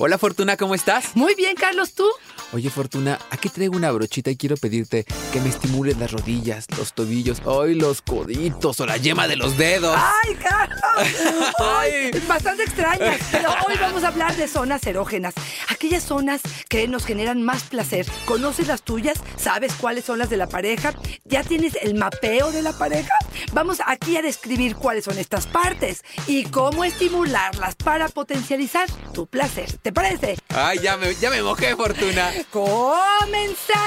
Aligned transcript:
Hola 0.00 0.16
Fortuna, 0.16 0.56
¿cómo 0.56 0.76
estás? 0.76 1.16
Muy 1.16 1.34
bien, 1.34 1.56
Carlos, 1.56 1.92
¿tú? 1.92 2.08
Oye 2.52 2.70
Fortuna, 2.70 3.18
aquí 3.30 3.48
traigo 3.48 3.76
una 3.76 3.90
brochita 3.90 4.30
y 4.30 4.36
quiero 4.36 4.56
pedirte 4.56 5.04
que 5.32 5.40
me 5.40 5.48
estimules 5.48 5.98
las 5.98 6.12
rodillas, 6.12 6.66
los 6.78 6.92
tobillos, 6.92 7.42
hoy 7.44 7.74
los 7.74 8.00
coditos 8.00 8.78
o 8.78 8.86
la 8.86 8.96
yema 8.96 9.26
de 9.26 9.34
los 9.34 9.58
dedos. 9.58 9.98
¡Ay, 9.98 10.36
Carlos! 10.36 11.52
¡Ay! 11.58 12.12
Bastante 12.28 12.62
extrañas, 12.62 13.20
pero 13.32 13.50
hoy 13.66 13.74
vamos 13.80 14.04
a 14.04 14.08
hablar 14.08 14.36
de 14.36 14.46
zonas 14.46 14.86
erógenas. 14.86 15.34
Aquellas 15.68 16.04
zonas 16.04 16.42
que 16.68 16.86
nos 16.86 17.04
generan 17.04 17.42
más 17.42 17.64
placer. 17.64 18.06
¿Conoces 18.24 18.68
las 18.68 18.82
tuyas? 18.82 19.18
¿Sabes 19.36 19.72
cuáles 19.74 20.04
son 20.04 20.20
las 20.20 20.30
de 20.30 20.36
la 20.36 20.48
pareja? 20.48 20.94
¿Ya 21.24 21.42
tienes 21.42 21.76
el 21.82 21.96
mapeo 21.96 22.52
de 22.52 22.62
la 22.62 22.72
pareja? 22.72 23.10
Vamos 23.52 23.78
aquí 23.86 24.16
a 24.16 24.22
describir 24.22 24.76
cuáles 24.76 25.04
son 25.04 25.18
estas 25.18 25.46
partes 25.46 26.04
y 26.26 26.44
cómo 26.44 26.84
estimularlas 26.84 27.74
para 27.76 28.08
potencializar 28.08 28.88
tu 29.12 29.26
placer. 29.26 29.72
¿Te 29.78 29.92
parece? 29.92 30.36
Ay, 30.48 30.78
ya 30.82 30.96
me, 30.96 31.14
ya 31.16 31.30
me 31.30 31.42
mojé, 31.42 31.76
Fortuna. 31.76 32.30
¡Comenzamos! 32.50 33.78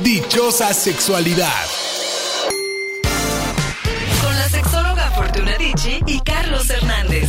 Dichosa 0.00 0.74
sexualidad. 0.74 1.64
Con 4.22 4.36
la 4.36 4.48
sexóloga 4.48 5.10
Fortuna 5.12 5.56
Dicci 5.56 6.00
y 6.06 6.20
Carlos 6.20 6.68
Hernández. 6.68 7.28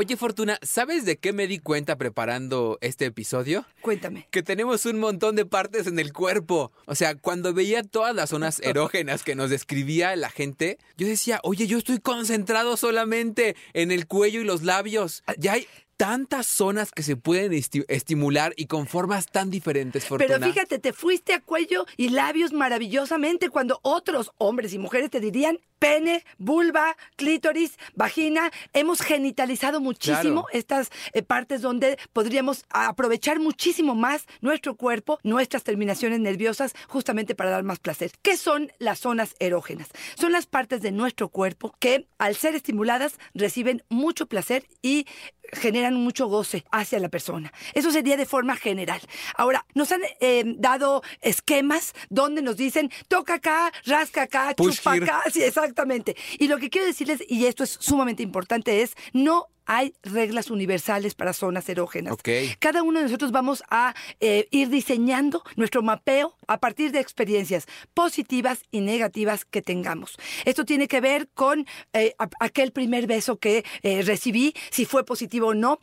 Oye 0.00 0.16
Fortuna, 0.16 0.60
¿sabes 0.62 1.04
de 1.04 1.16
qué 1.16 1.32
me 1.32 1.48
di 1.48 1.58
cuenta 1.58 1.98
preparando 1.98 2.78
este 2.80 3.06
episodio? 3.06 3.66
Cuéntame. 3.80 4.28
Que 4.30 4.44
tenemos 4.44 4.86
un 4.86 5.00
montón 5.00 5.34
de 5.34 5.44
partes 5.44 5.88
en 5.88 5.98
el 5.98 6.12
cuerpo. 6.12 6.70
O 6.86 6.94
sea, 6.94 7.16
cuando 7.16 7.52
veía 7.52 7.82
todas 7.82 8.14
las 8.14 8.30
zonas 8.30 8.60
erógenas 8.62 9.24
que 9.24 9.34
nos 9.34 9.50
describía 9.50 10.14
la 10.14 10.30
gente, 10.30 10.78
yo 10.96 11.08
decía, 11.08 11.40
oye, 11.42 11.66
yo 11.66 11.78
estoy 11.78 11.98
concentrado 11.98 12.76
solamente 12.76 13.56
en 13.72 13.90
el 13.90 14.06
cuello 14.06 14.40
y 14.40 14.44
los 14.44 14.62
labios. 14.62 15.24
Ya 15.36 15.54
hay 15.54 15.66
tantas 15.96 16.46
zonas 16.46 16.92
que 16.92 17.02
se 17.02 17.16
pueden 17.16 17.50
esti- 17.52 17.84
estimular 17.88 18.54
y 18.56 18.66
con 18.66 18.86
formas 18.86 19.26
tan 19.26 19.50
diferentes, 19.50 20.04
Fortuna. 20.06 20.38
Pero 20.38 20.52
fíjate, 20.52 20.78
te 20.78 20.92
fuiste 20.92 21.34
a 21.34 21.40
cuello 21.40 21.86
y 21.96 22.10
labios 22.10 22.52
maravillosamente 22.52 23.50
cuando 23.50 23.80
otros 23.82 24.30
hombres 24.38 24.72
y 24.74 24.78
mujeres 24.78 25.10
te 25.10 25.18
dirían 25.18 25.58
pene, 25.78 26.24
vulva, 26.38 26.96
clítoris, 27.16 27.78
vagina. 27.94 28.50
Hemos 28.72 29.00
genitalizado 29.00 29.80
muchísimo 29.80 30.44
Claro. 30.44 30.48
estas 30.52 30.90
eh, 31.12 31.22
partes 31.22 31.62
donde 31.62 31.98
podríamos 32.12 32.64
aprovechar 32.70 33.38
muchísimo 33.40 33.94
más 33.94 34.26
nuestro 34.40 34.76
cuerpo, 34.76 35.18
nuestras 35.22 35.62
terminaciones 35.64 36.20
nerviosas, 36.20 36.74
justamente 36.88 37.34
para 37.34 37.50
dar 37.50 37.62
más 37.62 37.78
placer. 37.78 38.10
¿Qué 38.22 38.36
son 38.36 38.72
las 38.78 38.98
zonas 39.00 39.34
erógenas? 39.38 39.88
Son 40.16 40.32
las 40.32 40.46
partes 40.46 40.82
de 40.82 40.92
nuestro 40.92 41.28
cuerpo 41.28 41.74
que, 41.78 42.06
al 42.18 42.36
ser 42.36 42.54
estimuladas, 42.54 43.18
reciben 43.34 43.82
mucho 43.88 44.26
placer 44.26 44.66
y 44.82 45.06
generan 45.52 45.94
mucho 45.94 46.26
goce 46.26 46.64
hacia 46.70 46.98
la 46.98 47.08
persona. 47.08 47.52
Eso 47.72 47.90
sería 47.90 48.18
de 48.18 48.26
forma 48.26 48.54
general. 48.56 49.00
Ahora, 49.34 49.64
nos 49.74 49.90
han 49.92 50.02
eh, 50.20 50.44
dado 50.58 51.02
esquemas 51.22 51.94
donde 52.10 52.42
nos 52.42 52.56
dicen, 52.58 52.90
toca 53.08 53.34
acá, 53.34 53.72
rasca 53.86 54.22
acá, 54.22 54.52
Push 54.56 54.76
chupa 54.76 54.96
here. 54.96 55.04
acá. 55.06 55.22
Sí, 55.32 55.42
exactamente. 55.68 56.16
Y 56.38 56.48
lo 56.48 56.58
que 56.58 56.70
quiero 56.70 56.86
decirles, 56.86 57.22
y 57.28 57.44
esto 57.46 57.64
es 57.64 57.76
sumamente 57.80 58.22
importante, 58.22 58.82
es 58.82 58.94
no 59.12 59.46
hay 59.70 59.92
reglas 60.02 60.50
universales 60.50 61.14
para 61.14 61.34
zonas 61.34 61.68
erógenas. 61.68 62.14
Ok. 62.14 62.28
Cada 62.58 62.82
uno 62.82 63.00
de 63.00 63.04
nosotros 63.04 63.32
vamos 63.32 63.62
a 63.68 63.94
eh, 64.18 64.48
ir 64.50 64.70
diseñando 64.70 65.42
nuestro 65.56 65.82
mapeo 65.82 66.34
a 66.46 66.58
partir 66.58 66.90
de 66.90 67.00
experiencias 67.00 67.66
positivas 67.92 68.62
y 68.70 68.80
negativas 68.80 69.44
que 69.44 69.60
tengamos. 69.60 70.16
Esto 70.46 70.64
tiene 70.64 70.88
que 70.88 71.02
ver 71.02 71.28
con 71.34 71.66
eh, 71.92 72.14
a- 72.18 72.30
aquel 72.40 72.72
primer 72.72 73.06
beso 73.06 73.36
que 73.36 73.62
eh, 73.82 74.00
recibí, 74.00 74.54
si 74.70 74.86
fue 74.86 75.04
positivo 75.04 75.48
o 75.48 75.54
no. 75.54 75.78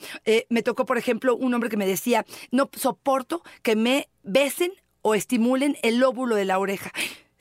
Me 0.49 0.63
tocó, 0.63 0.85
por 0.87 0.97
ejemplo, 0.97 1.35
un 1.35 1.53
hombre 1.53 1.69
que 1.69 1.77
me 1.77 1.85
decía, 1.85 2.25
no 2.49 2.71
soporto 2.75 3.43
que 3.61 3.75
me 3.75 4.09
besen 4.23 4.71
o 5.03 5.13
estimulen 5.13 5.77
el 5.83 5.97
lóbulo 5.99 6.35
de 6.35 6.45
la 6.45 6.57
oreja. 6.57 6.91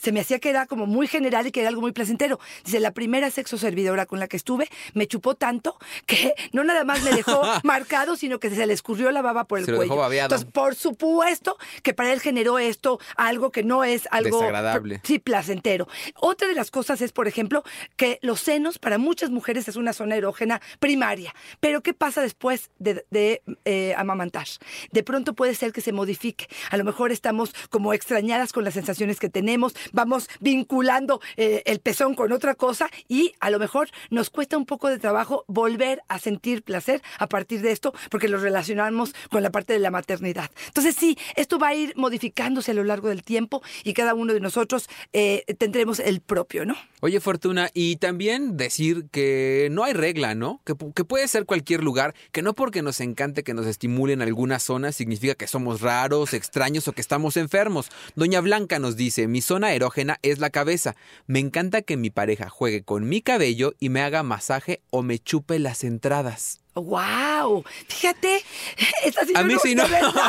Se 0.04 0.12
me 0.12 0.20
hacía 0.20 0.38
que 0.38 0.50
era 0.50 0.66
como 0.66 0.84
muy 0.84 1.06
general 1.06 1.46
y 1.46 1.50
que 1.50 1.60
era 1.60 1.70
algo 1.70 1.80
muy 1.80 1.92
placentero. 1.92 2.38
Dice, 2.62 2.78
la 2.78 2.90
primera 2.92 3.30
sexo 3.30 3.56
servidora 3.56 4.04
con 4.04 4.20
la 4.20 4.28
que 4.28 4.36
estuve 4.36 4.68
me 4.92 5.06
chupó 5.06 5.34
tanto 5.34 5.78
que 6.04 6.34
no 6.52 6.62
nada 6.62 6.84
más 6.84 7.02
me 7.02 7.12
dejó 7.12 7.40
marcado, 7.64 8.14
sino 8.16 8.38
que 8.38 8.50
se 8.50 8.66
le 8.66 8.74
escurrió 8.74 9.10
la 9.12 9.22
baba 9.22 9.44
por 9.44 9.58
el 9.60 9.64
Se 9.64 9.70
lo 9.70 9.78
cuello. 9.78 9.92
dejó 9.92 10.02
babeado. 10.02 10.26
Entonces, 10.26 10.50
por 10.52 10.74
supuesto 10.74 11.56
que 11.82 11.94
para 11.94 12.12
él 12.12 12.20
generó 12.20 12.58
esto 12.58 13.00
algo 13.16 13.50
que 13.50 13.62
no 13.62 13.82
es 13.82 14.06
algo 14.10 14.38
Desagradable. 14.40 15.00
sí 15.04 15.18
placentero. 15.18 15.88
Otra 16.20 16.48
de 16.48 16.54
las 16.54 16.70
cosas 16.70 17.00
es, 17.00 17.12
por 17.12 17.26
ejemplo, 17.26 17.64
que 17.96 18.18
los 18.20 18.40
senos 18.40 18.78
para 18.78 18.98
muchas 18.98 19.30
mujeres 19.30 19.68
es 19.68 19.76
una 19.76 19.94
zona 19.94 20.16
erógena 20.16 20.60
primaria. 20.80 21.34
Pero 21.60 21.82
¿qué 21.82 21.94
pasa 21.94 22.20
después 22.20 22.70
de, 22.78 23.06
de, 23.10 23.42
eh, 23.64 23.94
amamantar? 23.96 24.46
De 24.92 25.02
pronto 25.02 25.32
puede 25.34 25.54
ser 25.54 25.72
que 25.72 25.80
se 25.80 25.92
modifique. 25.92 26.46
A 26.70 26.76
lo 26.76 26.84
mejor 26.84 27.10
estamos 27.10 27.54
como 27.70 27.94
extrañadas 27.94 28.52
con 28.52 28.64
las 28.64 28.74
sensaciones 28.74 29.18
que 29.18 29.30
tenemos, 29.30 29.74
vamos 29.94 30.28
vinculando 30.40 31.20
eh, 31.36 31.62
el 31.64 31.80
pezón 31.80 32.14
con 32.14 32.32
otra 32.32 32.54
cosa 32.54 32.90
y 33.08 33.32
a 33.40 33.50
lo 33.50 33.58
mejor 33.58 33.88
nos 34.10 34.28
cuesta 34.28 34.58
un 34.58 34.66
poco 34.66 34.88
de 34.88 34.98
trabajo 34.98 35.44
volver 35.48 36.02
a 36.08 36.18
sentir 36.18 36.62
placer 36.62 37.02
a 37.18 37.28
partir 37.28 37.62
de 37.62 37.72
esto 37.72 37.94
porque 38.10 38.28
lo 38.28 38.38
relacionamos 38.38 39.14
con 39.30 39.42
la 39.42 39.50
parte 39.50 39.72
de 39.72 39.78
la 39.78 39.90
maternidad. 39.90 40.50
Entonces 40.66 40.96
sí, 40.96 41.16
esto 41.36 41.58
va 41.58 41.68
a 41.68 41.74
ir 41.74 41.94
modificándose 41.96 42.72
a 42.72 42.74
lo 42.74 42.84
largo 42.84 43.08
del 43.08 43.22
tiempo 43.22 43.62
y 43.84 43.94
cada 43.94 44.14
uno 44.14 44.34
de 44.34 44.40
nosotros 44.40 44.88
eh, 45.12 45.44
tendremos 45.58 46.00
el 46.00 46.20
propio, 46.20 46.64
¿no? 46.64 46.76
Oye, 47.00 47.20
Fortuna, 47.20 47.70
y 47.74 47.96
también 47.96 48.56
decir 48.56 49.06
que 49.10 49.68
no 49.70 49.84
hay 49.84 49.92
regla, 49.92 50.34
¿no? 50.34 50.60
Que, 50.64 50.74
que 50.94 51.04
puede 51.04 51.28
ser 51.28 51.44
cualquier 51.44 51.82
lugar, 51.82 52.14
que 52.32 52.42
no 52.42 52.54
porque 52.54 52.82
nos 52.82 53.00
encante 53.00 53.44
que 53.44 53.54
nos 53.54 53.66
estimulen 53.66 54.22
alguna 54.22 54.58
zona 54.58 54.92
significa 54.92 55.34
que 55.34 55.46
somos 55.46 55.80
raros, 55.80 56.34
extraños 56.34 56.88
o 56.88 56.92
que 56.92 57.00
estamos 57.00 57.36
enfermos. 57.36 57.90
Doña 58.16 58.40
Blanca 58.40 58.78
nos 58.78 58.96
dice, 58.96 59.28
mi 59.28 59.40
zona 59.40 59.73
erógena 59.74 60.18
es 60.22 60.38
la 60.38 60.50
cabeza. 60.50 60.96
Me 61.26 61.38
encanta 61.38 61.82
que 61.82 61.96
mi 61.96 62.10
pareja 62.10 62.48
juegue 62.48 62.82
con 62.82 63.08
mi 63.08 63.20
cabello 63.20 63.74
y 63.78 63.88
me 63.90 64.00
haga 64.00 64.22
masaje 64.22 64.82
o 64.90 65.02
me 65.02 65.18
chupe 65.18 65.58
las 65.58 65.84
entradas. 65.84 66.63
¡Wow! 66.74 67.64
Fíjate, 67.86 68.42
esta 69.04 69.24
sí 69.24 69.32
A 69.36 69.44
mí 69.44 69.54
sí 69.62 69.76
no. 69.76 69.84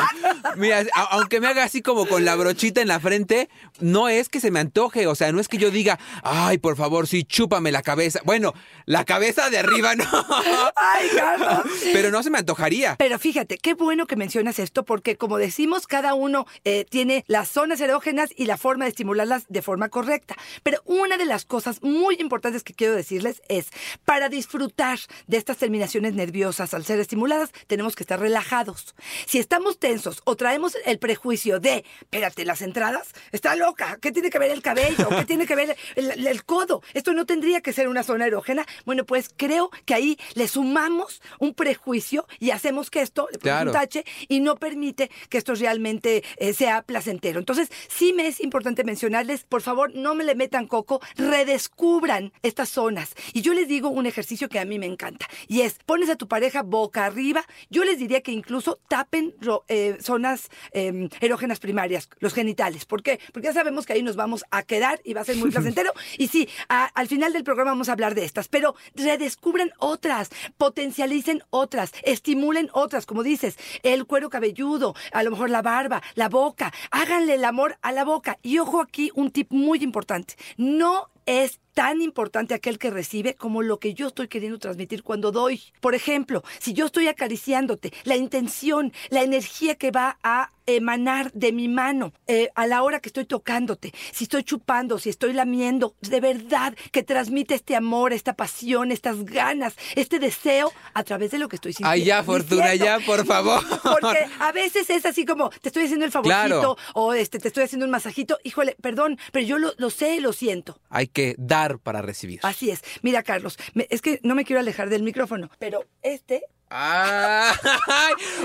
Mira, 0.56 0.84
aunque 1.10 1.40
me 1.40 1.48
haga 1.48 1.64
así 1.64 1.82
como 1.82 2.06
con 2.06 2.24
la 2.24 2.36
brochita 2.36 2.80
en 2.80 2.86
la 2.86 3.00
frente, 3.00 3.48
no 3.80 4.08
es 4.08 4.28
que 4.28 4.38
se 4.38 4.52
me 4.52 4.60
antoje. 4.60 5.08
O 5.08 5.16
sea, 5.16 5.32
no 5.32 5.40
es 5.40 5.48
que 5.48 5.58
yo 5.58 5.72
diga, 5.72 5.98
ay, 6.22 6.58
por 6.58 6.76
favor, 6.76 7.08
sí, 7.08 7.24
chúpame 7.24 7.72
la 7.72 7.82
cabeza. 7.82 8.20
Bueno, 8.24 8.54
la 8.84 9.04
cabeza 9.04 9.50
de 9.50 9.58
arriba 9.58 9.96
no. 9.96 10.04
¡Ay, 10.76 11.08
Carlos! 11.16 11.66
Pero 11.92 12.12
no 12.12 12.22
se 12.22 12.30
me 12.30 12.38
antojaría. 12.38 12.94
Pero 12.96 13.18
fíjate, 13.18 13.58
qué 13.58 13.74
bueno 13.74 14.06
que 14.06 14.14
mencionas 14.14 14.60
esto, 14.60 14.84
porque 14.84 15.16
como 15.16 15.38
decimos, 15.38 15.88
cada 15.88 16.14
uno 16.14 16.46
eh, 16.64 16.84
tiene 16.88 17.24
las 17.26 17.48
zonas 17.48 17.80
erógenas 17.80 18.30
y 18.36 18.46
la 18.46 18.56
forma 18.56 18.84
de 18.84 18.90
estimularlas 18.90 19.46
de 19.48 19.62
forma 19.62 19.88
correcta. 19.88 20.36
Pero 20.62 20.80
una 20.84 21.16
de 21.16 21.24
las 21.24 21.44
cosas 21.44 21.82
muy 21.82 22.16
importantes 22.20 22.62
que 22.62 22.72
quiero 22.72 22.94
decirles 22.94 23.42
es, 23.48 23.66
para 24.04 24.28
disfrutar 24.28 25.00
de 25.26 25.38
estas 25.38 25.56
terminaciones 25.56 26.14
nerviosas 26.14 26.35
al 26.44 26.84
ser 26.84 27.00
estimuladas, 27.00 27.50
tenemos 27.66 27.96
que 27.96 28.02
estar 28.02 28.20
relajados. 28.20 28.94
Si 29.26 29.38
estamos 29.38 29.78
tensos 29.78 30.20
o 30.24 30.36
traemos 30.36 30.76
el 30.84 30.98
prejuicio 30.98 31.60
de, 31.60 31.84
espérate, 32.00 32.44
las 32.44 32.60
entradas, 32.62 33.08
está 33.32 33.56
loca, 33.56 33.98
¿qué 34.00 34.12
tiene 34.12 34.28
que 34.30 34.38
ver 34.38 34.50
el 34.50 34.60
cabello? 34.62 35.08
¿Qué 35.08 35.24
tiene 35.24 35.46
que 35.46 35.56
ver 35.56 35.76
el, 35.94 36.26
el 36.26 36.44
codo? 36.44 36.82
Esto 36.94 37.12
no 37.14 37.24
tendría 37.24 37.60
que 37.62 37.72
ser 37.72 37.88
una 37.88 38.02
zona 38.02 38.26
erógena. 38.26 38.66
Bueno, 38.84 39.04
pues 39.06 39.30
creo 39.34 39.70
que 39.86 39.94
ahí 39.94 40.18
le 40.34 40.46
sumamos 40.48 41.22
un 41.38 41.54
prejuicio 41.54 42.26
y 42.38 42.50
hacemos 42.50 42.90
que 42.90 43.00
esto 43.00 43.28
le 43.32 43.38
Claro. 43.38 43.70
un 43.70 43.76
tache 43.76 44.04
y 44.28 44.40
no 44.40 44.56
permite 44.56 45.10
que 45.28 45.38
esto 45.38 45.54
realmente 45.54 46.22
eh, 46.36 46.52
sea 46.52 46.82
placentero. 46.82 47.38
Entonces, 47.38 47.70
sí 47.88 48.12
me 48.12 48.26
es 48.26 48.40
importante 48.40 48.82
mencionarles, 48.84 49.44
por 49.44 49.62
favor, 49.62 49.94
no 49.94 50.14
me 50.14 50.24
le 50.24 50.34
metan 50.34 50.66
coco, 50.66 51.00
redescubran 51.16 52.32
estas 52.42 52.68
zonas. 52.68 53.14
Y 53.32 53.42
yo 53.42 53.54
les 53.54 53.68
digo 53.68 53.88
un 53.88 54.06
ejercicio 54.06 54.48
que 54.48 54.58
a 54.58 54.64
mí 54.64 54.78
me 54.78 54.86
encanta 54.86 55.28
y 55.48 55.60
es 55.60 55.76
pones 55.86 56.10
a 56.10 56.16
tu 56.16 56.25
pareja 56.28 56.62
boca 56.62 57.04
arriba. 57.06 57.44
Yo 57.70 57.84
les 57.84 57.98
diría 57.98 58.20
que 58.20 58.32
incluso 58.32 58.78
tapen 58.88 59.34
eh, 59.68 59.96
zonas 60.00 60.48
eh, 60.72 61.08
erógenas 61.20 61.58
primarias, 61.60 62.08
los 62.20 62.34
genitales. 62.34 62.84
¿Por 62.84 63.02
qué? 63.02 63.20
Porque 63.32 63.46
ya 63.48 63.52
sabemos 63.52 63.86
que 63.86 63.92
ahí 63.92 64.02
nos 64.02 64.16
vamos 64.16 64.44
a 64.50 64.62
quedar 64.62 65.00
y 65.04 65.14
va 65.14 65.20
a 65.22 65.24
ser 65.24 65.36
muy 65.36 65.50
placentero. 65.52 65.92
y 66.18 66.28
sí, 66.28 66.48
a- 66.68 66.86
al 66.86 67.08
final 67.08 67.32
del 67.32 67.44
programa 67.44 67.70
vamos 67.72 67.88
a 67.88 67.92
hablar 67.92 68.14
de 68.14 68.24
estas, 68.24 68.48
pero 68.48 68.74
redescubran 68.94 69.70
otras, 69.78 70.30
potencialicen 70.56 71.42
otras, 71.50 71.92
estimulen 72.02 72.68
otras, 72.72 73.06
como 73.06 73.22
dices, 73.22 73.56
el 73.82 74.04
cuero 74.06 74.30
cabelludo, 74.30 74.94
a 75.12 75.22
lo 75.22 75.30
mejor 75.30 75.48
la 75.50 75.62
barba, 75.62 76.02
la 76.14 76.28
boca, 76.28 76.72
háganle 76.90 77.34
el 77.34 77.44
amor 77.44 77.78
a 77.82 77.92
la 77.92 78.04
boca. 78.04 78.38
Y 78.42 78.58
ojo 78.58 78.80
aquí, 78.80 79.10
un 79.14 79.30
tip 79.30 79.50
muy 79.52 79.78
importante, 79.82 80.34
no 80.56 81.08
es 81.24 81.60
tan 81.76 82.00
importante 82.00 82.54
aquel 82.54 82.78
que 82.78 82.88
recibe 82.88 83.34
como 83.34 83.60
lo 83.60 83.78
que 83.78 83.92
yo 83.92 84.06
estoy 84.06 84.28
queriendo 84.28 84.58
transmitir 84.58 85.02
cuando 85.02 85.30
doy. 85.30 85.60
Por 85.82 85.94
ejemplo, 85.94 86.42
si 86.58 86.72
yo 86.72 86.86
estoy 86.86 87.06
acariciándote, 87.06 87.92
la 88.04 88.16
intención, 88.16 88.94
la 89.10 89.22
energía 89.22 89.74
que 89.74 89.90
va 89.90 90.18
a 90.22 90.52
emanar 90.66 91.32
de 91.32 91.52
mi 91.52 91.68
mano 91.68 92.12
eh, 92.26 92.50
a 92.54 92.66
la 92.66 92.82
hora 92.82 93.00
que 93.00 93.08
estoy 93.08 93.24
tocándote, 93.24 93.92
si 94.12 94.24
estoy 94.24 94.44
chupando, 94.44 94.98
si 94.98 95.08
estoy 95.10 95.32
lamiendo, 95.32 95.94
de 96.00 96.20
verdad 96.20 96.74
que 96.92 97.02
transmite 97.02 97.54
este 97.54 97.76
amor, 97.76 98.12
esta 98.12 98.34
pasión, 98.34 98.90
estas 98.92 99.24
ganas, 99.24 99.74
este 99.94 100.18
deseo 100.18 100.72
a 100.94 101.04
través 101.04 101.30
de 101.30 101.38
lo 101.38 101.48
que 101.48 101.56
estoy 101.56 101.72
sintiendo. 101.72 101.90
Ay, 101.92 102.04
ya, 102.04 102.22
Fortuna, 102.22 102.74
ya, 102.74 102.98
por 103.06 103.24
favor. 103.26 103.62
Porque 103.82 104.26
a 104.40 104.52
veces 104.52 104.90
es 104.90 105.06
así 105.06 105.24
como, 105.24 105.50
te 105.50 105.68
estoy 105.68 105.84
haciendo 105.84 106.04
el 106.04 106.12
favorcito 106.12 106.36
Claro. 106.36 106.76
o 106.94 107.14
este, 107.14 107.38
te 107.38 107.48
estoy 107.48 107.64
haciendo 107.64 107.84
un 107.86 107.90
masajito. 107.92 108.38
Híjole, 108.44 108.76
perdón, 108.80 109.18
pero 109.32 109.46
yo 109.46 109.58
lo, 109.58 109.72
lo 109.78 109.90
sé, 109.90 110.20
lo 110.20 110.32
siento. 110.32 110.80
Hay 110.90 111.06
que 111.06 111.34
dar 111.38 111.78
para 111.78 112.02
recibir. 112.02 112.40
Así 112.42 112.70
es. 112.70 112.82
Mira, 113.02 113.22
Carlos, 113.22 113.56
me- 113.74 113.86
es 113.90 114.02
que 114.02 114.20
no 114.22 114.34
me 114.34 114.44
quiero 114.44 114.60
alejar 114.60 114.88
del 114.90 115.02
micrófono, 115.02 115.50
pero 115.58 115.84
este 116.02 116.42
Ah, 116.68 117.52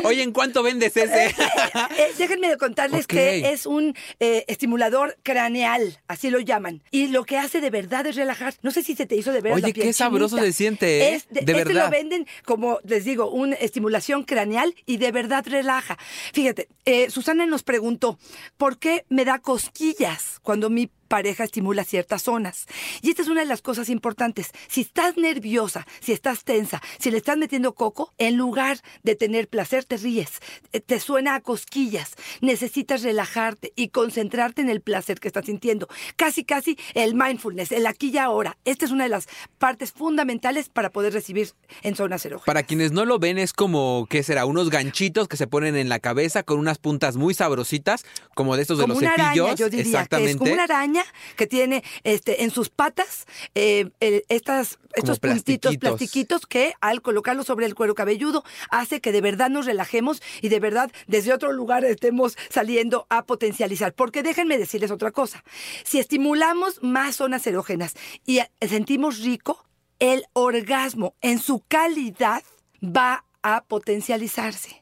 Oye, 0.04 0.22
¿en 0.22 0.32
cuánto 0.32 0.62
vendes 0.62 0.96
ese? 0.96 1.26
Eh, 1.28 2.12
déjenme 2.18 2.56
contarles 2.58 3.08
que 3.08 3.50
es 3.52 3.66
un 3.66 3.96
eh, 4.20 4.46
estimulador 4.48 5.18
craneal, 5.24 6.00
así 6.08 6.30
lo 6.30 6.40
llaman. 6.40 6.84
Y 6.92 7.08
lo 7.08 7.24
que 7.26 7.38
hace 7.38 7.62
de 7.62 7.70
verdad 7.70 8.06
es 8.06 8.16
relajar. 8.16 8.54
No 8.62 8.72
sé 8.72 8.84
si 8.84 8.96
se 8.96 9.06
te 9.06 9.16
hizo 9.16 9.32
de 9.32 9.42
veras 9.42 9.58
Oye, 9.58 9.68
la 9.70 9.74
piel 9.74 9.88
qué 9.88 9.94
sabroso 9.94 10.38
se 10.38 10.54
siente, 10.54 11.02
¿eh? 11.10 11.16
Es 11.16 11.28
de, 11.30 11.42
De 11.42 11.52
este 11.52 11.64
verdad. 11.66 11.86
lo 11.86 11.92
venden 11.92 12.28
como, 12.46 12.80
les 12.84 13.06
digo, 13.06 13.30
una 13.32 13.56
estimulación 13.56 14.24
craneal 14.24 14.76
y 14.86 14.98
de 14.98 15.12
verdad 15.12 15.44
relaja. 15.48 15.98
Fíjate, 16.34 16.68
eh, 16.86 17.10
Susana 17.10 17.46
nos 17.48 17.64
preguntó, 17.64 18.20
¿por 18.58 18.78
qué 18.78 19.06
me 19.10 19.26
da 19.26 19.40
cosquillas 19.40 20.40
cuando 20.44 20.70
mi 20.70 20.92
pareja 21.12 21.44
estimula 21.44 21.84
ciertas 21.84 22.22
zonas. 22.22 22.68
Y 23.02 23.10
esta 23.10 23.22
es 23.22 23.28
una 23.28 23.42
de 23.42 23.46
las 23.48 23.62
cosas 23.62 23.90
importantes. 23.90 24.52
Si 24.70 24.82
estás 24.82 25.18
nerviosa, 25.18 25.86
si 26.00 26.14
estás 26.14 26.46
tensa, 26.46 26.82
si 27.00 27.12
le 27.12 27.18
estás 27.18 27.38
metiendo 27.38 27.74
coco, 27.76 28.14
en 28.18 28.38
lugar 28.38 28.80
de 29.04 29.16
tener 29.16 29.50
placer, 29.50 29.84
te 29.84 29.98
ríes, 29.98 30.40
eh, 30.72 30.80
te 30.80 31.02
suena 31.02 31.36
a 31.36 31.42
cosquillas. 31.42 32.14
Necesitas 32.40 33.04
relajarte 33.04 33.74
y 33.76 33.90
concentrarte 33.90 34.62
en 34.62 34.70
el 34.70 34.80
placer 34.80 35.20
que 35.20 35.28
estás 35.28 35.46
sintiendo. 35.48 35.90
Casi, 36.16 36.46
casi 36.46 36.78
el 36.94 37.14
mindfulness, 37.14 37.74
el 37.74 37.88
aquí 37.88 38.10
y 38.14 38.18
ahora. 38.18 38.58
Esta 38.64 38.86
es 38.86 38.92
una 38.92 39.04
de 39.04 39.10
las 39.10 39.28
partes 39.58 39.92
fundamentales 39.92 40.70
para 40.70 40.92
poder 40.92 41.12
recibir 41.12 41.52
en 41.84 41.96
zonas 41.98 42.26
erógenas. 42.26 42.46
Para 42.46 42.64
quienes 42.64 42.94
no 42.94 43.04
lo 43.04 43.20
ven, 43.20 43.38
es 43.38 43.52
como, 43.52 44.08
¿qué 44.10 44.24
será? 44.24 44.46
Unos 44.46 44.70
ganchitos 44.70 45.28
que 45.28 45.36
se 45.36 45.48
ponen 45.48 45.76
en 45.76 45.90
la 45.90 46.00
cabeza 46.00 46.44
con 46.44 46.58
unas 46.58 46.78
puntas 46.78 47.18
muy 47.18 47.34
sabrositas, 47.34 48.06
como 48.34 48.56
de 48.56 48.62
estos 48.62 48.78
de 48.78 48.84
como 48.84 48.94
los 48.94 49.04
una 49.04 49.12
cepillos. 49.12 49.46
araña, 49.48 49.56
yo 49.56 49.70
diría, 49.70 49.84
que 49.84 49.90
Exactamente. 49.90 50.32
es 50.32 50.38
como 50.38 50.54
una 50.54 50.64
araña 50.64 51.01
que 51.36 51.48
tiene 51.48 51.84
este 52.04 52.44
en 52.44 52.52
sus 52.52 52.70
patas 52.70 53.26
eh, 53.56 53.90
el- 54.00 54.24
estas, 54.30 54.80
estos 54.94 55.20
puntitos, 55.20 55.72
plastiquitos. 55.78 55.78
plastiquitos 55.78 56.46
que 56.48 56.74
al 56.82 57.02
colocarlos 57.02 57.48
sobre 57.48 57.66
el 57.66 57.76
cuero 57.76 57.96
cabelludo 57.96 58.44
hace 58.70 59.02
que 59.02 59.12
de 59.12 59.22
verdad 59.22 59.50
nos 59.50 59.66
relajemos 59.66 60.22
y 60.42 60.50
de 60.50 60.60
verdad 60.60 60.92
desde 61.08 61.34
otro 61.34 61.52
lugar 61.52 61.86
estemos 61.86 62.38
saliendo 62.50 63.06
a 63.10 63.26
potencializar. 63.26 63.94
Porque 63.94 64.24
déjenme 64.24 64.58
decirles 64.58 64.92
otra 64.92 65.12
cosa, 65.12 65.44
si 65.84 66.00
estimulamos 66.00 66.82
más 66.84 67.16
zonas 67.18 67.46
erógenas 67.48 67.94
y 68.26 68.40
sentimos 68.68 69.20
rico, 69.20 69.66
el 70.00 70.26
orgasmo 70.34 71.16
en 71.22 71.40
su 71.40 71.64
calidad 71.68 72.44
va 72.84 73.26
a 73.44 73.64
potencializarse. 73.64 74.81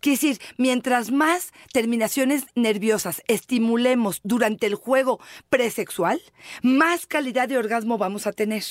Quiere 0.00 0.16
decir, 0.16 0.40
mientras 0.56 1.10
más 1.10 1.52
terminaciones 1.72 2.46
nerviosas 2.54 3.22
estimulemos 3.26 4.20
durante 4.24 4.66
el 4.66 4.74
juego 4.74 5.20
presexual, 5.48 6.20
más 6.62 7.06
calidad 7.06 7.48
de 7.48 7.58
orgasmo 7.58 7.98
vamos 7.98 8.26
a 8.26 8.32
tener. 8.32 8.64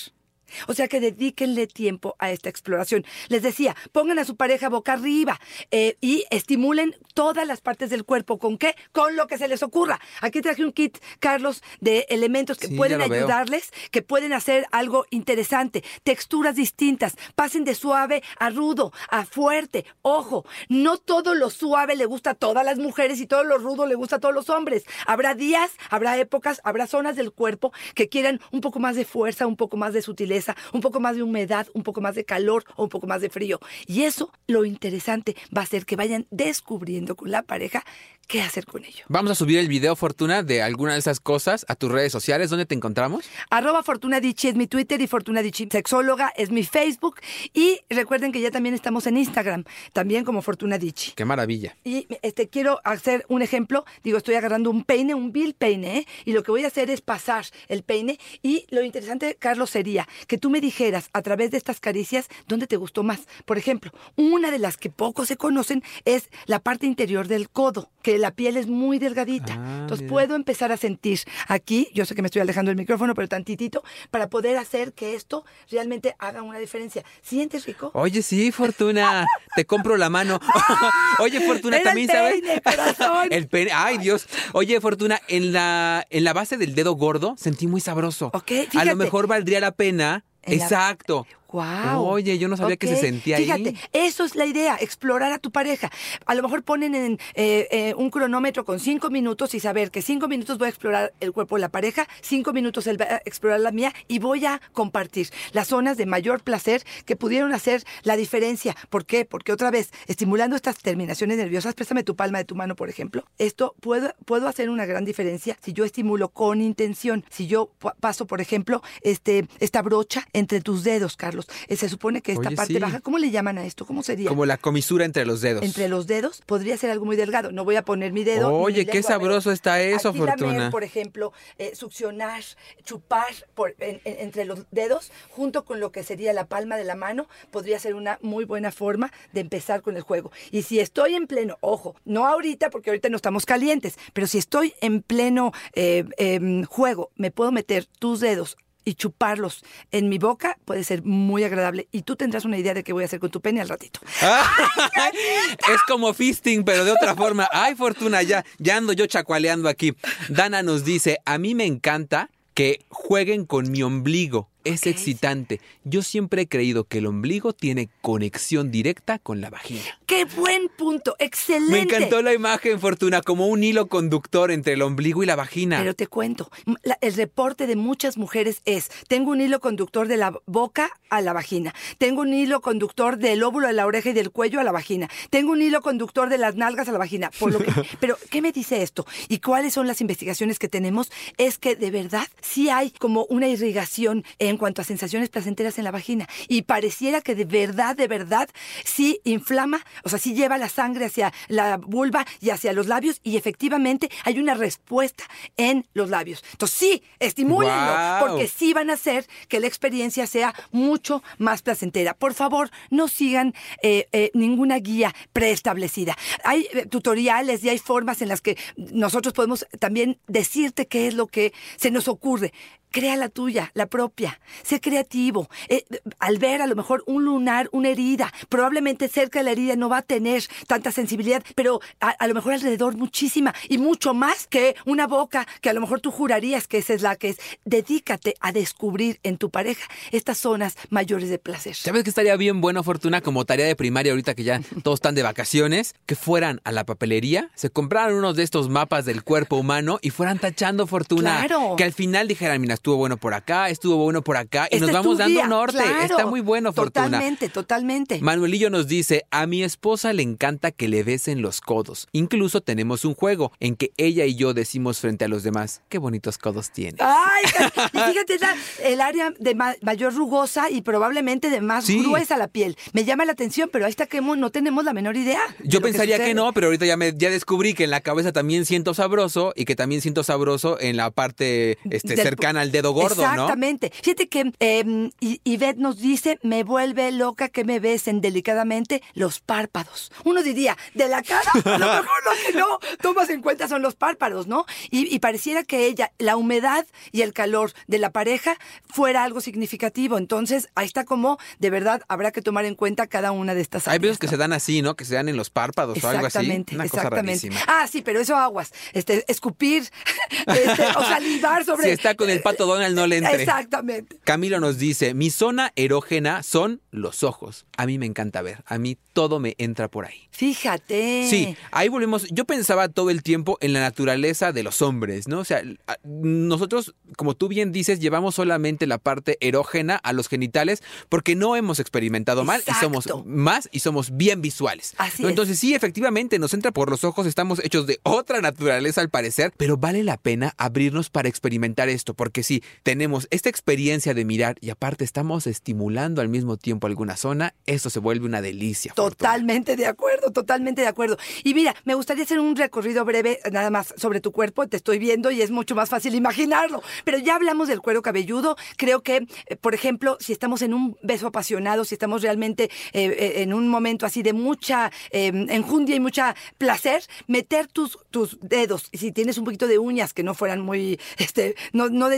O 0.67 0.73
sea 0.73 0.87
que 0.87 0.99
dedíquenle 0.99 1.67
tiempo 1.67 2.15
a 2.19 2.31
esta 2.31 2.49
exploración. 2.49 3.05
Les 3.27 3.41
decía, 3.41 3.75
pongan 3.91 4.19
a 4.19 4.25
su 4.25 4.35
pareja 4.35 4.69
boca 4.69 4.93
arriba 4.93 5.39
eh, 5.71 5.97
y 6.01 6.25
estimulen 6.31 6.95
todas 7.13 7.45
las 7.47 7.61
partes 7.61 7.89
del 7.89 8.05
cuerpo. 8.05 8.39
¿Con 8.39 8.57
qué? 8.57 8.75
Con 8.91 9.15
lo 9.15 9.27
que 9.27 9.37
se 9.37 9.47
les 9.47 9.63
ocurra. 9.63 9.99
Aquí 10.21 10.41
traje 10.41 10.63
un 10.63 10.71
kit, 10.71 10.97
Carlos, 11.19 11.61
de 11.79 12.05
elementos 12.09 12.57
que 12.57 12.67
Sí, 12.67 12.75
pueden 12.75 12.99
veo. 12.99 13.13
ayudarles, 13.13 13.71
que 13.91 14.01
pueden 14.01 14.33
hacer 14.33 14.65
algo 14.71 15.05
interesante. 15.09 15.83
Texturas 16.03 16.55
distintas. 16.55 17.15
Pasen 17.35 17.63
de 17.65 17.75
suave 17.75 18.23
a 18.39 18.49
rudo, 18.49 18.91
a 19.09 19.25
fuerte. 19.25 19.85
Ojo, 20.01 20.45
no 20.69 20.97
todo 20.97 21.35
lo 21.35 21.49
suave 21.49 21.95
le 21.95 22.05
gusta 22.05 22.31
a 22.31 22.35
todas 22.35 22.65
las 22.65 22.77
mujeres 22.77 23.19
y 23.19 23.27
todo 23.27 23.43
lo 23.43 23.57
rudo 23.57 23.85
le 23.85 23.95
gusta 23.95 24.17
a 24.17 24.19
todos 24.19 24.33
los 24.35 24.49
hombres. 24.49 24.83
Habrá 25.05 25.33
días, 25.35 25.71
habrá 25.89 26.17
épocas, 26.17 26.61
habrá 26.63 26.87
zonas 26.87 27.15
del 27.15 27.31
cuerpo 27.31 27.71
que 27.95 28.09
quieran 28.09 28.39
un 28.51 28.61
poco 28.61 28.79
más 28.79 28.95
de 28.95 29.05
fuerza, 29.05 29.47
un 29.47 29.55
poco 29.55 29.77
más 29.77 29.93
de 29.93 30.01
sutileza, 30.01 30.38
un 30.73 30.81
poco 30.81 30.99
más 30.99 31.15
de 31.15 31.23
humedad, 31.23 31.67
un 31.73 31.83
poco 31.83 32.01
más 32.01 32.15
de 32.15 32.25
calor 32.25 32.63
o 32.75 32.83
un 32.83 32.89
poco 32.89 33.07
más 33.07 33.21
de 33.21 33.29
frío. 33.29 33.59
Y 33.85 34.03
eso, 34.03 34.31
lo 34.47 34.65
interesante, 34.65 35.35
va 35.55 35.61
a 35.61 35.65
ser 35.65 35.85
que 35.85 35.95
vayan 35.95 36.27
descubriendo 36.31 37.15
con 37.15 37.31
la 37.31 37.43
pareja 37.43 37.83
qué 38.29 38.41
hacer 38.43 38.67
con 38.67 38.85
ello. 38.85 39.05
Vamos 39.07 39.31
a 39.31 39.35
subir 39.35 39.57
el 39.57 39.67
video, 39.67 39.95
Fortuna, 39.95 40.43
de 40.43 40.61
alguna 40.61 40.93
de 40.93 40.99
esas 40.99 41.19
cosas 41.19 41.65
a 41.67 41.75
tus 41.75 41.91
redes 41.91 42.11
sociales. 42.11 42.51
¿Dónde 42.51 42.67
te 42.67 42.75
encontramos? 42.75 43.25
Arroba 43.49 43.81
Fortuna 43.81 44.19
es 44.19 44.55
mi 44.55 44.67
Twitter 44.67 45.01
y 45.01 45.07
Fortuna 45.07 45.41
Dichi 45.41 45.67
Sexóloga 45.69 46.31
es 46.37 46.51
mi 46.51 46.63
Facebook. 46.63 47.19
Y 47.55 47.79
recuerden 47.89 48.31
que 48.31 48.39
ya 48.39 48.51
también 48.51 48.75
estamos 48.75 49.07
en 49.07 49.17
Instagram, 49.17 49.63
también 49.93 50.25
como 50.25 50.43
Fortuna 50.43 50.77
Dichi. 50.77 51.13
Qué 51.13 51.25
maravilla. 51.25 51.75
Y 51.83 52.05
este 52.21 52.49
quiero 52.49 52.79
hacer 52.83 53.25
un 53.29 53.41
ejemplo. 53.41 53.83
Digo, 54.03 54.19
estoy 54.19 54.35
agarrando 54.35 54.69
un 54.69 54.83
peine, 54.83 55.15
un 55.15 55.31
vil 55.31 55.55
peine, 55.55 55.97
¿eh? 55.97 56.07
y 56.23 56.33
lo 56.33 56.43
que 56.43 56.51
voy 56.51 56.63
a 56.65 56.67
hacer 56.67 56.91
es 56.91 57.01
pasar 57.01 57.47
el 57.67 57.81
peine. 57.81 58.19
Y 58.43 58.67
lo 58.69 58.83
interesante, 58.83 59.37
Carlos, 59.39 59.71
sería 59.71 60.07
que 60.27 60.37
tú 60.37 60.51
me 60.51 60.61
dijeras 60.61 61.09
a 61.13 61.23
través 61.23 61.49
de 61.49 61.57
estas 61.57 61.79
caricias 61.79 62.27
dónde 62.47 62.67
te 62.67 62.77
gustó 62.77 63.01
más. 63.01 63.21
Por 63.45 63.57
ejemplo, 63.57 63.91
una 64.15 64.51
de 64.51 64.59
las 64.59 64.77
que 64.77 64.91
poco 64.91 65.25
se 65.25 65.35
conocen 65.35 65.81
es 66.05 66.29
la 66.45 66.59
parte 66.59 66.85
interior 66.85 67.27
del 67.27 67.49
codo, 67.49 67.89
que 68.03 68.18
la 68.19 68.31
piel 68.31 68.57
es 68.57 68.67
muy 68.67 68.99
delgadita. 68.99 69.53
Ah, 69.53 69.77
Entonces 69.81 70.01
mira. 70.03 70.09
puedo 70.13 70.35
empezar 70.35 70.71
a 70.71 70.77
sentir 70.77 71.19
aquí, 71.47 71.87
yo 71.93 72.05
sé 72.05 72.15
que 72.15 72.21
me 72.21 72.27
estoy 72.27 72.41
alejando 72.41 72.69
del 72.69 72.77
micrófono, 72.77 73.13
pero 73.15 73.27
tantitito, 73.27 73.83
para 74.11 74.29
poder 74.29 74.57
hacer 74.57 74.93
que 74.93 75.15
esto 75.15 75.45
realmente 75.71 76.15
haga 76.19 76.41
una 76.43 76.59
diferencia. 76.59 77.03
¿Sientes 77.21 77.65
rico? 77.65 77.91
Oye, 77.93 78.21
sí, 78.21 78.51
Fortuna, 78.51 79.25
te 79.55 79.65
compro 79.65 79.97
la 79.97 80.09
mano. 80.09 80.39
Oye, 81.19 81.41
Fortuna, 81.41 81.77
Era 81.77 81.85
también 81.91 82.09
el 82.09 82.15
sabes. 82.15 82.41
peine, 82.41 82.61
el 83.35 83.47
peine. 83.47 83.71
Ay, 83.73 83.97
Dios. 83.97 84.27
Oye, 84.53 84.79
Fortuna, 84.81 85.19
en 85.27 85.53
la, 85.53 86.05
en 86.09 86.23
la 86.23 86.33
base 86.33 86.57
del 86.57 86.75
dedo 86.75 86.93
gordo 86.93 87.35
sentí 87.37 87.67
muy 87.67 87.81
sabroso. 87.81 88.31
Ok, 88.33 88.51
A 88.77 88.85
lo 88.85 88.95
mejor 88.95 89.27
valdría 89.27 89.59
la 89.59 89.71
pena. 89.71 90.23
La- 90.45 90.53
Exacto. 90.53 91.27
Wow. 91.51 92.05
Oye, 92.05 92.37
yo 92.37 92.47
no 92.47 92.55
sabía 92.57 92.77
que 92.77 92.87
se 92.87 92.97
sentía 92.97 93.37
ahí. 93.37 93.43
Fíjate, 93.45 93.75
eso 93.93 94.23
es 94.23 94.35
la 94.35 94.45
idea, 94.45 94.77
explorar 94.79 95.31
a 95.31 95.39
tu 95.39 95.51
pareja. 95.51 95.89
A 96.25 96.35
lo 96.35 96.43
mejor 96.43 96.63
ponen 96.63 96.93
en 96.95 97.13
eh, 97.33 97.67
eh, 97.71 97.93
un 97.97 98.09
cronómetro 98.11 98.65
con 98.65 98.79
cinco 98.79 99.09
minutos 99.09 99.53
y 99.55 99.59
saber 99.59 99.91
que 99.91 100.01
cinco 100.01 100.27
minutos 100.27 100.57
voy 100.57 100.67
a 100.67 100.69
explorar 100.69 101.13
el 101.19 101.31
cuerpo 101.31 101.55
de 101.55 101.61
la 101.61 101.69
pareja, 101.69 102.07
cinco 102.21 102.53
minutos 102.53 102.87
va 102.87 103.05
a 103.05 103.21
explorar 103.25 103.59
la 103.59 103.71
mía 103.71 103.93
y 104.07 104.19
voy 104.19 104.45
a 104.45 104.61
compartir 104.73 105.29
las 105.51 105.67
zonas 105.67 105.97
de 105.97 106.05
mayor 106.05 106.41
placer 106.43 106.83
que 107.05 107.15
pudieron 107.15 107.53
hacer 107.53 107.83
la 108.03 108.15
diferencia. 108.15 108.75
¿Por 108.89 109.05
qué? 109.05 109.25
Porque 109.25 109.51
otra 109.51 109.71
vez, 109.71 109.91
estimulando 110.07 110.55
estas 110.55 110.77
terminaciones 110.77 111.37
nerviosas, 111.37 111.73
préstame 111.73 112.03
tu 112.03 112.15
palma 112.15 112.37
de 112.37 112.45
tu 112.45 112.55
mano, 112.55 112.75
por 112.75 112.89
ejemplo. 112.89 113.25
Esto 113.37 113.75
puedo, 113.79 114.13
puedo 114.25 114.47
hacer 114.47 114.69
una 114.69 114.85
gran 114.85 115.05
diferencia 115.05 115.57
si 115.61 115.73
yo 115.73 115.83
estimulo 115.85 116.29
con 116.29 116.61
intención. 116.61 117.25
Si 117.29 117.47
yo 117.47 117.71
pa- 117.79 117.95
paso, 117.99 118.27
por 118.27 118.41
ejemplo, 118.41 118.81
este, 119.01 119.47
esta 119.59 119.81
brocha 119.81 120.25
entre 120.33 120.61
tus 120.61 120.83
dedos, 120.83 121.17
Carlos. 121.17 121.38
Eh, 121.67 121.75
Se 121.75 121.89
supone 121.89 122.21
que 122.21 122.33
esta 122.33 122.47
Oye, 122.47 122.55
parte 122.55 122.73
sí. 122.73 122.79
baja, 122.79 122.99
¿cómo 123.01 123.17
le 123.17 123.31
llaman 123.31 123.57
a 123.57 123.65
esto? 123.65 123.85
¿Cómo 123.85 124.03
sería? 124.03 124.29
Como 124.29 124.45
la 124.45 124.57
comisura 124.57 125.05
entre 125.05 125.25
los 125.25 125.41
dedos. 125.41 125.63
Entre 125.63 125.87
los 125.89 126.07
dedos 126.07 126.41
podría 126.45 126.77
ser 126.77 126.89
algo 126.91 127.05
muy 127.05 127.15
delgado. 127.15 127.51
No 127.51 127.63
voy 127.65 127.75
a 127.75 127.83
poner 127.83 128.11
mi 128.13 128.23
dedo. 128.23 128.53
Oye, 128.53 128.85
qué 128.85 128.93
lengua, 128.95 129.09
sabroso 129.11 129.51
está 129.51 129.81
eso, 129.81 130.09
aquí 130.09 130.19
lamer, 130.19 130.37
Fortuna. 130.39 130.71
por 130.71 130.83
ejemplo, 130.83 131.33
eh, 131.57 131.71
succionar, 131.75 132.43
chupar 132.83 133.27
por- 133.55 133.75
en- 133.79 134.01
en- 134.05 134.19
entre 134.19 134.45
los 134.45 134.65
dedos, 134.71 135.11
junto 135.29 135.65
con 135.65 135.79
lo 135.79 135.91
que 135.91 136.03
sería 136.03 136.33
la 136.33 136.45
palma 136.47 136.77
de 136.77 136.83
la 136.83 136.95
mano, 136.95 137.27
podría 137.51 137.79
ser 137.79 137.95
una 137.95 138.17
muy 138.21 138.45
buena 138.45 138.71
forma 138.71 139.11
de 139.33 139.41
empezar 139.41 139.81
con 139.81 139.95
el 139.95 140.01
juego. 140.01 140.31
Y 140.51 140.63
si 140.63 140.79
estoy 140.79 141.15
en 141.15 141.27
pleno, 141.27 141.57
ojo, 141.61 141.95
no 142.05 142.25
ahorita, 142.25 142.69
porque 142.69 142.89
ahorita 142.89 143.09
no 143.09 143.15
estamos 143.15 143.45
calientes, 143.45 143.97
pero 144.13 144.27
si 144.27 144.37
estoy 144.37 144.73
en 144.81 145.01
pleno 145.01 145.51
eh, 145.73 146.05
em, 146.17 146.63
juego, 146.65 147.11
me 147.15 147.31
puedo 147.31 147.51
meter 147.51 147.85
tus 147.99 148.19
dedos 148.19 148.57
y 148.89 148.95
chuparlos 148.95 149.63
en 149.91 150.09
mi 150.09 150.17
boca 150.17 150.57
puede 150.65 150.83
ser 150.83 151.03
muy 151.03 151.43
agradable 151.43 151.87
y 151.91 152.01
tú 152.01 152.15
tendrás 152.15 152.43
una 152.43 152.57
idea 152.57 152.73
de 152.73 152.83
qué 152.83 152.91
voy 152.91 153.03
a 153.03 153.05
hacer 153.05 153.19
con 153.19 153.29
tu 153.29 153.39
pene 153.39 153.61
al 153.61 153.69
ratito. 153.69 153.99
es 155.71 155.81
como 155.87 156.11
fisting, 156.15 156.63
pero 156.63 156.83
de 156.85 156.91
otra 156.91 157.15
forma. 157.15 157.47
Ay, 157.51 157.75
Fortuna, 157.75 158.23
ya, 158.23 158.43
ya 158.57 158.77
ando 158.77 158.93
yo 158.93 159.05
chacualeando 159.05 159.69
aquí. 159.69 159.93
Dana 160.27 160.63
nos 160.63 160.83
dice, 160.85 161.19
a 161.25 161.37
mí 161.37 161.53
me 161.53 161.65
encanta 161.65 162.31
que 162.55 162.83
jueguen 162.89 163.45
con 163.45 163.69
mi 163.69 163.83
ombligo. 163.83 164.49
Es 164.63 164.85
excitante. 164.87 165.61
Yo 165.83 166.01
siempre 166.01 166.43
he 166.43 166.47
creído 166.47 166.83
que 166.83 166.97
el 166.99 167.05
ombligo 167.07 167.53
tiene 167.53 167.89
conexión 168.01 168.71
directa 168.71 169.19
con 169.19 169.41
la 169.41 169.49
vagina. 169.49 169.81
¡Qué 170.05 170.25
buen 170.25 170.69
punto! 170.77 171.15
¡Excelente! 171.19 171.71
Me 171.71 171.79
encantó 171.81 172.21
la 172.21 172.33
imagen, 172.33 172.79
Fortuna, 172.79 173.21
como 173.21 173.47
un 173.47 173.63
hilo 173.63 173.87
conductor 173.87 174.51
entre 174.51 174.73
el 174.73 174.81
ombligo 174.81 175.23
y 175.23 175.25
la 175.25 175.35
vagina. 175.35 175.77
Pero 175.79 175.93
te 175.93 176.07
cuento, 176.07 176.51
la- 176.83 176.97
el 177.01 177.13
reporte 177.13 177.67
de 177.67 177.75
muchas 177.75 178.17
mujeres 178.17 178.61
es, 178.65 178.89
tengo 179.07 179.31
un 179.31 179.41
hilo 179.41 179.59
conductor 179.59 180.07
de 180.07 180.17
la 180.17 180.33
boca 180.45 180.91
a 181.09 181.21
la 181.21 181.33
vagina, 181.33 181.73
tengo 181.97 182.21
un 182.21 182.33
hilo 182.33 182.61
conductor 182.61 183.17
del 183.17 183.41
óvulo 183.43 183.67
de 183.67 183.73
la 183.73 183.85
oreja 183.85 184.09
y 184.09 184.13
del 184.13 184.31
cuello 184.31 184.59
a 184.59 184.63
la 184.63 184.71
vagina, 184.71 185.09
tengo 185.29 185.51
un 185.51 185.61
hilo 185.61 185.81
conductor 185.81 186.29
de 186.29 186.37
las 186.37 186.55
nalgas 186.55 186.87
a 186.89 186.91
la 186.91 186.97
vagina. 186.97 187.31
Por 187.39 187.51
lo 187.53 187.59
que, 187.59 187.71
pero, 187.99 188.17
¿qué 188.29 188.41
me 188.41 188.51
dice 188.51 188.81
esto? 188.81 189.05
¿Y 189.27 189.39
cuáles 189.39 189.73
son 189.73 189.87
las 189.87 190.01
investigaciones 190.01 190.59
que 190.59 190.67
tenemos? 190.67 191.11
Es 191.37 191.57
que 191.57 191.75
de 191.75 191.91
verdad 191.91 192.27
sí 192.41 192.69
hay 192.69 192.91
como 192.91 193.25
una 193.29 193.47
irrigación 193.47 194.23
en 194.39 194.48
cuanto 194.57 194.81
a 194.81 194.85
sensaciones 194.85 195.29
placenteras 195.29 195.77
en 195.77 195.83
la 195.83 195.91
vagina. 195.91 196.27
Y 196.47 196.63
pareciera 196.63 197.21
que 197.21 197.35
de 197.35 197.45
verdad, 197.45 197.95
de 197.95 198.07
verdad, 198.07 198.49
sí 198.83 199.21
inflama, 199.23 199.85
o 200.03 200.09
sea, 200.09 200.19
sí 200.19 200.33
lleva 200.33 200.57
la 200.57 200.69
sangre 200.69 201.05
hacia 201.05 201.33
la 201.47 201.77
vulva 201.77 202.25
y 202.39 202.49
hacia 202.49 202.73
los 202.73 202.87
labios 202.87 203.19
y 203.23 203.37
efectivamente 203.37 204.09
hay 204.23 204.39
una 204.39 204.53
respuesta 204.53 205.23
en 205.57 205.87
los 205.93 206.09
labios. 206.09 206.43
Entonces 206.51 206.77
sí, 206.77 207.03
estimúlenlo, 207.19 208.19
porque 208.19 208.47
sí 208.47 208.73
van 208.73 208.89
a 208.89 208.93
hacer 208.93 209.27
que 209.47 209.59
la 209.59 209.67
experiencia 209.67 210.27
sea 210.27 210.53
mucho 210.71 211.23
más 211.37 211.61
placentera. 211.61 212.13
Por 212.13 212.33
favor, 212.33 212.69
no 212.89 213.07
sigan 213.07 213.53
eh, 213.81 214.07
eh, 214.11 214.31
ninguna 214.33 214.77
guía 214.79 215.13
preestablecida. 215.33 216.17
Hay 216.43 216.67
eh, 216.73 216.85
tutoriales 216.85 217.63
y 217.63 217.69
hay 217.69 217.77
formas 217.77 218.21
en 218.21 218.29
las 218.29 218.41
que 218.41 218.57
nosotros 218.75 219.33
podemos 219.33 219.65
también 219.79 220.19
decirte 220.27 220.87
qué 220.87 221.07
es 221.07 221.13
lo 221.13 221.27
que 221.27 221.53
se 221.77 221.91
nos 221.91 222.07
ocurre. 222.07 222.53
Crea 222.91 223.15
la 223.15 223.29
tuya, 223.29 223.71
la 223.73 223.85
propia. 223.87 224.39
Sé 224.63 224.81
creativo. 224.81 225.49
Eh, 225.67 225.85
al 226.19 226.37
ver 226.37 226.61
a 226.61 226.67
lo 226.67 226.75
mejor 226.75 227.03
un 227.05 227.25
lunar, 227.25 227.69
una 227.71 227.89
herida, 227.89 228.33
probablemente 228.49 229.07
cerca 229.07 229.39
de 229.39 229.45
la 229.45 229.51
herida 229.51 229.75
no 229.75 229.89
va 229.89 229.97
a 229.97 230.01
tener 230.01 230.43
tanta 230.67 230.91
sensibilidad, 230.91 231.43
pero 231.55 231.79
a, 231.99 232.09
a 232.09 232.27
lo 232.27 232.33
mejor 232.33 232.53
alrededor 232.53 232.97
muchísima 232.97 233.53
y 233.67 233.77
mucho 233.77 234.13
más 234.13 234.47
que 234.47 234.75
una 234.85 235.07
boca 235.07 235.47
que 235.61 235.69
a 235.69 235.73
lo 235.73 235.81
mejor 235.81 236.01
tú 236.01 236.11
jurarías 236.11 236.67
que 236.67 236.79
esa 236.79 236.93
es 236.93 237.01
la 237.01 237.15
que 237.15 237.29
es. 237.29 237.37
Dedícate 237.65 238.35
a 238.39 238.51
descubrir 238.51 239.19
en 239.23 239.37
tu 239.37 239.49
pareja 239.49 239.87
estas 240.11 240.37
zonas 240.37 240.75
mayores 240.89 241.29
de 241.29 241.37
placer. 241.37 241.75
¿Sabes 241.75 242.03
que 242.03 242.09
estaría 242.09 242.35
bien 242.35 242.61
bueno, 242.61 242.83
Fortuna, 242.83 243.21
como 243.21 243.45
tarea 243.45 243.67
de 243.67 243.75
primaria 243.75 244.11
ahorita 244.11 244.33
que 244.35 244.43
ya 244.43 244.61
todos 244.83 244.97
están 244.97 245.15
de 245.15 245.23
vacaciones? 245.23 245.93
Que 246.05 246.15
fueran 246.15 246.61
a 246.63 246.71
la 246.71 246.85
papelería, 246.85 247.49
se 247.55 247.69
compraran 247.69 248.13
unos 248.15 248.35
de 248.35 248.43
estos 248.43 248.69
mapas 248.69 249.05
del 249.05 249.23
cuerpo 249.23 249.57
humano 249.57 249.99
y 250.01 250.09
fueran 250.09 250.39
tachando 250.39 250.87
Fortuna. 250.87 251.45
Claro. 251.45 251.75
Que 251.77 251.83
al 251.83 251.93
final 251.93 252.27
dijeran, 252.27 252.61
mira, 252.61 252.73
estuvo 252.79 252.95
bueno 252.95 253.17
por 253.17 253.33
acá, 253.33 253.69
estuvo 253.69 253.97
bueno 253.97 254.21
por 254.23 254.37
acá 254.37 254.63
y 254.71 254.75
Este 254.75 254.79
nos 254.79 254.89
es 254.89 254.93
vamos 254.95 255.17
dando 255.17 255.45
norte. 255.47 255.77
claro. 255.83 256.01
Está 256.03 256.25
muy 256.25 256.39
bueno, 256.41 256.71
Fortuna. 256.73 257.05
Totalmente, 257.07 257.49
totalmente. 257.49 258.19
Manuelillo 258.21 258.69
nos 258.69 258.87
dice, 258.87 259.25
a 259.31 259.45
mi 259.45 259.63
esposa 259.63 260.13
le 260.13 260.23
encanta 260.23 260.71
que 260.71 260.87
le 260.87 261.03
besen 261.03 261.41
los 261.41 261.59
codos. 261.61 262.07
Incluso 262.13 262.61
tenemos 262.61 263.03
un 263.05 263.13
juego 263.15 263.51
en 263.59 263.75
que 263.75 263.91
ella 263.97 264.25
y 264.25 264.35
yo 264.35 264.53
decimos 264.53 264.99
frente 264.99 265.25
a 265.25 265.27
los 265.27 265.43
demás, 265.43 265.81
qué 265.89 265.97
bonitos 265.97 266.37
codos 266.37 266.71
tiene. 266.71 266.97
Ay, 267.01 267.43
y 267.93 267.97
fíjate, 268.11 268.37
el 268.83 269.01
área 269.01 269.33
de 269.37 269.55
ma- 269.55 269.75
mayor 269.81 270.13
rugosa 270.15 270.69
y 270.69 270.81
probablemente 270.81 271.49
de 271.49 271.61
más 271.61 271.85
Sí. 271.85 271.99
gruesa 272.01 272.37
la 272.37 272.47
piel. 272.47 272.77
Me 272.93 273.03
llama 273.03 273.25
la 273.25 273.33
atención, 273.33 273.69
pero 273.71 273.85
ahí 273.85 273.91
está 273.91 274.05
que 274.05 274.21
no 274.21 274.49
tenemos 274.51 274.85
la 274.85 274.93
menor 274.93 275.17
idea. 275.17 275.39
de 275.59 275.67
Yo 275.69 275.81
pensaría 275.81 276.17
que, 276.17 276.33
no, 276.33 276.53
pero 276.53 276.67
ahorita 276.67 276.85
ya 276.85 276.95
me 276.97 277.13
ya 277.15 277.29
descubrí 277.29 277.73
que 277.73 277.83
en 277.83 277.89
la 277.89 278.01
cabeza 278.01 278.31
también 278.31 278.65
siento 278.65 278.93
sabroso 278.93 279.53
y 279.55 279.65
que 279.65 279.75
también 279.75 280.01
siento 280.01 280.23
sabroso 280.23 280.79
en 280.79 280.95
la 280.97 281.11
parte 281.11 281.77
este, 281.89 282.15
Del- 282.15 282.21
cercana 282.23 282.61
al 282.61 282.68
dedo 282.71 282.91
gordo, 282.91 283.21
¿no? 283.21 283.31
Exactamente. 283.31 283.91
Fíjate 284.03 284.29
que 284.29 284.51
eh, 284.59 285.09
Ivette 285.43 285.77
nos 285.77 285.97
dice, 285.97 286.39
me 286.43 286.63
vuelve 286.63 287.11
loca 287.11 287.49
que 287.49 287.63
me 287.63 287.79
besen 287.79 288.21
delicadamente 288.21 289.01
los 289.13 289.39
párpados. 289.39 290.11
Uno 290.23 290.43
diría, 290.43 290.77
de 290.93 291.07
la 291.07 291.21
cara, 291.23 291.51
a 291.53 291.77
lo 291.77 291.87
mejor 291.87 292.23
lo 292.25 292.31
que 292.45 292.57
no 292.57 292.79
tomas 293.01 293.29
en 293.29 293.41
cuenta 293.41 293.67
son 293.67 293.81
los 293.81 293.95
párpados, 293.95 294.47
¿no? 294.47 294.65
Y, 294.89 295.13
y 295.13 295.19
pareciera 295.19 295.63
que 295.63 295.85
ella, 295.85 296.11
la 296.17 296.37
humedad 296.37 296.85
y 297.11 297.21
el 297.21 297.33
calor 297.33 297.71
de 297.87 297.97
la 297.97 298.11
pareja 298.11 298.57
fuera 298.87 299.23
algo 299.23 299.41
significativo. 299.41 300.17
Entonces, 300.17 300.69
ahí 300.75 300.85
está 300.85 301.05
como, 301.05 301.37
de 301.59 301.69
verdad, 301.69 302.01
habrá 302.07 302.31
que 302.31 302.41
tomar 302.41 302.65
en 302.65 302.75
cuenta 302.75 303.07
cada 303.07 303.31
una 303.31 303.53
de 303.55 303.61
estas 303.61 303.87
Hay 303.87 303.95
áreas, 303.95 304.01
besos 304.01 304.19
que 304.19 304.27
¿no? 304.27 304.31
se 304.31 304.37
dan 304.37 304.53
así, 304.53 304.81
¿no? 304.81 304.95
Que 304.95 305.05
se 305.05 305.15
dan 305.15 305.29
en 305.29 305.37
los 305.37 305.49
párpados 305.49 306.03
o 306.03 306.07
algo 306.07 306.25
así. 306.25 306.37
Exactamente, 306.39 306.75
Una 306.75 306.85
exactamente. 306.85 307.49
Ah, 307.67 307.87
sí, 307.89 308.01
pero 308.01 308.19
eso 308.19 308.35
aguas. 308.35 308.71
Este, 308.93 309.25
escupir 309.27 309.89
este, 310.47 310.87
o 310.97 311.03
salivar 311.03 311.65
sobre. 311.65 311.85
Si 311.85 311.91
está 311.91 312.15
con 312.15 312.29
el 312.29 312.41
pato 312.41 312.58
Donald, 312.65 312.95
no 312.95 313.07
le 313.07 313.17
entre. 313.17 313.43
Exactamente. 313.43 314.19
Camilo 314.23 314.59
nos 314.59 314.77
dice, 314.77 315.13
mi 315.13 315.29
zona 315.29 315.71
erógena 315.75 316.43
son 316.43 316.81
los 316.91 317.23
ojos. 317.23 317.65
A 317.77 317.85
mí 317.85 317.97
me 317.97 318.05
encanta 318.05 318.41
ver, 318.41 318.63
a 318.65 318.77
mí 318.77 318.97
todo 319.13 319.39
me 319.39 319.55
entra 319.57 319.89
por 319.89 320.05
ahí. 320.05 320.29
Fíjate. 320.31 321.27
Sí, 321.29 321.55
ahí 321.71 321.89
volvemos. 321.89 322.27
Yo 322.29 322.45
pensaba 322.45 322.87
todo 322.89 323.09
el 323.09 323.23
tiempo 323.23 323.57
en 323.61 323.73
la 323.73 323.81
naturaleza 323.81 324.51
de 324.51 324.63
los 324.63 324.81
hombres, 324.81 325.27
¿no? 325.27 325.39
O 325.39 325.45
sea, 325.45 325.61
nosotros, 326.03 326.95
como 327.17 327.35
tú 327.35 327.47
bien 327.47 327.71
dices, 327.71 327.99
llevamos 327.99 328.35
solamente 328.35 328.87
la 328.87 328.97
parte 328.97 329.37
erógena 329.41 329.95
a 329.97 330.13
los 330.13 330.29
genitales 330.29 330.81
porque 331.09 331.35
no 331.35 331.55
hemos 331.55 331.79
experimentado 331.79 332.45
mal 332.45 332.63
y 332.65 332.73
somos 332.73 333.07
más 333.25 333.69
y 333.71 333.79
somos 333.79 334.15
bien 334.15 334.41
visuales. 334.41 334.93
Así 334.97 335.21
¿no? 335.21 335.27
es. 335.27 335.31
Entonces, 335.31 335.59
sí, 335.59 335.73
efectivamente, 335.73 336.39
nos 336.39 336.53
entra 336.53 336.71
por 336.71 336.89
los 336.89 337.03
ojos, 337.03 337.27
estamos 337.27 337.59
hechos 337.63 337.87
de 337.87 337.99
otra 338.03 338.41
naturaleza 338.41 339.01
al 339.01 339.09
parecer, 339.09 339.53
pero 339.57 339.77
vale 339.77 340.03
la 340.03 340.17
pena 340.17 340.53
abrirnos 340.57 341.09
para 341.09 341.29
experimentar 341.29 341.89
esto, 341.89 342.13
porque 342.13 342.43
sí, 342.49 342.63
tenemos 342.81 343.27
esta 343.29 343.47
experiencia 343.47 344.15
de 344.15 344.25
mirar 344.25 344.55
y 344.59 344.71
aparte 344.71 345.03
estamos 345.03 345.45
estimulando 345.45 346.19
al 346.19 346.29
mismo 346.29 346.57
tiempo 346.57 346.87
alguna 346.87 347.15
zona, 347.15 347.53
eso 347.67 347.91
se 347.91 347.99
vuelve 347.99 348.25
una 348.25 348.41
delicia. 348.41 348.91
Totalmente 348.95 349.75
de 349.75 349.85
acuerdo, 349.85 350.31
totalmente 350.31 350.81
de 350.81 350.87
acuerdo. 350.87 351.17
Y 351.43 351.53
mira, 351.53 351.75
me 351.85 351.93
gustaría 351.93 352.23
hacer 352.23 352.39
un 352.39 352.55
recorrido 352.55 353.05
breve 353.05 353.37
nada 353.51 353.69
más 353.69 353.93
sobre 353.97 354.19
tu 354.19 354.31
cuerpo, 354.31 354.67
te 354.67 354.77
estoy 354.77 354.97
viendo 354.97 355.29
y 355.29 355.43
es 355.43 355.51
mucho 355.51 355.75
más 355.75 355.89
fácil 355.89 356.15
imaginarlo. 356.15 356.81
Pero 357.03 357.19
ya 357.19 357.35
hablamos 357.35 357.67
del 357.67 357.81
cuero 357.81 358.01
cabelludo, 358.01 358.55
creo 358.77 359.03
que, 359.03 359.27
eh, 359.45 359.55
por 359.55 359.75
ejemplo, 359.75 360.17
si 360.19 360.33
estamos 360.33 360.63
en 360.63 360.73
un 360.73 360.97
beso 361.03 361.27
apasionado, 361.27 361.85
si 361.85 361.93
estamos 361.93 362.23
realmente 362.23 362.63
eh, 362.93 363.15
eh, 363.19 363.43
en 363.43 363.53
un 363.53 363.67
momento 363.67 364.07
así 364.07 364.23
de 364.23 364.33
mucha 364.33 364.91
eh, 365.11 365.27
enjundia 365.49 365.95
y 365.95 365.99
mucha 365.99 366.35
placer, 366.57 367.03
meter 367.27 367.67
tus, 367.67 367.99
tus 368.09 368.39
dedos, 368.41 368.89
si 368.91 369.11
tienes 369.11 369.37
un 369.37 369.45
poquito 369.45 369.67
de 369.67 369.77
uñas 369.77 370.13
que 370.13 370.23
no 370.23 370.33
fueran 370.33 370.61
muy, 370.61 370.99
este, 371.17 371.53
no, 371.73 371.89
no 371.89 372.09
de 372.09 372.17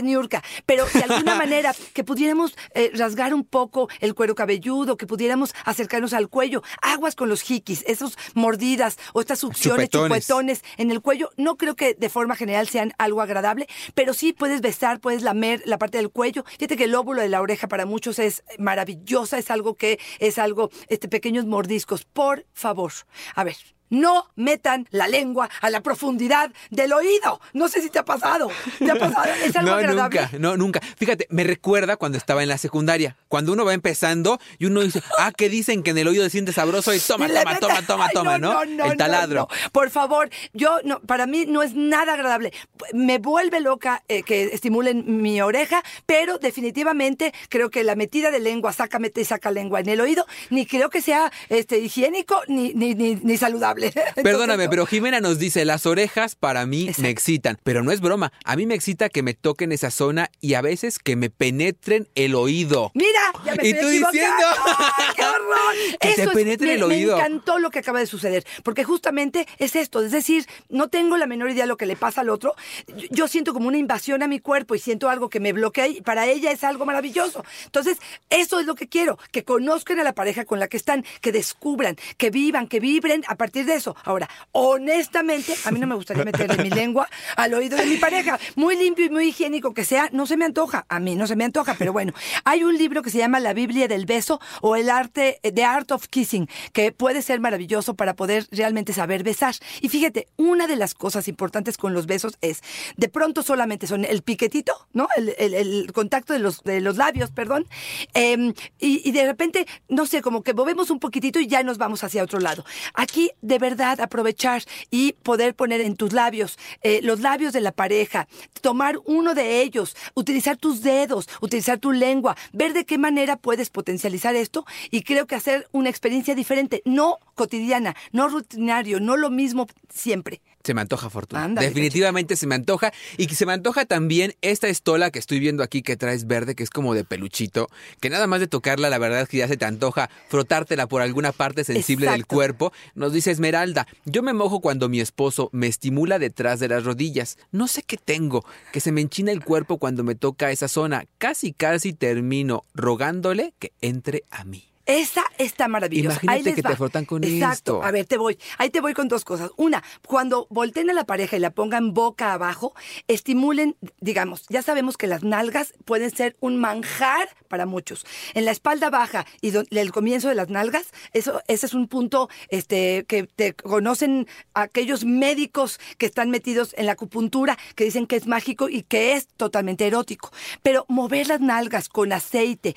pero 0.66 0.86
de 0.86 1.02
alguna 1.02 1.34
manera 1.36 1.74
que 1.92 2.04
pudiéramos 2.04 2.54
eh, 2.74 2.90
rasgar 2.94 3.34
un 3.34 3.44
poco 3.44 3.88
el 4.00 4.14
cuero 4.14 4.34
cabelludo, 4.34 4.96
que 4.96 5.06
pudiéramos 5.06 5.54
acercarnos 5.64 6.12
al 6.12 6.28
cuello, 6.28 6.62
aguas 6.80 7.14
con 7.14 7.28
los 7.28 7.42
jiquis, 7.42 7.84
esos 7.86 8.16
mordidas 8.34 8.98
o 9.12 9.20
estas 9.20 9.38
succiones, 9.38 9.88
Chupetones. 9.88 10.24
chupetones 10.26 10.64
en 10.76 10.90
el 10.90 11.00
cuello, 11.00 11.30
no 11.36 11.56
creo 11.56 11.76
que 11.76 11.94
de 11.94 12.08
forma 12.08 12.36
general 12.36 12.68
sean 12.68 12.92
algo 12.98 13.20
agradable, 13.20 13.66
pero 13.94 14.14
sí 14.14 14.32
puedes 14.32 14.60
besar, 14.60 15.00
puedes 15.00 15.22
lamer 15.22 15.62
la 15.66 15.78
parte 15.78 15.98
del 15.98 16.10
cuello. 16.10 16.44
Fíjate 16.44 16.76
que 16.76 16.84
el 16.84 16.92
lóbulo 16.92 17.22
de 17.22 17.28
la 17.28 17.40
oreja 17.40 17.68
para 17.68 17.86
muchos 17.86 18.18
es 18.18 18.42
maravillosa, 18.58 19.38
es 19.38 19.50
algo 19.50 19.74
que 19.74 19.98
es 20.18 20.38
algo, 20.38 20.70
este 20.88 21.08
pequeños 21.08 21.46
mordiscos. 21.46 22.04
Por 22.04 22.46
favor, 22.52 22.92
a 23.34 23.44
ver. 23.44 23.56
No 23.92 24.26
metan 24.36 24.88
la 24.90 25.06
lengua 25.06 25.50
a 25.60 25.68
la 25.68 25.82
profundidad 25.82 26.50
del 26.70 26.94
oído. 26.94 27.42
No 27.52 27.68
sé 27.68 27.82
si 27.82 27.90
te 27.90 27.98
ha 27.98 28.06
pasado. 28.06 28.50
¿Te 28.78 28.90
ha 28.90 28.94
pasado? 28.94 29.30
¿Es 29.44 29.54
algo 29.56 29.70
no, 29.70 29.76
agradable? 29.76 30.20
nunca, 30.22 30.38
no, 30.38 30.56
nunca. 30.56 30.80
Fíjate, 30.96 31.26
me 31.28 31.44
recuerda 31.44 31.98
cuando 31.98 32.16
estaba 32.16 32.42
en 32.42 32.48
la 32.48 32.56
secundaria, 32.56 33.18
cuando 33.28 33.52
uno 33.52 33.66
va 33.66 33.74
empezando 33.74 34.40
y 34.58 34.64
uno 34.64 34.80
dice, 34.80 35.02
ah, 35.18 35.30
que 35.30 35.50
dicen 35.50 35.82
que 35.82 35.90
en 35.90 35.98
el 35.98 36.08
oído 36.08 36.24
se 36.24 36.30
siente 36.30 36.54
sabroso 36.54 36.94
y 36.94 37.00
toma, 37.00 37.28
toma, 37.28 37.58
toma, 37.58 37.82
toma, 37.82 38.06
Ay, 38.06 38.14
toma, 38.14 38.38
¿no? 38.38 38.62
el 38.62 38.96
taladro. 38.96 39.46
Por 39.72 39.90
favor, 39.90 40.30
yo 40.54 40.78
no, 40.84 41.00
para 41.00 41.26
mí 41.26 41.44
no 41.46 41.62
es 41.62 41.74
nada 41.74 42.14
agradable. 42.14 42.54
Me 42.94 43.18
vuelve 43.18 43.60
loca 43.60 44.02
eh, 44.08 44.22
que 44.22 44.44
estimulen 44.44 45.20
mi 45.20 45.42
oreja, 45.42 45.82
pero 46.06 46.38
definitivamente 46.38 47.34
creo 47.50 47.68
que 47.68 47.84
la 47.84 47.94
metida 47.94 48.30
de 48.30 48.40
lengua, 48.40 48.72
saca, 48.72 48.98
mete 48.98 49.20
y 49.20 49.24
saca 49.26 49.50
lengua 49.50 49.80
en 49.80 49.90
el 49.90 50.00
oído, 50.00 50.26
ni 50.48 50.64
creo 50.64 50.88
que 50.88 51.02
sea 51.02 51.30
este 51.50 51.78
higiénico 51.78 52.40
ni, 52.48 52.72
ni, 52.72 52.94
ni, 52.94 53.16
ni 53.16 53.36
saludable. 53.36 53.81
Entonces, 53.94 54.22
Perdóname, 54.22 54.64
no. 54.64 54.70
pero 54.70 54.86
Jimena 54.86 55.20
nos 55.20 55.38
dice, 55.38 55.64
las 55.64 55.86
orejas 55.86 56.34
para 56.34 56.66
mí 56.66 56.82
Exacto. 56.82 57.02
me 57.02 57.10
excitan, 57.10 57.58
pero 57.62 57.82
no 57.82 57.92
es 57.92 58.00
broma. 58.00 58.32
A 58.44 58.56
mí 58.56 58.66
me 58.66 58.74
excita 58.74 59.08
que 59.08 59.22
me 59.22 59.34
toquen 59.34 59.72
esa 59.72 59.90
zona 59.90 60.30
y 60.40 60.54
a 60.54 60.60
veces 60.62 60.98
que 60.98 61.16
me 61.16 61.30
penetren 61.30 62.08
el 62.14 62.34
oído. 62.34 62.90
Mira, 62.94 63.08
ya 63.44 63.54
me 63.54 63.66
Y 63.66 63.70
estoy 63.72 64.00
tú 64.00 64.06
equivocando. 64.08 64.12
diciendo. 64.12 64.46
¡Ay, 64.98 65.04
¡Qué 65.16 65.22
horror! 65.22 65.74
Que 66.00 66.08
te 66.14 66.22
Eso 66.22 66.30
es- 66.30 66.36
penetre 66.36 66.66
me, 66.68 66.74
el 66.74 66.82
oído. 66.82 67.16
Me 67.16 67.22
encantó 67.22 67.58
lo 67.58 67.70
que 67.70 67.78
acaba 67.80 67.98
de 67.98 68.06
suceder, 68.06 68.44
porque 68.62 68.84
justamente 68.84 69.46
es 69.58 69.76
esto, 69.76 70.02
es 70.02 70.10
decir, 70.12 70.46
no 70.68 70.88
tengo 70.88 71.16
la 71.16 71.26
menor 71.26 71.50
idea 71.50 71.64
de 71.64 71.68
lo 71.68 71.76
que 71.76 71.86
le 71.86 71.96
pasa 71.96 72.20
al 72.22 72.28
otro. 72.30 72.54
Yo, 72.88 73.06
yo 73.10 73.28
siento 73.28 73.52
como 73.52 73.68
una 73.68 73.78
invasión 73.78 74.22
a 74.22 74.28
mi 74.28 74.38
cuerpo 74.38 74.74
y 74.74 74.78
siento 74.78 75.08
algo 75.08 75.28
que 75.28 75.40
me 75.40 75.52
bloquea 75.52 75.86
y 75.88 76.00
para 76.00 76.26
ella 76.26 76.50
es 76.50 76.64
algo 76.64 76.84
maravilloso. 76.86 77.44
Entonces, 77.66 77.98
eso 78.30 78.60
es 78.60 78.66
lo 78.66 78.74
que 78.74 78.88
quiero, 78.88 79.18
que 79.30 79.44
conozcan 79.44 79.98
a 80.00 80.04
la 80.04 80.12
pareja 80.14 80.44
con 80.44 80.58
la 80.60 80.68
que 80.68 80.76
están, 80.76 81.04
que 81.20 81.32
descubran, 81.32 81.96
que 82.16 82.30
vivan, 82.30 82.66
que 82.68 82.80
vibren 82.80 83.22
a 83.28 83.36
partir 83.36 83.61
de 83.64 83.74
eso. 83.74 83.96
Ahora, 84.04 84.28
honestamente, 84.52 85.54
a 85.64 85.70
mí 85.70 85.80
no 85.80 85.86
me 85.86 85.94
gustaría 85.94 86.24
meterle 86.24 86.62
mi 86.62 86.70
lengua 86.70 87.08
al 87.36 87.54
oído 87.54 87.76
de 87.76 87.86
mi 87.86 87.96
pareja. 87.96 88.38
Muy 88.56 88.76
limpio 88.76 89.06
y 89.06 89.10
muy 89.10 89.28
higiénico 89.28 89.74
que 89.74 89.84
sea, 89.84 90.08
no 90.12 90.26
se 90.26 90.36
me 90.36 90.44
antoja. 90.44 90.86
A 90.88 91.00
mí 91.00 91.16
no 91.16 91.26
se 91.26 91.36
me 91.36 91.44
antoja, 91.44 91.74
pero 91.78 91.92
bueno. 91.92 92.12
Hay 92.44 92.64
un 92.64 92.76
libro 92.76 93.02
que 93.02 93.10
se 93.10 93.18
llama 93.18 93.40
La 93.40 93.52
Biblia 93.52 93.88
del 93.88 94.06
Beso 94.06 94.40
o 94.60 94.76
el 94.76 94.90
arte, 94.90 95.40
The 95.42 95.64
Art 95.64 95.92
of 95.92 96.08
Kissing, 96.08 96.48
que 96.72 96.92
puede 96.92 97.22
ser 97.22 97.40
maravilloso 97.40 97.94
para 97.94 98.14
poder 98.14 98.46
realmente 98.50 98.92
saber 98.92 99.22
besar. 99.22 99.54
Y 99.80 99.88
fíjate, 99.88 100.28
una 100.36 100.66
de 100.66 100.76
las 100.76 100.94
cosas 100.94 101.28
importantes 101.28 101.76
con 101.76 101.94
los 101.94 102.06
besos 102.06 102.38
es, 102.40 102.62
de 102.96 103.08
pronto 103.08 103.42
solamente 103.42 103.86
son 103.86 104.04
el 104.04 104.22
piquetito, 104.22 104.72
¿no? 104.92 105.08
El 105.16 105.92
contacto 105.92 106.32
de 106.32 106.38
los, 106.38 106.62
de 106.62 106.80
los 106.80 106.96
labios, 106.96 107.30
perdón. 107.30 107.66
Em, 108.14 108.54
y, 108.78 109.08
y 109.08 109.12
de 109.12 109.26
repente, 109.26 109.66
no 109.88 110.06
sé, 110.06 110.22
como 110.22 110.42
que 110.42 110.54
movemos 110.54 110.90
un 110.90 110.98
poquitito 110.98 111.40
y 111.40 111.46
ya 111.46 111.62
nos 111.62 111.78
vamos 111.78 112.04
hacia 112.04 112.22
otro 112.22 112.40
lado. 112.40 112.64
Aquí, 112.94 113.30
de 113.40 113.51
verdad, 113.58 114.00
aprovechar 114.00 114.62
y 114.90 115.12
poder 115.22 115.54
poner 115.54 115.80
en 115.80 115.96
tus 115.96 116.12
labios 116.12 116.58
eh, 116.82 117.00
los 117.02 117.20
labios 117.20 117.52
de 117.52 117.60
la 117.60 117.72
pareja, 117.72 118.28
tomar 118.60 118.98
uno 119.04 119.34
de 119.34 119.62
ellos, 119.62 119.96
utilizar 120.14 120.56
tus 120.56 120.82
dedos, 120.82 121.28
utilizar 121.40 121.78
tu 121.78 121.92
lengua, 121.92 122.36
ver 122.52 122.72
de 122.72 122.84
qué 122.84 122.98
manera 122.98 123.36
puedes 123.36 123.70
potencializar 123.70 124.34
esto 124.34 124.64
y 124.90 125.02
creo 125.02 125.26
que 125.26 125.34
hacer 125.34 125.68
una 125.72 125.90
experiencia 125.90 126.34
diferente, 126.34 126.82
no 126.84 127.18
cotidiana, 127.34 127.96
no 128.12 128.28
rutinario, 128.28 129.00
no 129.00 129.16
lo 129.16 129.30
mismo 129.30 129.66
siempre. 129.92 130.40
Se 130.64 130.74
me 130.74 130.80
antoja 130.80 131.10
Fortuna. 131.10 131.48
Definitivamente 131.48 132.36
se 132.36 132.46
me 132.46 132.54
antoja. 132.54 132.92
Y 133.16 133.28
se 133.28 133.46
me 133.46 133.52
antoja 133.52 133.84
también 133.84 134.34
esta 134.42 134.68
estola 134.68 135.10
que 135.10 135.18
estoy 135.18 135.40
viendo 135.40 135.62
aquí 135.62 135.82
que 135.82 135.96
traes 135.96 136.26
verde, 136.26 136.54
que 136.54 136.62
es 136.62 136.70
como 136.70 136.94
de 136.94 137.04
peluchito, 137.04 137.68
que 138.00 138.10
nada 138.10 138.26
más 138.26 138.40
de 138.40 138.46
tocarla, 138.46 138.90
la 138.90 138.98
verdad 138.98 139.22
es 139.22 139.28
que 139.28 139.38
ya 139.38 139.48
se 139.48 139.56
te 139.56 139.64
antoja 139.64 140.10
frotártela 140.28 140.86
por 140.86 141.02
alguna 141.02 141.32
parte 141.32 141.64
sensible 141.64 142.10
del 142.10 142.26
cuerpo. 142.26 142.72
Nos 142.94 143.12
dice 143.12 143.30
Esmeralda, 143.30 143.86
yo 144.04 144.22
me 144.22 144.32
mojo 144.32 144.60
cuando 144.60 144.88
mi 144.88 145.00
esposo 145.00 145.48
me 145.52 145.66
estimula 145.66 146.18
detrás 146.18 146.60
de 146.60 146.68
las 146.68 146.84
rodillas. 146.84 147.38
No 147.50 147.68
sé 147.68 147.82
qué 147.82 147.96
tengo, 147.96 148.44
que 148.72 148.80
se 148.80 148.92
me 148.92 149.00
enchina 149.00 149.32
el 149.32 149.44
cuerpo 149.44 149.78
cuando 149.78 150.04
me 150.04 150.14
toca 150.14 150.50
esa 150.50 150.68
zona. 150.68 151.04
Casi, 151.18 151.52
casi 151.52 151.92
termino 151.92 152.64
rogándole 152.74 153.54
que 153.58 153.72
entre 153.80 154.24
a 154.30 154.44
mí. 154.44 154.71
Esa 154.86 155.22
está 155.38 155.68
maravillosa. 155.68 156.18
Imagínate 156.22 156.54
que 156.54 156.62
te 156.62 156.76
frotan 156.76 157.04
con 157.04 157.22
Exacto. 157.22 157.76
esto. 157.76 157.84
A 157.84 157.90
ver, 157.90 158.06
te 158.06 158.18
voy. 158.18 158.38
Ahí 158.58 158.70
te 158.70 158.80
voy 158.80 158.94
con 158.94 159.08
dos 159.08 159.24
cosas. 159.24 159.50
Una, 159.56 159.82
cuando 160.06 160.46
volteen 160.50 160.90
a 160.90 160.92
la 160.92 161.04
pareja 161.04 161.36
y 161.36 161.40
la 161.40 161.50
pongan 161.50 161.94
boca 161.94 162.32
abajo, 162.32 162.74
estimulen, 163.06 163.76
digamos, 164.00 164.44
ya 164.48 164.62
sabemos 164.62 164.96
que 164.96 165.06
las 165.06 165.22
nalgas 165.22 165.74
pueden 165.84 166.10
ser 166.10 166.36
un 166.40 166.56
manjar 166.58 167.28
para 167.48 167.66
muchos. 167.66 168.04
En 168.34 168.44
la 168.44 168.50
espalda 168.50 168.90
baja 168.90 169.24
y 169.40 169.52
el 169.56 169.92
comienzo 169.92 170.28
de 170.28 170.34
las 170.34 170.48
nalgas, 170.48 170.88
eso, 171.12 171.40
ese 171.46 171.66
es 171.66 171.74
un 171.74 171.86
punto 171.86 172.28
este, 172.48 173.04
que 173.06 173.24
te 173.24 173.54
conocen 173.54 174.26
aquellos 174.54 175.04
médicos 175.04 175.78
que 175.98 176.06
están 176.06 176.30
metidos 176.30 176.74
en 176.76 176.86
la 176.86 176.92
acupuntura, 176.92 177.56
que 177.76 177.84
dicen 177.84 178.06
que 178.06 178.16
es 178.16 178.26
mágico 178.26 178.68
y 178.68 178.82
que 178.82 179.14
es 179.14 179.28
totalmente 179.36 179.86
erótico. 179.86 180.30
Pero 180.62 180.86
mover 180.88 181.28
las 181.28 181.40
nalgas 181.40 181.88
con 181.88 182.12
aceite, 182.12 182.74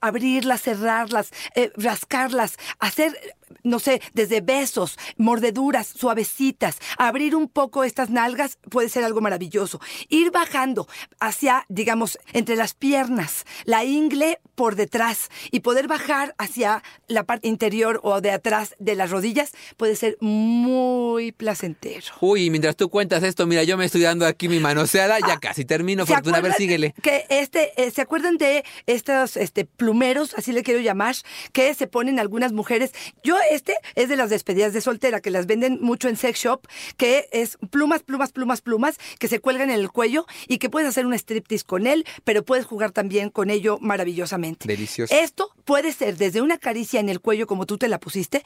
abrirlas, 0.00 0.62
cerrarlas, 0.62 1.30
eh, 1.54 1.70
rascarlas, 1.76 2.56
hacer 2.78 3.12
no 3.62 3.78
sé, 3.78 4.00
desde 4.14 4.40
besos, 4.40 4.98
mordeduras, 5.16 5.86
suavecitas, 5.86 6.78
abrir 6.98 7.34
un 7.34 7.48
poco 7.48 7.84
estas 7.84 8.10
nalgas 8.10 8.58
puede 8.70 8.88
ser 8.88 9.04
algo 9.04 9.20
maravilloso. 9.20 9.80
Ir 10.08 10.30
bajando 10.30 10.88
hacia, 11.20 11.64
digamos, 11.68 12.18
entre 12.32 12.56
las 12.56 12.74
piernas, 12.74 13.44
la 13.64 13.84
ingle 13.84 14.40
por 14.54 14.76
detrás 14.76 15.28
y 15.50 15.60
poder 15.60 15.88
bajar 15.88 16.34
hacia 16.38 16.82
la 17.08 17.24
parte 17.24 17.48
interior 17.48 18.00
o 18.02 18.20
de 18.20 18.30
atrás 18.30 18.74
de 18.78 18.94
las 18.94 19.10
rodillas 19.10 19.52
puede 19.76 19.96
ser 19.96 20.16
muy 20.20 21.32
placentero. 21.32 22.06
Uy, 22.20 22.50
mientras 22.50 22.76
tú 22.76 22.88
cuentas 22.88 23.22
esto, 23.22 23.46
mira, 23.46 23.62
yo 23.64 23.76
me 23.76 23.84
estoy 23.84 24.02
dando 24.02 24.26
aquí 24.26 24.48
mi 24.48 24.60
manoseada, 24.60 25.18
ya 25.20 25.38
casi 25.38 25.64
termino, 25.64 26.02
Ah, 26.02 26.06
¿Se 26.06 26.14
Fortuna. 26.14 26.38
A 26.38 26.40
ver, 26.40 26.54
síguele. 26.54 26.94
Que 27.02 27.26
este, 27.28 27.72
eh, 27.82 27.90
¿se 27.90 28.02
acuerdan 28.02 28.36
de 28.38 28.64
estos 28.86 29.36
este, 29.36 29.64
plumeros, 29.64 30.34
así 30.34 30.52
le 30.52 30.62
quiero 30.62 30.80
llamar, 30.80 31.14
que 31.52 31.74
se 31.74 31.86
ponen 31.86 32.18
algunas 32.18 32.52
mujeres? 32.52 32.92
Yo, 33.22 33.36
este 33.50 33.76
es 33.94 34.08
de 34.08 34.16
las 34.16 34.30
despedidas 34.30 34.72
de 34.72 34.80
soltera, 34.80 35.20
que 35.20 35.30
las 35.30 35.46
venden 35.46 35.78
mucho 35.80 36.08
en 36.08 36.16
sex 36.16 36.38
shop, 36.38 36.66
que 36.96 37.28
es 37.32 37.58
plumas, 37.70 38.02
plumas, 38.02 38.32
plumas, 38.32 38.60
plumas, 38.60 38.98
que 39.18 39.28
se 39.28 39.40
cuelgan 39.40 39.70
en 39.70 39.80
el 39.80 39.90
cuello 39.90 40.26
y 40.48 40.58
que 40.58 40.70
puedes 40.70 40.88
hacer 40.88 41.06
un 41.06 41.14
striptease 41.14 41.64
con 41.64 41.86
él, 41.86 42.04
pero 42.24 42.44
puedes 42.44 42.66
jugar 42.66 42.92
también 42.92 43.30
con 43.30 43.50
ello 43.50 43.78
maravillosamente. 43.80 44.68
Delicioso. 44.68 45.14
Esto 45.14 45.52
puede 45.64 45.92
ser 45.92 46.16
desde 46.16 46.40
una 46.40 46.58
caricia 46.58 47.00
en 47.00 47.08
el 47.08 47.20
cuello 47.20 47.46
como 47.46 47.66
tú 47.66 47.78
te 47.78 47.88
la 47.88 47.98
pusiste, 48.00 48.42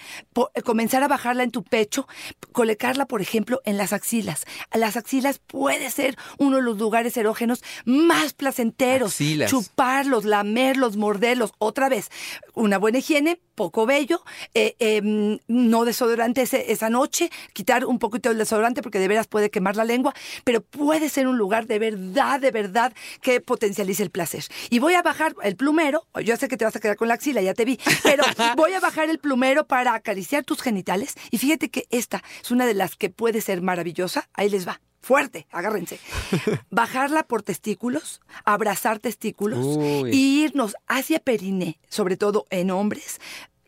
eh, 0.54 0.62
comenzar 0.62 1.02
a 1.02 1.08
bajarla 1.08 1.42
en 1.42 1.50
tu 1.50 1.62
pecho, 1.62 2.06
colocarla, 2.52 3.06
por 3.06 3.20
ejemplo, 3.22 3.60
en 3.64 3.76
las 3.76 3.92
axilas. 3.92 4.44
Las 4.72 4.96
axilas 4.96 5.38
puede 5.46 5.90
ser 5.90 6.16
uno 6.38 6.56
de 6.56 6.62
los 6.62 6.78
lugares 6.78 7.16
erógenos 7.16 7.62
más 7.84 8.32
placenteros. 8.32 9.12
Axilas. 9.12 9.50
Chuparlos, 9.50 10.24
lamerlos, 10.24 10.96
morderlos. 10.96 11.52
Otra 11.58 11.88
vez, 11.88 12.08
una 12.54 12.78
buena 12.78 12.98
higiene, 12.98 13.40
poco 13.54 13.86
bello, 13.86 14.22
eh, 14.54 14.76
eh, 14.78 15.38
no 15.48 15.84
desodorante 15.84 16.42
ese- 16.42 16.70
esa 16.72 16.90
noche, 16.90 17.30
quitar 17.54 17.86
un 17.86 17.98
poquito 17.98 18.30
el 18.30 18.36
desodorante 18.38 18.82
porque 18.82 18.98
de 18.98 19.08
veras 19.08 19.26
puede 19.26 19.50
quemar 19.50 19.76
la 19.76 19.84
lengua, 19.84 20.14
pero 20.44 20.60
puede 20.60 21.08
ser 21.08 21.26
un 21.26 21.38
lugar 21.38 21.66
de 21.66 21.78
verdad, 21.78 22.38
de 22.38 22.50
verdad 22.50 22.92
que 23.22 23.40
potencialice 23.40 24.02
el 24.02 24.10
placer. 24.10 24.44
Y 24.68 24.78
voy 24.78 24.94
a 24.94 25.02
bajar 25.02 25.34
el 25.42 25.56
plumero, 25.56 26.06
yo 26.22 26.36
sé 26.36 26.48
que 26.48 26.56
te 26.58 26.64
vas 26.66 26.76
a 26.76 26.80
quedar 26.80 26.96
con 26.96 27.05
la 27.06 27.14
axila, 27.14 27.42
ya 27.42 27.54
te 27.54 27.64
vi, 27.64 27.78
pero 28.02 28.24
voy 28.56 28.72
a 28.72 28.80
bajar 28.80 29.10
el 29.10 29.18
plumero 29.18 29.66
para 29.66 29.94
acariciar 29.94 30.44
tus 30.44 30.62
genitales 30.62 31.14
y 31.30 31.38
fíjate 31.38 31.70
que 31.70 31.86
esta 31.90 32.22
es 32.42 32.50
una 32.50 32.66
de 32.66 32.74
las 32.74 32.96
que 32.96 33.10
puede 33.10 33.40
ser 33.40 33.62
maravillosa, 33.62 34.28
ahí 34.34 34.48
les 34.50 34.66
va. 34.66 34.80
Fuerte, 35.00 35.46
agárrense. 35.52 36.00
Bajarla 36.70 37.22
por 37.22 37.44
testículos, 37.44 38.20
abrazar 38.44 38.98
testículos 38.98 39.64
Uy. 39.64 40.10
y 40.12 40.44
irnos 40.44 40.74
hacia 40.88 41.20
periné, 41.20 41.78
sobre 41.88 42.16
todo 42.16 42.44
en 42.50 42.72
hombres, 42.72 43.20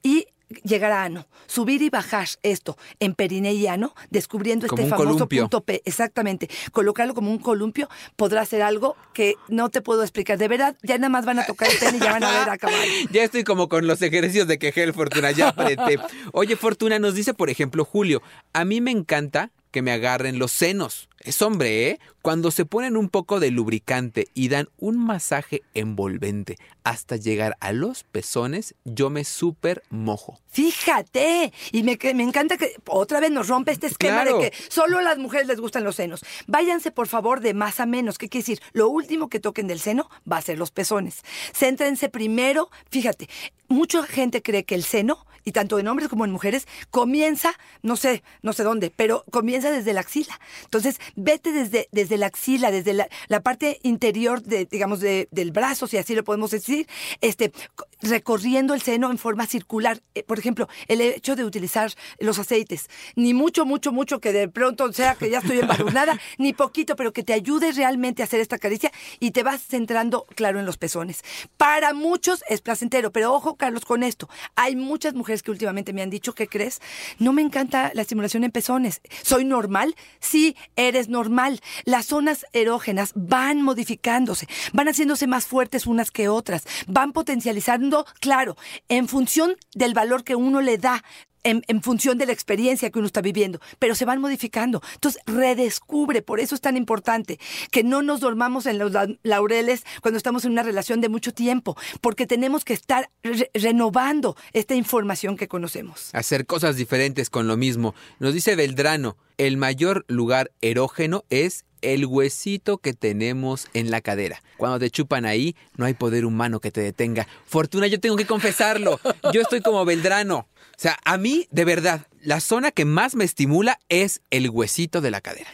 y 0.03 0.27
llegar 0.65 0.93
a 0.93 1.05
ano. 1.05 1.27
Subir 1.47 1.83
y 1.83 1.91
bajar 1.91 2.29
esto 2.43 2.77
en 3.01 3.15
periné 3.15 3.55
y 3.55 3.67
ano, 3.67 3.95
descubriendo 4.11 4.67
Como 4.67 4.83
este 4.83 4.91
famoso 4.91 5.13
columpio. 5.15 5.43
punto 5.43 5.61
P. 5.63 5.83
Exactamente. 5.85 6.49
Colocarlo 6.73 7.15
como 7.15 7.31
un 7.31 7.39
columpio 7.39 7.89
podrá 8.17 8.45
ser 8.45 8.63
algo 8.63 8.97
que 9.15 9.35
no 9.49 9.69
te 9.71 9.81
puedo 9.81 10.03
explicar. 10.03 10.39
De 10.39 10.49
verdad, 10.49 10.77
ya 10.83 10.97
nada 10.99 11.09
más 11.09 11.25
van 11.25 11.39
a 11.39 11.47
tocar 11.47 11.71
el 11.71 11.79
pene 11.79 11.99
y 11.99 12.01
ya 12.01 12.13
van 12.13 12.25
a 12.25 12.39
ver 12.39 12.51
acabar. 12.51 12.79
Ya 13.11 13.23
estoy 13.23 13.45
como 13.45 13.69
con 13.69 13.87
los 13.87 14.03
ejercicios 14.03 14.47
de 14.49 14.59
quejel, 14.59 14.93
Fortuna, 14.93 15.31
ya 15.31 15.49
apreté. 15.49 15.99
Oye, 16.33 16.57
Fortuna, 16.57 16.99
nos 16.99 17.15
dice, 17.15 17.35
por 17.35 17.51
ejemplo, 17.51 17.85
Julio, 17.85 18.23
a 18.53 18.65
mí 18.65 18.81
me 18.81 18.91
encanta 18.91 19.51
que 19.71 19.83
me 19.83 19.93
agarren 19.93 20.39
los 20.39 20.53
senos. 20.53 21.09
Es 21.29 21.43
hombre, 21.43 21.91
¿eh? 21.91 22.01
Cuando 22.23 22.51
se 22.51 22.65
ponen 22.65 22.97
un 22.97 23.11
poco 23.11 23.39
de 23.39 23.51
lubricante 23.51 24.29
y 24.33 24.49
dan 24.49 24.71
un 24.79 24.97
masaje 24.97 25.61
envolvente 25.75 26.57
hasta 26.85 27.17
llegar 27.17 27.55
a 27.61 27.73
los 27.73 28.03
pezones, 28.05 28.75
yo 28.87 29.11
me 29.11 29.25
súper 29.25 29.83
mojo. 29.91 30.41
Fíjate, 30.49 31.53
y 31.71 31.83
me, 31.83 31.99
me 32.15 32.23
encanta 32.23 32.57
que 32.57 32.77
otra 32.87 33.21
vez 33.21 33.31
nos 33.31 33.49
rompe 33.49 33.73
este 33.73 33.89
esquema 33.89 34.23
Claro. 34.23 34.39
de 34.39 34.51
que 34.51 34.57
solo 34.71 34.99
a 34.99 35.03
las 35.03 35.19
mujeres 35.19 35.47
les 35.47 35.61
gustan 35.61 35.85
los 35.85 35.97
senos. 35.97 36.25
Váyanse, 36.47 36.93
por 36.93 37.09
favor, 37.09 37.41
de 37.41 37.53
más 37.53 37.79
a 37.81 37.85
menos. 37.85 38.17
¿Qué 38.17 38.31
quiere 38.31 38.43
decir? 38.43 38.63
Lo 38.73 38.89
último 38.89 39.29
que 39.29 39.39
toquen 39.39 39.67
del 39.67 39.81
seno 39.81 40.09
va 40.31 40.39
a 40.39 40.43
ser 40.43 40.57
los 40.59 40.71
pezones. 40.71 41.23
Céntrense 41.53 42.09
primero, 42.09 42.71
fíjate, 42.91 43.29
mucha 43.69 44.03
gente 44.05 44.41
cree 44.41 44.65
que 44.65 44.75
el 44.75 44.83
seno, 44.83 45.27
y 45.45 45.53
tanto 45.53 45.79
en 45.79 45.89
hombres 45.89 46.09
como 46.09 46.25
en 46.25 46.31
mujeres, 46.31 46.67
comienza, 46.91 47.53
no 47.83 47.97
sé, 47.97 48.23
no 48.43 48.53
sé 48.53 48.63
dónde, 48.65 48.91
pero 48.95 49.25
comienza 49.31 49.71
desde 49.71 49.93
la 49.93 50.01
axila. 50.01 50.39
Entonces, 50.65 50.99
vete 51.19 51.53
desde, 51.53 51.89
desde 51.93 52.17
la 52.17 52.27
axila, 52.27 52.71
desde 52.71 52.93
la, 52.95 53.09
la 53.29 53.41
parte 53.43 53.79
interior, 53.83 54.43
de, 54.43 54.65
digamos, 54.67 55.01
de- 55.01 55.29
del 55.31 55.51
brazo, 55.53 55.87
si 55.87 55.97
así 55.97 56.15
lo 56.15 56.25
podemos 56.25 56.51
decir, 56.51 56.87
este, 57.21 57.53
co- 57.75 57.87
recorriendo 58.01 58.75
el 58.75 58.83
seno 58.83 59.11
en 59.11 59.19
forma 59.19 59.47
circular. 59.47 60.01
Eh, 60.15 60.23
por 60.23 60.39
ejemplo, 60.39 60.69
el 60.87 61.01
hecho 61.01 61.37
de 61.37 61.45
utilizar 61.45 61.93
los 62.21 62.39
aceites, 62.39 62.89
ni 63.17 63.35
mucho, 63.35 63.67
mucho, 63.67 63.93
mucho 63.93 64.21
que 64.21 64.33
de 64.33 64.49
pronto 64.49 64.93
sea 64.93 65.15
que 65.15 65.31
ya 65.31 65.39
estoy 65.39 65.59
embarunada, 65.61 66.19
ni 66.39 66.53
poquito, 66.53 66.97
pero 66.97 67.13
que 67.13 67.23
te 67.23 67.33
ayude 67.33 67.73
realmente 67.73 68.23
a 68.23 68.25
hacer 68.27 68.41
esta 68.41 68.59
caricia 68.59 68.93
y 69.21 69.33
te 69.33 69.43
vas 69.43 69.61
centrando, 69.63 70.27
claro, 70.37 70.59
en 70.61 70.67
los 70.67 70.77
pezones. 70.79 71.23
Para 71.57 71.93
muchos 71.95 72.43
es 72.49 72.61
placentero, 72.61 73.13
pero 73.13 73.33
ojo, 73.33 73.57
Carlos, 73.57 73.85
con 73.85 74.03
esto. 74.03 74.29
Hay 74.57 74.77
muchas 74.77 75.15
mujeres 75.15 75.43
que 75.43 75.51
últimamente 75.51 75.93
me 75.93 76.03
han 76.03 76.11
dicho, 76.11 76.35
¿qué 76.35 76.47
crees? 76.49 76.81
No 77.19 77.33
me 77.33 77.43
encanta 77.43 77.91
la 77.95 78.03
estimulación 78.03 78.45
en 78.45 78.51
pezones. 78.51 79.01
¿Soy 79.23 79.45
normal? 79.45 79.95
Sí, 80.21 80.57
eres 80.77 80.98
normal. 81.07 81.61
Las 81.85 82.07
zonas 82.07 82.47
erógenas 82.53 83.13
van 83.15 83.63
modificándose, 83.63 84.49
van 84.73 84.89
haciéndose 84.89 85.29
más 85.29 85.47
fuertes 85.47 85.87
unas 85.87 86.11
que 86.11 86.29
otras, 86.29 86.65
van 86.89 87.13
potencializando, 87.13 88.05
claro, 88.21 88.57
en 88.89 89.07
función 89.07 89.57
del 89.75 89.95
valor 89.95 90.25
que 90.25 90.35
uno 90.35 90.61
le 90.61 90.79
da. 90.79 91.05
En, 91.45 91.83
función 91.83 92.19
de 92.19 92.27
la 92.27 92.33
experiencia 92.33 92.91
que 92.91 92.99
uno 92.99 93.07
está 93.07 93.21
viviendo, 93.21 93.61
pero 93.79 93.95
se 93.95 94.05
van 94.05 94.21
modificando. 94.21 94.83
Entonces, 94.95 95.23
redescubre, 95.27 96.23
por 96.23 96.41
eso 96.41 96.55
es 96.55 96.61
tan 96.61 96.77
importante 96.77 97.39
que 97.71 97.83
no 97.85 98.03
nos 98.03 98.21
dormamos 98.21 98.67
en 98.67 98.79
los 98.79 98.93
la- 98.93 99.09
laureles 99.23 99.85
cuando 100.03 100.17
estamos 100.19 100.45
en 100.45 100.53
una 100.53 100.63
relación 100.63 101.01
de 101.01 101.09
mucho 101.09 101.33
tiempo, 101.33 101.77
porque 102.01 102.27
tenemos 102.27 102.65
que 102.65 102.75
estar 102.75 103.11
re- 103.23 103.51
renovando 103.55 104.37
esta 104.53 104.75
información 104.75 105.37
que 105.37 105.49
conocemos. 105.49 106.11
Hacer 106.13 106.47
cosas 106.47 106.77
diferentes 106.77 107.31
con 107.31 107.47
lo 107.47 107.57
mismo. 107.57 107.95
Nos 108.19 108.35
dice 108.35 108.57
Beldrano, 108.57 109.17
el 109.39 109.57
mayor 109.57 110.05
lugar 110.09 110.51
erógeno 110.61 111.25
es 111.31 111.65
el 111.81 112.07
huesito 112.07 112.79
que 112.79 112.93
tenemos 112.93 113.69
en 113.73 113.91
la 113.93 114.01
cadera. 114.01 114.43
Cuando 114.57 114.81
te 114.81 114.91
chupan 114.91 115.25
ahí, 115.25 115.55
no 115.77 115.85
hay 115.85 115.95
poder 115.95 116.25
humano 116.25 116.59
que 116.59 116.73
te 116.73 116.81
detenga. 116.81 117.29
Fortuna, 117.47 117.87
yo 117.87 118.01
tengo 118.01 118.17
que 118.17 118.27
confesarlo. 118.27 118.99
Yo 119.33 119.41
estoy 119.41 119.61
como 119.61 119.85
Beldrano. 119.85 120.49
O 120.79 120.81
sea, 120.81 120.97
a 121.05 121.19
mí, 121.19 121.49
de 121.51 121.65
verdad, 121.65 122.07
la 122.23 122.39
zona 122.39 122.71
que 122.71 122.85
más 122.85 123.17
me 123.17 123.25
estimula 123.25 123.81
es 123.89 124.21
el 124.31 124.49
huesito 124.49 125.01
de 125.01 125.11
la 125.11 125.21
cadera. 125.21 125.51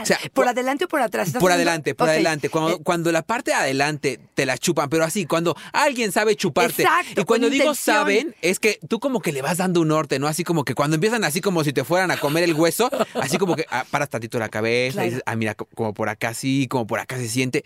O 0.00 0.06
sea, 0.06 0.20
¿Por 0.32 0.46
adelante 0.46 0.84
o 0.84 0.88
por 0.88 1.02
atrás? 1.02 1.26
¿Estás 1.26 1.40
por 1.40 1.50
adelante, 1.50 1.96
por 1.96 2.08
adelante. 2.08 2.48
Cuando, 2.48 2.76
Eh, 2.76 2.80
cuando 2.84 3.10
la 3.10 3.22
parte 3.22 3.50
de 3.50 3.56
adelante 3.56 4.20
te 4.34 4.46
la 4.46 4.56
chupan, 4.56 4.88
pero 4.88 5.02
así, 5.02 5.26
cuando 5.26 5.56
alguien 5.72 6.12
sabe 6.12 6.36
chuparte. 6.36 6.82
Exacto, 6.84 7.22
y 7.22 7.24
cuando 7.24 7.50
digo 7.50 7.64
intención. 7.64 7.96
saben, 7.96 8.36
es 8.42 8.60
que 8.60 8.78
tú 8.88 9.00
como 9.00 9.20
que 9.20 9.32
le 9.32 9.42
vas 9.42 9.58
dando 9.58 9.80
un 9.80 9.88
norte, 9.88 10.20
¿no? 10.20 10.28
Así 10.28 10.44
como 10.44 10.64
que 10.64 10.76
cuando 10.76 10.94
empiezan 10.94 11.24
así 11.24 11.40
como 11.40 11.64
si 11.64 11.72
te 11.72 11.82
fueran 11.82 12.12
a 12.12 12.18
comer 12.18 12.44
el 12.44 12.54
hueso, 12.54 12.88
así 13.20 13.36
como 13.36 13.56
que 13.56 13.66
ah, 13.70 13.84
paras 13.90 14.08
tantito 14.10 14.38
la 14.38 14.48
cabeza 14.48 14.92
Claro. 14.92 15.06
y 15.08 15.10
dices, 15.10 15.22
ah, 15.26 15.34
mira, 15.34 15.56
co- 15.56 15.66
como 15.74 15.92
por 15.92 16.08
acá 16.08 16.34
sí, 16.34 16.68
como 16.70 16.86
por 16.86 17.00
acá 17.00 17.16
se 17.16 17.28
siente. 17.28 17.64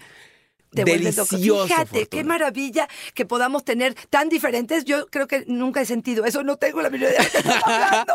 Te 0.74 0.84
vuelves 0.84 1.16
loco. 1.16 1.36
Delicioso. 1.36 1.66
Fíjate, 1.66 1.84
Fortuna. 1.84 2.06
qué 2.10 2.24
maravilla 2.24 2.88
que 3.14 3.24
podamos 3.24 3.64
tener 3.64 3.94
tan 4.10 4.28
diferentes. 4.28 4.84
Yo 4.84 5.06
creo 5.06 5.26
que 5.26 5.44
nunca 5.46 5.80
he 5.80 5.86
sentido 5.86 6.24
eso, 6.24 6.42
no 6.42 6.56
tengo 6.56 6.82
la 6.82 6.90
menor 6.90 7.10
idea 7.10 7.20
de 7.20 7.26
estás 7.26 7.62
hablando. 7.64 8.14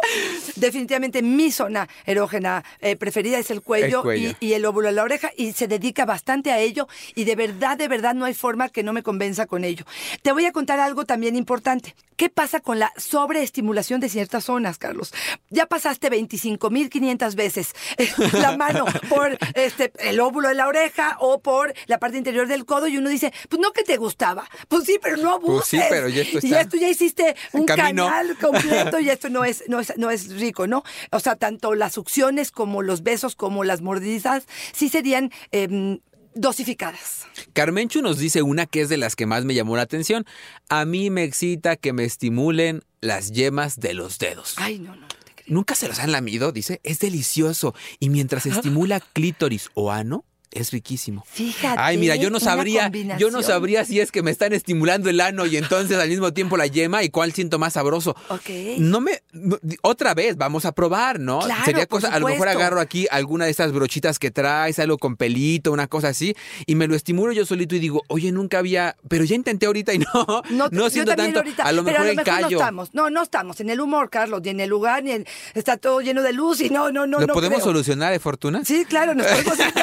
Definitivamente 0.55 1.21
mi 1.21 1.51
zona 1.51 1.87
erógena 2.05 2.63
eh, 2.79 2.95
preferida 2.95 3.39
es 3.39 3.51
el 3.51 3.61
cuello, 3.61 3.99
El 3.99 4.03
cuello. 4.03 4.35
Y, 4.39 4.47
y 4.47 4.53
el 4.53 4.65
óvulo 4.65 4.87
de 4.87 4.93
la 4.93 5.03
oreja 5.03 5.31
y 5.35 5.53
se 5.53 5.67
dedica 5.67 6.05
bastante 6.05 6.51
a 6.51 6.59
ello 6.59 6.87
y 7.15 7.23
de 7.23 7.35
verdad, 7.35 7.77
de 7.77 7.87
verdad 7.87 8.15
no 8.15 8.25
hay 8.25 8.33
forma 8.33 8.69
que 8.69 8.83
no 8.83 8.93
me 8.93 9.03
convenza 9.03 9.45
con 9.45 9.63
ello. 9.63 9.85
Te 10.21 10.31
voy 10.31 10.45
a 10.45 10.51
contar 10.51 10.79
algo 10.79 11.05
también 11.05 11.35
importante. 11.35 11.95
¿Qué 12.19 12.29
pasa 12.29 12.59
con 12.59 12.79
la 12.79 12.91
sobreestimulación 12.97 14.01
de 14.01 14.09
ciertas 14.09 14.43
zonas, 14.43 14.77
Carlos? 14.77 15.13
Ya 15.49 15.67
pasaste 15.67 16.11
25.500 16.11 17.33
veces 17.35 17.73
la 18.33 18.57
mano 18.57 18.83
por 19.07 19.37
este, 19.53 19.93
el 19.99 20.19
óvulo 20.19 20.49
de 20.49 20.55
la 20.55 20.67
oreja 20.67 21.15
o 21.21 21.39
por 21.39 21.73
la 21.87 21.97
parte 21.97 22.17
interior 22.17 22.48
del 22.49 22.65
codo 22.65 22.87
y 22.89 22.97
uno 22.97 23.09
dice, 23.09 23.31
pues 23.47 23.61
no 23.61 23.71
que 23.71 23.83
te 23.83 23.95
gustaba. 23.95 24.49
Pues 24.67 24.83
sí, 24.83 24.99
pero 25.01 25.15
no 25.17 25.31
abuses. 25.35 25.69
Pues 25.69 25.83
sí, 25.83 25.87
pero 25.89 26.09
ya 26.09 26.21
esto 26.23 26.39
Y 26.41 26.47
está 26.47 26.61
esto 26.61 26.77
ya 26.77 26.89
hiciste 26.89 27.35
un 27.53 27.65
camino. 27.65 28.05
canal 28.07 28.37
completo 28.37 28.99
y 28.99 29.09
esto 29.09 29.29
no 29.29 29.45
es, 29.45 29.63
no 29.67 29.79
es, 29.79 29.93
no 29.97 30.11
es 30.11 30.29
rico, 30.39 30.67
¿no? 30.67 30.83
O 31.11 31.19
sea, 31.21 31.37
tanto 31.37 31.75
las 31.75 31.93
succiones 31.93 32.51
como 32.51 32.81
los 32.81 33.03
besos 33.03 33.35
como 33.35 33.63
las 33.63 33.81
mordizas 33.81 34.45
sí 34.73 34.89
serían 34.89 35.31
em, 35.51 35.99
dosificadas. 36.35 37.25
Carmenchu 37.53 38.01
nos 38.01 38.17
dice 38.17 38.41
una 38.41 38.65
que 38.65 38.81
es 38.81 38.89
de 38.89 38.97
las 38.97 39.15
que 39.15 39.25
más 39.25 39.45
me 39.45 39.53
llamó 39.53 39.75
la 39.75 39.83
atención. 39.83 40.25
A 40.69 40.85
mí 40.85 41.09
me 41.09 41.23
excita 41.23 41.75
que 41.75 41.93
me 41.93 42.03
estimulen 42.05 42.83
las 43.01 43.31
yemas 43.31 43.79
de 43.79 43.93
los 43.93 44.17
dedos. 44.19 44.55
Ay, 44.57 44.79
no, 44.79 44.95
no, 44.95 45.01
no 45.01 45.07
te 45.07 45.33
creo. 45.35 45.45
¿Nunca 45.47 45.75
se 45.75 45.87
los 45.87 45.99
han 45.99 46.11
lamido? 46.11 46.51
Dice, 46.51 46.79
es 46.83 46.99
delicioso. 46.99 47.73
Y 47.99 48.09
mientras 48.09 48.45
estimula 48.45 48.99
clítoris 48.99 49.69
o 49.73 49.91
ano, 49.91 50.25
es 50.51 50.71
riquísimo. 50.71 51.23
Fíjate. 51.29 51.79
Ay, 51.79 51.97
mira, 51.97 52.15
yo 52.15 52.29
no 52.29 52.39
sabría, 52.39 52.91
yo 53.17 53.29
no 53.31 53.41
sabría 53.43 53.85
si 53.85 53.99
es 53.99 54.11
que 54.11 54.23
me 54.23 54.31
están 54.31 54.53
estimulando 54.53 55.09
el 55.09 55.21
ano 55.21 55.45
y 55.45 55.57
entonces 55.57 55.97
al 55.97 56.09
mismo 56.09 56.33
tiempo 56.33 56.57
la 56.57 56.67
yema 56.67 57.03
y 57.03 57.09
cuál 57.09 57.33
siento 57.33 57.59
más 57.59 57.73
sabroso. 57.73 58.15
Ok. 58.29 58.49
No 58.77 59.01
me, 59.01 59.21
no- 59.31 59.57
otra 59.81 60.13
vez, 60.13 60.37
vamos 60.37 60.65
a 60.65 60.71
probar, 60.71 61.19
¿no? 61.19 61.39
Claro, 61.39 61.65
Sería 61.65 61.85
por 61.87 62.01
cosa, 62.01 62.13
a 62.13 62.19
lo 62.19 62.27
mejor 62.27 62.47
agarro 62.47 62.79
aquí 62.79 63.07
alguna 63.11 63.45
de 63.45 63.51
esas 63.51 63.71
brochitas 63.71 64.17
que 64.19 64.31
traes, 64.31 64.79
algo 64.79 64.97
con 64.97 65.15
pelito, 65.17 65.71
una 65.71 65.87
cosa 65.87 66.09
así, 66.09 66.35
y 66.65 66.75
me 66.75 66.87
lo 66.87 66.95
estimulo 66.95 67.31
yo 67.33 67.45
solito 67.45 67.75
y 67.75 67.79
digo, 67.79 68.03
oye, 68.07 68.31
nunca 68.31 68.59
había, 68.59 68.95
pero 69.07 69.23
ya 69.25 69.35
intenté 69.35 69.65
ahorita 69.67 69.93
y 69.93 69.99
no, 69.99 70.43
no, 70.71 70.89
siento 70.89 71.15
tanto. 71.15 71.39
ahorita, 71.39 71.63
a 71.63 71.71
lo 71.71 71.83
pero 71.83 71.99
mejor 71.99 72.07
a 72.07 72.09
el 72.11 72.15
lo 72.17 72.23
mejor 72.23 72.41
callo. 72.41 72.49
no 72.57 72.57
estamos. 72.63 72.93
No, 72.93 73.09
no 73.09 73.21
estamos 73.23 73.59
en 73.59 73.69
el 73.69 73.79
humor, 73.79 74.09
Carlos, 74.09 74.41
ni 74.43 74.49
en 74.49 74.59
el 74.61 74.69
lugar, 74.69 75.03
ni 75.03 75.11
en. 75.11 75.25
Está 75.53 75.77
todo 75.77 76.01
lleno 76.01 76.21
de 76.23 76.33
luz 76.33 76.61
y 76.61 76.69
no, 76.69 76.91
no, 76.91 77.05
no. 77.05 77.19
¿Lo 77.19 77.27
no 77.27 77.33
podemos 77.33 77.57
creo. 77.59 77.65
solucionar 77.73 78.11
de 78.11 78.19
fortuna? 78.19 78.63
Sí, 78.65 78.85
claro, 78.85 79.13
nos 79.13 79.25
podemos 79.27 79.59
ir 79.59 79.73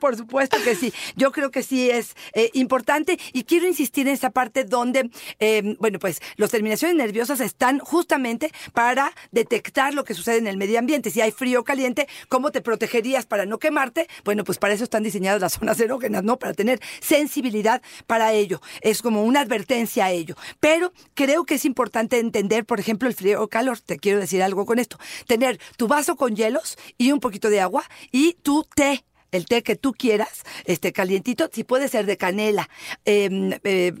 por 0.00 0.16
supuesto 0.16 0.56
que 0.64 0.74
sí. 0.74 0.92
Yo 1.14 1.30
creo 1.30 1.50
que 1.50 1.62
sí 1.62 1.90
es 1.90 2.16
eh, 2.32 2.50
importante 2.54 3.18
y 3.32 3.44
quiero 3.44 3.66
insistir 3.66 4.08
en 4.08 4.14
esa 4.14 4.30
parte 4.30 4.64
donde, 4.64 5.10
eh, 5.38 5.76
bueno, 5.78 5.98
pues 5.98 6.20
las 6.36 6.50
terminaciones 6.50 6.96
nerviosas 6.96 7.40
están 7.40 7.78
justamente 7.78 8.50
para 8.72 9.12
detectar 9.30 9.94
lo 9.94 10.04
que 10.04 10.14
sucede 10.14 10.38
en 10.38 10.46
el 10.46 10.56
medio 10.56 10.78
ambiente. 10.78 11.10
Si 11.10 11.20
hay 11.20 11.30
frío 11.30 11.60
o 11.60 11.64
caliente, 11.64 12.08
¿cómo 12.28 12.50
te 12.50 12.60
protegerías 12.60 13.26
para 13.26 13.46
no 13.46 13.58
quemarte? 13.58 14.08
Bueno, 14.24 14.44
pues 14.44 14.58
para 14.58 14.74
eso 14.74 14.84
están 14.84 15.02
diseñadas 15.02 15.40
las 15.40 15.52
zonas 15.60 15.78
erógenas, 15.78 16.24
¿no? 16.24 16.38
Para 16.38 16.54
tener 16.54 16.80
sensibilidad 17.00 17.82
para 18.06 18.32
ello. 18.32 18.60
Es 18.80 19.02
como 19.02 19.22
una 19.24 19.40
advertencia 19.40 20.06
a 20.06 20.10
ello. 20.10 20.36
Pero 20.58 20.92
creo 21.14 21.44
que 21.44 21.54
es 21.54 21.64
importante 21.64 22.18
entender, 22.18 22.64
por 22.64 22.80
ejemplo, 22.80 23.08
el 23.08 23.14
frío 23.14 23.42
o 23.42 23.48
calor. 23.48 23.78
Te 23.80 23.98
quiero 23.98 24.18
decir 24.18 24.42
algo 24.42 24.66
con 24.66 24.78
esto. 24.78 24.98
Tener 25.26 25.60
tu 25.76 25.86
vaso 25.86 26.16
con 26.16 26.34
hielos 26.34 26.78
y 26.96 27.12
un 27.12 27.20
poquito 27.20 27.50
de 27.50 27.60
agua 27.60 27.84
y 28.10 28.34
tu 28.42 28.64
té 28.74 29.04
el 29.32 29.46
té 29.46 29.62
que 29.62 29.76
tú 29.76 29.92
quieras, 29.92 30.42
este 30.64 30.92
calientito, 30.92 31.48
si 31.52 31.64
puede 31.64 31.88
ser 31.88 32.06
de 32.06 32.16
canela, 32.16 32.68
eh, 33.04 33.58
eh, 33.64 33.92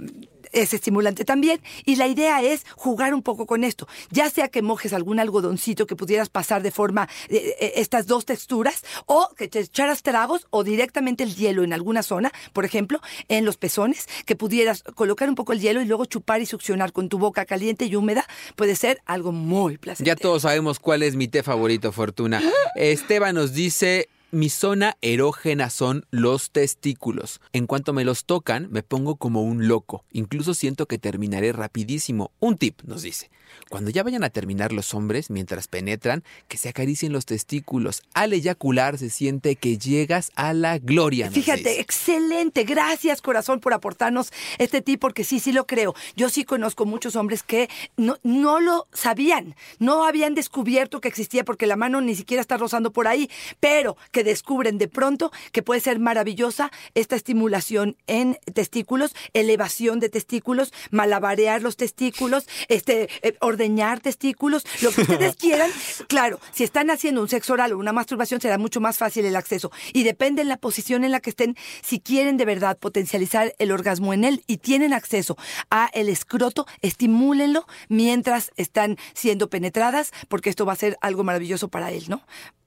es 0.52 0.74
estimulante 0.74 1.24
también. 1.24 1.60
Y 1.84 1.96
la 1.96 2.06
idea 2.06 2.42
es 2.42 2.64
jugar 2.76 3.14
un 3.14 3.22
poco 3.22 3.46
con 3.46 3.64
esto. 3.64 3.86
Ya 4.10 4.30
sea 4.30 4.48
que 4.48 4.62
mojes 4.62 4.92
algún 4.92 5.20
algodoncito 5.20 5.86
que 5.86 5.96
pudieras 5.96 6.28
pasar 6.28 6.62
de 6.62 6.70
forma 6.70 7.08
eh, 7.28 7.56
eh, 7.60 7.72
estas 7.76 8.06
dos 8.06 8.24
texturas, 8.24 8.84
o 9.06 9.30
que 9.36 9.48
te 9.48 9.60
echaras 9.60 10.02
tragos, 10.02 10.46
o 10.50 10.64
directamente 10.64 11.24
el 11.24 11.34
hielo 11.34 11.62
en 11.62 11.72
alguna 11.72 12.02
zona, 12.02 12.32
por 12.52 12.64
ejemplo, 12.64 13.00
en 13.28 13.44
los 13.44 13.56
pezones, 13.56 14.08
que 14.26 14.36
pudieras 14.36 14.82
colocar 14.94 15.28
un 15.28 15.34
poco 15.34 15.52
el 15.52 15.60
hielo 15.60 15.80
y 15.80 15.84
luego 15.84 16.04
chupar 16.04 16.40
y 16.40 16.46
succionar 16.46 16.92
con 16.92 17.08
tu 17.08 17.18
boca 17.18 17.44
caliente 17.44 17.86
y 17.86 17.96
húmeda, 17.96 18.26
puede 18.56 18.76
ser 18.76 19.00
algo 19.06 19.32
muy 19.32 19.78
placentero. 19.78 20.16
Ya 20.16 20.20
todos 20.20 20.42
sabemos 20.42 20.78
cuál 20.78 21.02
es 21.02 21.16
mi 21.16 21.28
té 21.28 21.42
favorito, 21.42 21.92
Fortuna. 21.92 22.42
Esteban 22.74 23.34
nos 23.34 23.52
dice, 23.52 24.08
mi 24.30 24.48
zona 24.48 24.96
erógena 25.00 25.70
son 25.70 26.06
los 26.10 26.50
testículos. 26.50 27.40
En 27.52 27.66
cuanto 27.66 27.92
me 27.92 28.04
los 28.04 28.24
tocan, 28.24 28.68
me 28.70 28.82
pongo 28.82 29.16
como 29.16 29.42
un 29.42 29.68
loco. 29.68 30.04
Incluso 30.12 30.54
siento 30.54 30.86
que 30.86 30.98
terminaré 30.98 31.52
rapidísimo. 31.52 32.30
Un 32.40 32.56
tip, 32.56 32.82
nos 32.84 33.02
dice. 33.02 33.30
Cuando 33.68 33.90
ya 33.90 34.02
vayan 34.02 34.24
a 34.24 34.30
terminar 34.30 34.72
los 34.72 34.94
hombres, 34.94 35.30
mientras 35.30 35.68
penetran, 35.68 36.22
que 36.48 36.56
se 36.56 36.68
acaricien 36.68 37.12
los 37.12 37.26
testículos. 37.26 38.02
Al 38.14 38.32
eyacular 38.32 38.98
se 38.98 39.10
siente 39.10 39.56
que 39.56 39.76
llegas 39.78 40.30
a 40.36 40.52
la 40.52 40.78
gloria. 40.78 41.26
nos 41.26 41.34
Fíjate, 41.34 41.70
dice. 41.70 41.80
excelente. 41.80 42.64
Gracias, 42.64 43.20
corazón, 43.22 43.60
por 43.60 43.72
aportarnos 43.74 44.32
este 44.58 44.82
tip, 44.82 45.00
porque 45.00 45.24
sí, 45.24 45.40
sí 45.40 45.52
lo 45.52 45.66
creo. 45.66 45.94
Yo 46.16 46.28
sí 46.30 46.44
conozco 46.44 46.86
muchos 46.86 47.16
hombres 47.16 47.42
que 47.42 47.68
no, 47.96 48.18
no 48.22 48.60
lo 48.60 48.86
sabían, 48.92 49.56
no 49.78 50.04
habían 50.04 50.34
descubierto 50.34 51.00
que 51.00 51.08
existía 51.08 51.44
porque 51.44 51.66
la 51.66 51.76
mano 51.76 52.00
ni 52.00 52.14
siquiera 52.14 52.40
está 52.40 52.56
rozando 52.56 52.92
por 52.92 53.08
ahí, 53.08 53.30
pero 53.58 53.96
que 54.12 54.19
descubren 54.24 54.78
de 54.78 54.88
pronto 54.88 55.32
que 55.52 55.62
puede 55.62 55.80
ser 55.80 55.98
maravillosa 55.98 56.70
esta 56.94 57.16
estimulación 57.16 57.96
en 58.06 58.38
testículos, 58.54 59.14
elevación 59.32 60.00
de 60.00 60.08
testículos, 60.08 60.72
malabarear 60.90 61.62
los 61.62 61.76
testículos, 61.76 62.46
este, 62.68 63.08
eh, 63.22 63.36
ordeñar 63.40 64.00
testículos, 64.00 64.64
lo 64.82 64.90
que 64.92 65.02
ustedes 65.02 65.36
quieran. 65.40 65.70
Claro, 66.08 66.40
si 66.52 66.64
están 66.64 66.90
haciendo 66.90 67.22
un 67.22 67.28
sexo 67.28 67.54
oral 67.54 67.72
o 67.72 67.78
una 67.78 67.92
masturbación 67.92 68.40
será 68.40 68.58
mucho 68.58 68.80
más 68.80 68.98
fácil 68.98 69.24
el 69.24 69.36
acceso 69.36 69.70
y 69.92 70.02
depende 70.02 70.42
en 70.42 70.48
la 70.48 70.56
posición 70.56 71.04
en 71.04 71.12
la 71.12 71.20
que 71.20 71.30
estén. 71.30 71.56
Si 71.82 72.00
quieren 72.00 72.36
de 72.36 72.44
verdad 72.44 72.78
potencializar 72.78 73.54
el 73.58 73.72
orgasmo 73.72 74.12
en 74.12 74.24
él 74.24 74.44
y 74.46 74.58
tienen 74.58 74.92
acceso 74.92 75.36
a 75.70 75.90
el 75.92 76.08
escroto, 76.08 76.66
estimúlenlo 76.82 77.66
mientras 77.88 78.50
están 78.56 78.96
siendo 79.14 79.50
penetradas, 79.50 80.12
porque 80.28 80.50
esto 80.50 80.66
va 80.66 80.72
a 80.72 80.76
ser 80.76 80.96
algo 81.00 81.24
maravilloso 81.24 81.68
para 81.68 81.90
él, 81.90 82.04
¿no? 82.08 82.22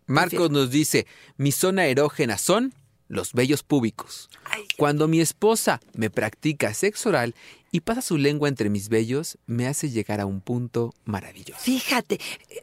Marcos 0.05 0.51
nos 0.51 0.69
dice, 0.69 1.07
mi 1.37 1.51
zona 1.51 1.85
erógena 1.85 2.37
son 2.37 2.73
los 3.07 3.33
vellos 3.33 3.63
púbicos. 3.63 4.29
Ay, 4.45 4.65
Cuando 4.77 5.07
mi 5.07 5.21
esposa 5.21 5.81
me 5.93 6.09
practica 6.09 6.73
sexo 6.73 7.09
oral 7.09 7.35
y 7.73 7.81
pasa 7.81 8.03
su 8.03 8.19
lengua 8.19 8.49
entre 8.49 8.69
mis 8.69 8.87
vellos, 8.87 9.39
me 9.47 9.65
hace 9.65 9.89
llegar 9.89 10.21
a 10.21 10.27
un 10.27 10.41
punto 10.41 10.93
maravilloso. 11.05 11.59
Fíjate, 11.59 12.19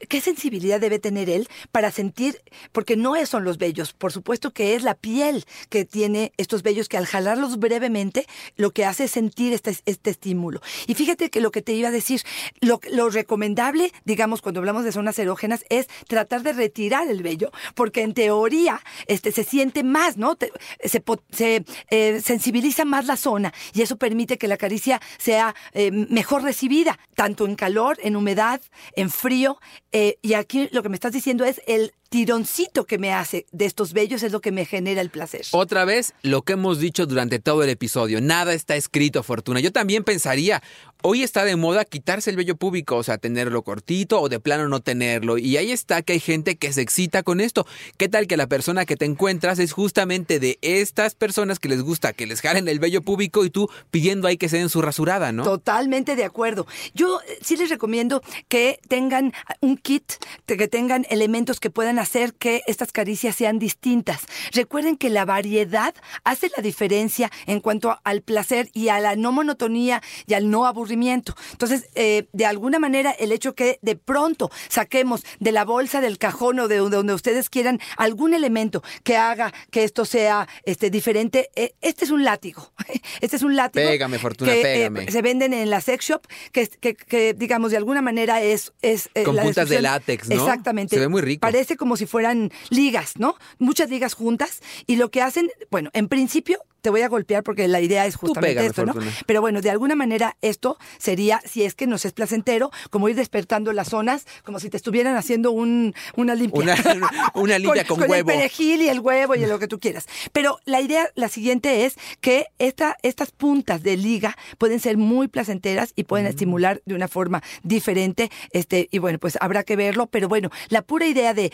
qué 0.08 0.20
sensibilidad 0.20 0.80
debe 0.80 1.00
tener 1.00 1.28
él 1.28 1.48
para 1.72 1.90
sentir, 1.90 2.40
porque 2.70 2.96
no 2.96 3.10
son 3.26 3.42
los 3.42 3.58
vellos, 3.58 3.92
por 3.92 4.12
supuesto 4.12 4.52
que 4.52 4.76
es 4.76 4.84
la 4.84 4.94
piel 4.94 5.44
que 5.68 5.84
tiene 5.84 6.32
estos 6.36 6.62
vellos 6.62 6.88
que 6.88 6.96
al 6.96 7.06
jalarlos 7.06 7.58
brevemente 7.58 8.24
lo 8.56 8.70
que 8.70 8.84
hace 8.84 9.04
es 9.04 9.10
sentir 9.10 9.52
este, 9.52 9.76
este 9.84 10.10
estímulo. 10.10 10.60
Y 10.86 10.94
fíjate 10.94 11.28
que 11.28 11.40
lo 11.40 11.50
que 11.50 11.60
te 11.60 11.72
iba 11.72 11.88
a 11.88 11.92
decir, 11.92 12.22
lo, 12.60 12.80
lo 12.92 13.10
recomendable, 13.10 13.92
digamos, 14.04 14.42
cuando 14.42 14.60
hablamos 14.60 14.84
de 14.84 14.92
zonas 14.92 15.18
erógenas, 15.18 15.64
es 15.70 15.88
tratar 16.06 16.44
de 16.44 16.52
retirar 16.52 17.08
el 17.08 17.24
vello, 17.24 17.50
porque 17.74 18.02
en 18.02 18.14
teoría 18.14 18.80
este, 19.08 19.32
se 19.32 19.42
siente 19.42 19.82
más, 19.82 20.16
¿no? 20.16 20.38
Se 20.84 21.02
se, 21.32 21.64
eh, 21.90 22.20
sensibiliza 22.22 22.84
más 22.84 23.06
la 23.06 23.16
zona 23.16 23.52
y 23.74 23.82
eso 23.82 23.96
permite 23.96 24.38
que 24.38 24.46
la 24.46 24.56
caricia 24.56 24.99
sea 25.18 25.54
eh, 25.72 25.90
mejor 25.90 26.42
recibida, 26.42 26.98
tanto 27.14 27.46
en 27.46 27.56
calor, 27.56 27.98
en 28.02 28.16
humedad, 28.16 28.60
en 28.96 29.10
frío. 29.10 29.58
eh, 29.92 30.18
y 30.22 30.34
aquí 30.34 30.68
lo 30.72 30.82
que 30.82 30.88
me 30.88 30.96
estás 30.96 31.12
diciendo 31.12 31.44
es 31.44 31.60
el 31.66 31.92
tironcito 32.10 32.86
que 32.86 32.98
me 32.98 33.12
hace 33.12 33.46
de 33.52 33.66
estos 33.66 33.92
vellos 33.92 34.24
es 34.24 34.32
lo 34.32 34.40
que 34.40 34.50
me 34.50 34.64
genera 34.64 35.00
el 35.00 35.10
placer. 35.10 35.42
Otra 35.52 35.84
vez, 35.84 36.12
lo 36.22 36.42
que 36.42 36.54
hemos 36.54 36.80
dicho 36.80 37.06
durante 37.06 37.38
todo 37.38 37.62
el 37.62 37.70
episodio, 37.70 38.20
nada 38.20 38.52
está 38.52 38.74
escrito, 38.74 39.22
Fortuna. 39.22 39.60
Yo 39.60 39.70
también 39.70 40.02
pensaría, 40.02 40.60
hoy 41.02 41.22
está 41.22 41.44
de 41.44 41.54
moda 41.54 41.84
quitarse 41.84 42.30
el 42.30 42.36
vello 42.36 42.56
púbico, 42.56 42.96
o 42.96 43.04
sea, 43.04 43.18
tenerlo 43.18 43.62
cortito 43.62 44.20
o 44.20 44.28
de 44.28 44.40
plano 44.40 44.68
no 44.68 44.80
tenerlo. 44.80 45.38
Y 45.38 45.56
ahí 45.56 45.70
está 45.70 46.02
que 46.02 46.14
hay 46.14 46.20
gente 46.20 46.56
que 46.56 46.72
se 46.72 46.80
excita 46.80 47.22
con 47.22 47.40
esto. 47.40 47.64
¿Qué 47.96 48.08
tal 48.08 48.26
que 48.26 48.36
la 48.36 48.48
persona 48.48 48.86
que 48.86 48.96
te 48.96 49.04
encuentras 49.04 49.60
es 49.60 49.72
justamente 49.72 50.40
de 50.40 50.58
estas 50.62 51.14
personas 51.14 51.60
que 51.60 51.68
les 51.68 51.80
gusta 51.80 52.12
que 52.12 52.26
les 52.26 52.40
jalen 52.40 52.66
el 52.66 52.80
vello 52.80 53.02
púbico 53.02 53.44
y 53.44 53.50
tú 53.50 53.70
pidiendo 53.92 54.26
ahí 54.26 54.36
que 54.36 54.48
se 54.48 54.58
den 54.58 54.68
su 54.68 54.82
rasurada, 54.82 55.30
¿no? 55.30 55.44
Totalmente 55.44 56.16
de 56.16 56.24
acuerdo. 56.24 56.66
Yo 56.92 57.20
eh, 57.20 57.38
sí 57.40 57.56
les 57.56 57.70
recomiendo 57.70 58.20
que 58.48 58.80
tengan 58.88 59.32
un 59.60 59.76
kit, 59.76 60.14
que 60.46 60.66
tengan 60.66 61.06
elementos 61.08 61.60
que 61.60 61.70
puedan 61.70 61.99
hacer 62.00 62.34
que 62.34 62.62
estas 62.66 62.92
caricias 62.92 63.36
sean 63.36 63.58
distintas. 63.58 64.22
Recuerden 64.52 64.96
que 64.96 65.10
la 65.10 65.24
variedad 65.24 65.94
hace 66.24 66.50
la 66.56 66.62
diferencia 66.62 67.30
en 67.46 67.60
cuanto 67.60 67.98
al 68.04 68.22
placer 68.22 68.68
y 68.72 68.88
a 68.88 69.00
la 69.00 69.16
no 69.16 69.32
monotonía 69.32 70.02
y 70.26 70.34
al 70.34 70.50
no 70.50 70.66
aburrimiento. 70.66 71.34
Entonces, 71.52 71.88
eh, 71.94 72.28
de 72.32 72.46
alguna 72.46 72.78
manera, 72.78 73.10
el 73.10 73.32
hecho 73.32 73.54
que 73.54 73.78
de 73.82 73.96
pronto 73.96 74.50
saquemos 74.68 75.24
de 75.38 75.52
la 75.52 75.64
bolsa, 75.64 76.00
del 76.00 76.18
cajón 76.18 76.60
o 76.60 76.68
de 76.68 76.76
donde, 76.76 76.96
donde 76.96 77.14
ustedes 77.14 77.48
quieran 77.48 77.80
algún 77.96 78.34
elemento 78.34 78.82
que 79.02 79.16
haga 79.16 79.52
que 79.70 79.84
esto 79.84 80.04
sea 80.04 80.48
este, 80.64 80.90
diferente, 80.90 81.50
eh, 81.54 81.74
este 81.80 82.04
es 82.04 82.10
un 82.10 82.24
látigo. 82.24 82.72
Este 83.20 83.36
es 83.36 83.42
un 83.42 83.54
látigo. 83.56 83.86
Pégame, 83.86 84.18
Fortuna, 84.18 84.52
que, 84.52 84.60
eh, 84.60 84.90
pégame. 84.90 85.10
se 85.10 85.22
venden 85.22 85.52
en 85.52 85.68
la 85.68 85.80
sex 85.80 86.06
shop, 86.06 86.26
que, 86.52 86.68
que, 86.68 86.94
que, 86.94 87.34
digamos, 87.34 87.70
de 87.70 87.76
alguna 87.76 88.02
manera 88.02 88.40
es... 88.40 88.72
es 88.82 89.10
eh, 89.14 89.24
Con 89.24 89.36
la 89.36 89.42
puntas 89.42 89.68
de 89.68 89.80
látex, 89.80 90.28
¿no? 90.28 90.36
Exactamente. 90.36 90.96
Se 90.96 91.00
ve 91.00 91.08
muy 91.08 91.20
rico. 91.20 91.40
Parece 91.40 91.76
como 91.76 91.89
si 91.96 92.06
fueran 92.06 92.50
ligas, 92.70 93.18
¿no? 93.18 93.36
Muchas 93.58 93.90
ligas 93.90 94.14
juntas. 94.14 94.60
Y 94.86 94.96
lo 94.96 95.10
que 95.10 95.22
hacen, 95.22 95.50
bueno, 95.70 95.90
en 95.92 96.08
principio 96.08 96.64
te 96.80 96.90
voy 96.90 97.02
a 97.02 97.08
golpear 97.08 97.42
porque 97.42 97.68
la 97.68 97.80
idea 97.80 98.06
es 98.06 98.16
justamente 98.16 98.50
pégame, 98.50 98.66
esto, 98.68 98.86
¿no? 98.86 98.92
Fortuna. 98.94 99.12
Pero 99.26 99.40
bueno, 99.40 99.60
de 99.60 99.70
alguna 99.70 99.94
manera 99.94 100.36
esto 100.40 100.78
sería, 100.98 101.40
si 101.44 101.64
es 101.64 101.74
que 101.74 101.86
nos 101.86 102.04
es 102.04 102.12
placentero, 102.12 102.70
como 102.90 103.08
ir 103.08 103.16
despertando 103.16 103.72
las 103.72 103.88
zonas, 103.88 104.26
como 104.44 104.60
si 104.60 104.70
te 104.70 104.76
estuvieran 104.76 105.16
haciendo 105.16 105.50
un, 105.52 105.94
una 106.16 106.34
limpia. 106.34 106.60
Una- 106.60 107.10
una 107.34 107.58
limpia 107.60 107.84
con 107.84 108.00
huevo. 108.00 108.14
el 108.14 108.24
perejil 108.24 108.82
y 108.82 108.88
el 108.88 109.00
huevo 109.00 109.34
y 109.34 109.46
lo 109.46 109.58
que 109.58 109.68
tú 109.68 109.78
quieras. 109.78 110.06
Pero 110.32 110.58
la 110.64 110.80
idea, 110.80 111.08
la 111.14 111.28
siguiente 111.28 111.84
es 111.86 111.96
que 112.20 112.46
esta, 112.58 112.96
estas 113.02 113.30
puntas 113.30 113.82
de 113.82 113.96
liga 113.96 114.36
pueden 114.58 114.80
ser 114.80 114.96
muy 114.96 115.28
placenteras 115.28 115.92
y 115.96 116.02
Mm. 116.02 116.06
pueden 116.06 116.26
estimular 116.26 116.82
de 116.86 116.94
una 116.94 117.08
forma 117.08 117.42
diferente. 117.62 118.30
Este, 118.52 118.88
y 118.90 118.98
bueno, 118.98 119.18
pues 119.18 119.38
habrá 119.40 119.62
que 119.64 119.76
verlo. 119.76 120.06
Pero 120.06 120.28
bueno, 120.28 120.50
la 120.68 120.82
pura 120.82 121.06
idea 121.06 121.34
de 121.34 121.52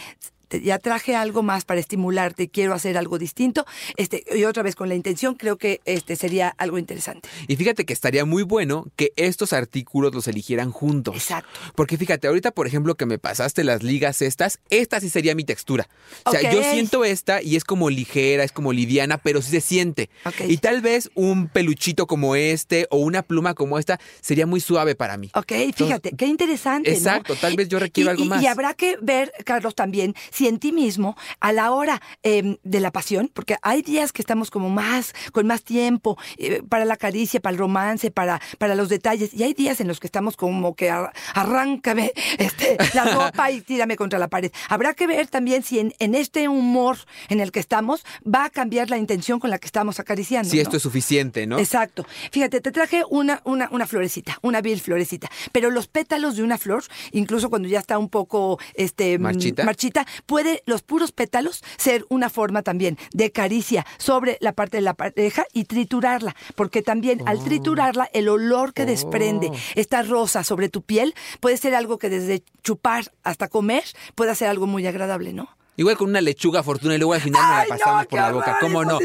ya 0.50 0.78
traje 0.78 1.14
algo 1.16 1.42
más 1.42 1.64
para 1.64 1.80
estimularte, 1.80 2.48
quiero 2.48 2.74
hacer 2.74 2.96
algo 2.96 3.18
distinto, 3.18 3.66
este, 3.96 4.24
y 4.34 4.44
otra 4.44 4.62
vez 4.62 4.74
con 4.74 4.88
la 4.88 4.94
intención, 4.94 5.34
creo 5.34 5.56
que 5.56 5.80
este 5.84 6.16
sería 6.16 6.54
algo 6.58 6.78
interesante. 6.78 7.28
Y 7.48 7.56
fíjate 7.56 7.84
que 7.84 7.92
estaría 7.92 8.24
muy 8.24 8.42
bueno 8.42 8.86
que 8.96 9.12
estos 9.16 9.52
artículos 9.52 10.14
los 10.14 10.28
eligieran 10.28 10.70
juntos. 10.72 11.14
Exacto. 11.14 11.48
Porque 11.74 11.96
fíjate, 11.96 12.28
ahorita, 12.28 12.50
por 12.52 12.66
ejemplo, 12.66 12.94
que 12.94 13.06
me 13.06 13.18
pasaste 13.18 13.64
las 13.64 13.82
ligas 13.82 14.22
estas, 14.22 14.60
esta 14.70 15.00
sí 15.00 15.08
sería 15.10 15.34
mi 15.34 15.44
textura. 15.44 15.88
O 16.24 16.30
sea, 16.30 16.52
yo 16.52 16.62
siento 16.62 17.04
esta 17.04 17.42
y 17.42 17.56
es 17.56 17.64
como 17.64 17.90
ligera, 17.90 18.44
es 18.44 18.52
como 18.52 18.72
liviana, 18.72 19.18
pero 19.18 19.42
sí 19.42 19.50
se 19.50 19.60
siente. 19.60 20.10
Y 20.48 20.58
tal 20.58 20.80
vez 20.80 21.10
un 21.14 21.48
peluchito 21.48 22.06
como 22.06 22.36
este 22.36 22.86
o 22.90 22.98
una 22.98 23.22
pluma 23.22 23.54
como 23.54 23.78
esta 23.78 23.98
sería 24.20 24.46
muy 24.46 24.60
suave 24.60 24.94
para 24.94 25.16
mí. 25.16 25.30
Ok, 25.34 25.52
fíjate, 25.74 26.12
qué 26.16 26.26
interesante. 26.26 26.90
¿no? 26.90 26.96
Exacto, 26.96 27.34
tal 27.36 27.56
vez 27.56 27.68
yo 27.68 27.78
requiero 27.78 28.10
Y- 28.10 28.12
algo 28.12 28.24
y- 28.24 28.28
más. 28.28 28.42
Y 28.42 28.46
habrá 28.46 28.74
que 28.74 28.96
ver, 29.00 29.32
Carlos, 29.44 29.74
también 29.74 30.14
si 30.36 30.48
en 30.48 30.58
ti 30.58 30.70
mismo, 30.72 31.16
a 31.40 31.52
la 31.52 31.70
hora 31.72 32.02
eh, 32.22 32.58
de 32.62 32.80
la 32.80 32.90
pasión, 32.90 33.30
porque 33.32 33.56
hay 33.62 33.80
días 33.80 34.12
que 34.12 34.20
estamos 34.20 34.50
como 34.50 34.68
más, 34.68 35.14
con 35.32 35.46
más 35.46 35.62
tiempo 35.62 36.18
eh, 36.36 36.62
para 36.68 36.84
la 36.84 36.96
caricia, 36.98 37.40
para 37.40 37.52
el 37.54 37.58
romance, 37.58 38.10
para, 38.10 38.40
para 38.58 38.74
los 38.74 38.90
detalles, 38.90 39.32
y 39.32 39.42
hay 39.44 39.54
días 39.54 39.80
en 39.80 39.88
los 39.88 39.98
que 39.98 40.06
estamos 40.06 40.36
como 40.36 40.74
que 40.74 40.90
ar- 40.90 41.12
arráncame 41.34 42.12
este, 42.38 42.76
la 42.94 43.04
ropa 43.14 43.50
y 43.50 43.60
tírame 43.62 43.96
contra 43.96 44.18
la 44.18 44.28
pared. 44.28 44.52
Habrá 44.68 44.92
que 44.92 45.06
ver 45.06 45.26
también 45.28 45.62
si 45.62 45.78
en, 45.78 45.94
en 45.98 46.14
este 46.14 46.48
humor 46.48 46.98
en 47.30 47.40
el 47.40 47.50
que 47.50 47.60
estamos 47.60 48.04
va 48.26 48.44
a 48.44 48.50
cambiar 48.50 48.90
la 48.90 48.98
intención 48.98 49.40
con 49.40 49.48
la 49.50 49.58
que 49.58 49.66
estamos 49.66 49.98
acariciando. 50.00 50.50
Si 50.50 50.56
¿no? 50.56 50.62
esto 50.62 50.76
es 50.76 50.82
suficiente, 50.82 51.46
¿no? 51.46 51.58
Exacto. 51.58 52.04
Fíjate, 52.30 52.60
te 52.60 52.72
traje 52.72 53.04
una, 53.08 53.40
una, 53.44 53.68
una 53.72 53.86
florecita, 53.86 54.38
una 54.42 54.60
vil 54.60 54.80
florecita. 54.80 55.30
Pero 55.52 55.70
los 55.70 55.86
pétalos 55.88 56.36
de 56.36 56.42
una 56.42 56.58
flor, 56.58 56.84
incluso 57.12 57.48
cuando 57.48 57.68
ya 57.68 57.78
está 57.78 57.98
un 57.98 58.08
poco 58.10 58.58
este, 58.74 59.18
mm, 59.18 59.22
¿Marchita? 59.22 59.64
marchita, 59.64 60.06
puede 60.26 60.62
los 60.66 60.82
puros 60.82 61.12
pétalos 61.12 61.62
ser 61.78 62.04
una 62.08 62.28
forma 62.30 62.62
también 62.62 62.98
de 63.12 63.32
caricia 63.32 63.86
sobre 63.98 64.36
la 64.40 64.52
parte 64.52 64.76
de 64.78 64.82
la 64.82 64.94
pareja 64.94 65.44
y 65.52 65.64
triturarla. 65.64 66.36
Porque 66.54 66.82
también 66.82 67.22
al 67.26 67.42
triturarla, 67.42 68.10
el 68.12 68.28
olor 68.28 68.74
que 68.74 68.84
desprende 68.86 69.48
Oh. 69.50 69.54
esta 69.74 70.02
rosa 70.02 70.44
sobre 70.44 70.68
tu 70.68 70.82
piel 70.82 71.14
puede 71.40 71.56
ser 71.56 71.74
algo 71.74 71.98
que 71.98 72.08
desde 72.10 72.42
chupar 72.62 73.12
hasta 73.22 73.48
comer 73.48 73.84
puede 74.14 74.34
ser 74.34 74.48
algo 74.48 74.66
muy 74.66 74.86
agradable, 74.86 75.32
¿no? 75.32 75.48
Igual 75.78 75.96
con 75.98 76.08
una 76.08 76.22
lechuga 76.22 76.62
fortuna 76.62 76.94
y 76.94 76.98
luego 76.98 77.12
al 77.12 77.20
final 77.20 77.42
Ay, 77.44 77.50
me 77.50 77.68
no, 77.68 77.68
la 77.68 77.78
pasamos 77.78 78.06
por 78.06 78.18
la 78.18 78.32
boca. 78.32 78.56
¿Cómo 78.60 78.84
no? 78.84 78.98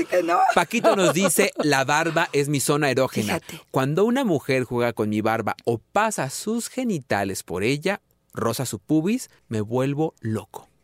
Paquito 0.56 0.96
nos 0.96 1.14
dice, 1.14 1.52
la 1.64 1.84
barba 1.84 2.30
es 2.32 2.48
mi 2.48 2.62
zona 2.62 2.90
erógena. 2.90 3.40
Fíjate. 3.40 3.62
Cuando 3.72 4.06
una 4.06 4.24
mujer 4.24 4.64
juega 4.64 4.94
con 4.94 5.10
mi 5.10 5.20
barba 5.20 5.56
o 5.66 5.80
pasa 5.80 6.30
sus 6.30 6.70
genitales 6.70 7.44
por 7.44 7.64
ella, 7.64 8.02
roza 8.34 8.66
su 8.66 8.80
pubis, 8.80 9.30
me 9.50 9.60
vuelvo 9.60 10.16
loco. 10.22 10.70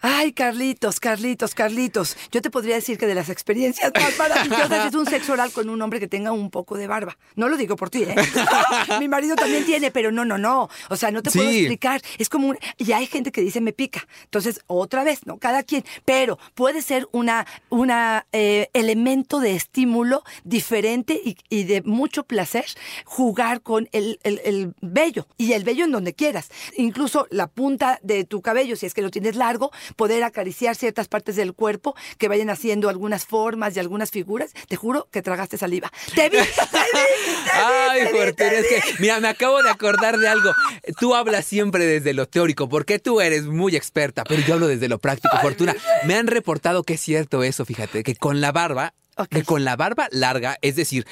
Ay, 0.00 0.32
Carlitos, 0.32 1.00
Carlitos, 1.00 1.54
Carlitos. 1.54 2.16
Yo 2.30 2.40
te 2.40 2.50
podría 2.50 2.76
decir 2.76 2.98
que 2.98 3.06
de 3.06 3.16
las 3.16 3.30
experiencias 3.30 3.90
más 3.94 4.16
maravillosas 4.16 4.86
es 4.86 4.94
un 4.94 5.06
sexo 5.06 5.32
oral 5.32 5.50
con 5.50 5.68
un 5.68 5.82
hombre 5.82 5.98
que 5.98 6.06
tenga 6.06 6.30
un 6.30 6.50
poco 6.50 6.76
de 6.76 6.86
barba. 6.86 7.18
No 7.34 7.48
lo 7.48 7.56
digo 7.56 7.74
por 7.74 7.90
ti, 7.90 8.04
¿eh? 8.04 8.14
Mi 9.00 9.08
marido 9.08 9.34
también 9.34 9.64
tiene, 9.64 9.90
pero 9.90 10.12
no, 10.12 10.24
no, 10.24 10.38
no. 10.38 10.68
O 10.88 10.96
sea, 10.96 11.10
no 11.10 11.22
te 11.22 11.30
puedo 11.30 11.50
explicar. 11.50 12.00
Es 12.18 12.28
como 12.28 12.48
un... 12.48 12.58
Y 12.76 12.92
hay 12.92 13.06
gente 13.06 13.32
que 13.32 13.40
dice 13.40 13.60
me 13.60 13.72
pica. 13.72 14.06
Entonces, 14.24 14.60
otra 14.68 15.02
vez, 15.02 15.26
¿no? 15.26 15.38
Cada 15.38 15.64
quien. 15.64 15.84
Pero 16.04 16.38
puede 16.54 16.80
ser 16.80 17.08
una, 17.10 17.46
una 17.68 18.26
eh, 18.32 18.70
elemento 18.74 19.40
de 19.40 19.56
estímulo 19.56 20.22
diferente 20.44 21.20
y, 21.24 21.36
y 21.48 21.64
de 21.64 21.82
mucho 21.82 22.22
placer 22.22 22.66
jugar 23.04 23.62
con 23.62 23.88
el, 23.92 24.20
el, 24.22 24.40
el 24.44 24.74
vello. 24.80 25.26
Y 25.36 25.54
el 25.54 25.64
vello 25.64 25.84
en 25.84 25.92
donde 25.92 26.14
quieras. 26.14 26.50
Incluso 26.76 27.26
la 27.30 27.48
punta 27.48 27.98
de 28.02 28.24
tu 28.24 28.42
cabello, 28.42 28.76
si 28.76 28.86
es 28.86 28.94
que 28.94 29.02
lo 29.02 29.10
tienes 29.10 29.34
largo, 29.34 29.72
poder 29.96 30.24
acariciar 30.24 30.76
ciertas 30.76 31.08
partes 31.08 31.36
del 31.36 31.54
cuerpo 31.54 31.94
que 32.18 32.28
vayan 32.28 32.50
haciendo 32.50 32.88
algunas 32.88 33.24
formas 33.26 33.76
y 33.76 33.80
algunas 33.80 34.10
figuras. 34.10 34.52
Te 34.68 34.76
juro 34.76 35.08
que 35.10 35.22
tragaste 35.22 35.58
saliva. 35.58 35.90
Te 36.14 36.28
vi, 36.28 36.36
te 36.38 36.42
vi, 36.42 36.44
te 36.44 36.88
vi, 36.88 37.50
Ay, 37.52 38.34
te 38.34 38.50
vi, 38.50 38.56
es 38.56 38.66
que, 38.66 38.82
mira, 39.00 39.20
me 39.20 39.28
acabo 39.28 39.62
de 39.62 39.70
acordar 39.70 40.18
de 40.18 40.28
algo. 40.28 40.52
Tú 40.98 41.14
hablas 41.14 41.44
siempre 41.44 41.86
desde 41.86 42.12
lo 42.12 42.26
teórico, 42.26 42.68
porque 42.68 42.98
tú 42.98 43.20
eres 43.20 43.44
muy 43.44 43.76
experta, 43.76 44.24
pero 44.24 44.42
yo 44.42 44.54
hablo 44.54 44.68
desde 44.68 44.88
lo 44.88 44.98
práctico, 44.98 45.36
Fortuna. 45.40 45.74
Me 46.04 46.14
han 46.14 46.26
reportado 46.26 46.82
que 46.82 46.94
es 46.94 47.00
cierto 47.00 47.42
eso, 47.42 47.64
fíjate, 47.64 48.02
que 48.02 48.14
con 48.16 48.40
la 48.40 48.52
barba, 48.52 48.94
que 49.30 49.44
con 49.44 49.64
la 49.64 49.76
barba 49.76 50.08
larga, 50.10 50.58
es 50.62 50.76
decir, 50.76 51.06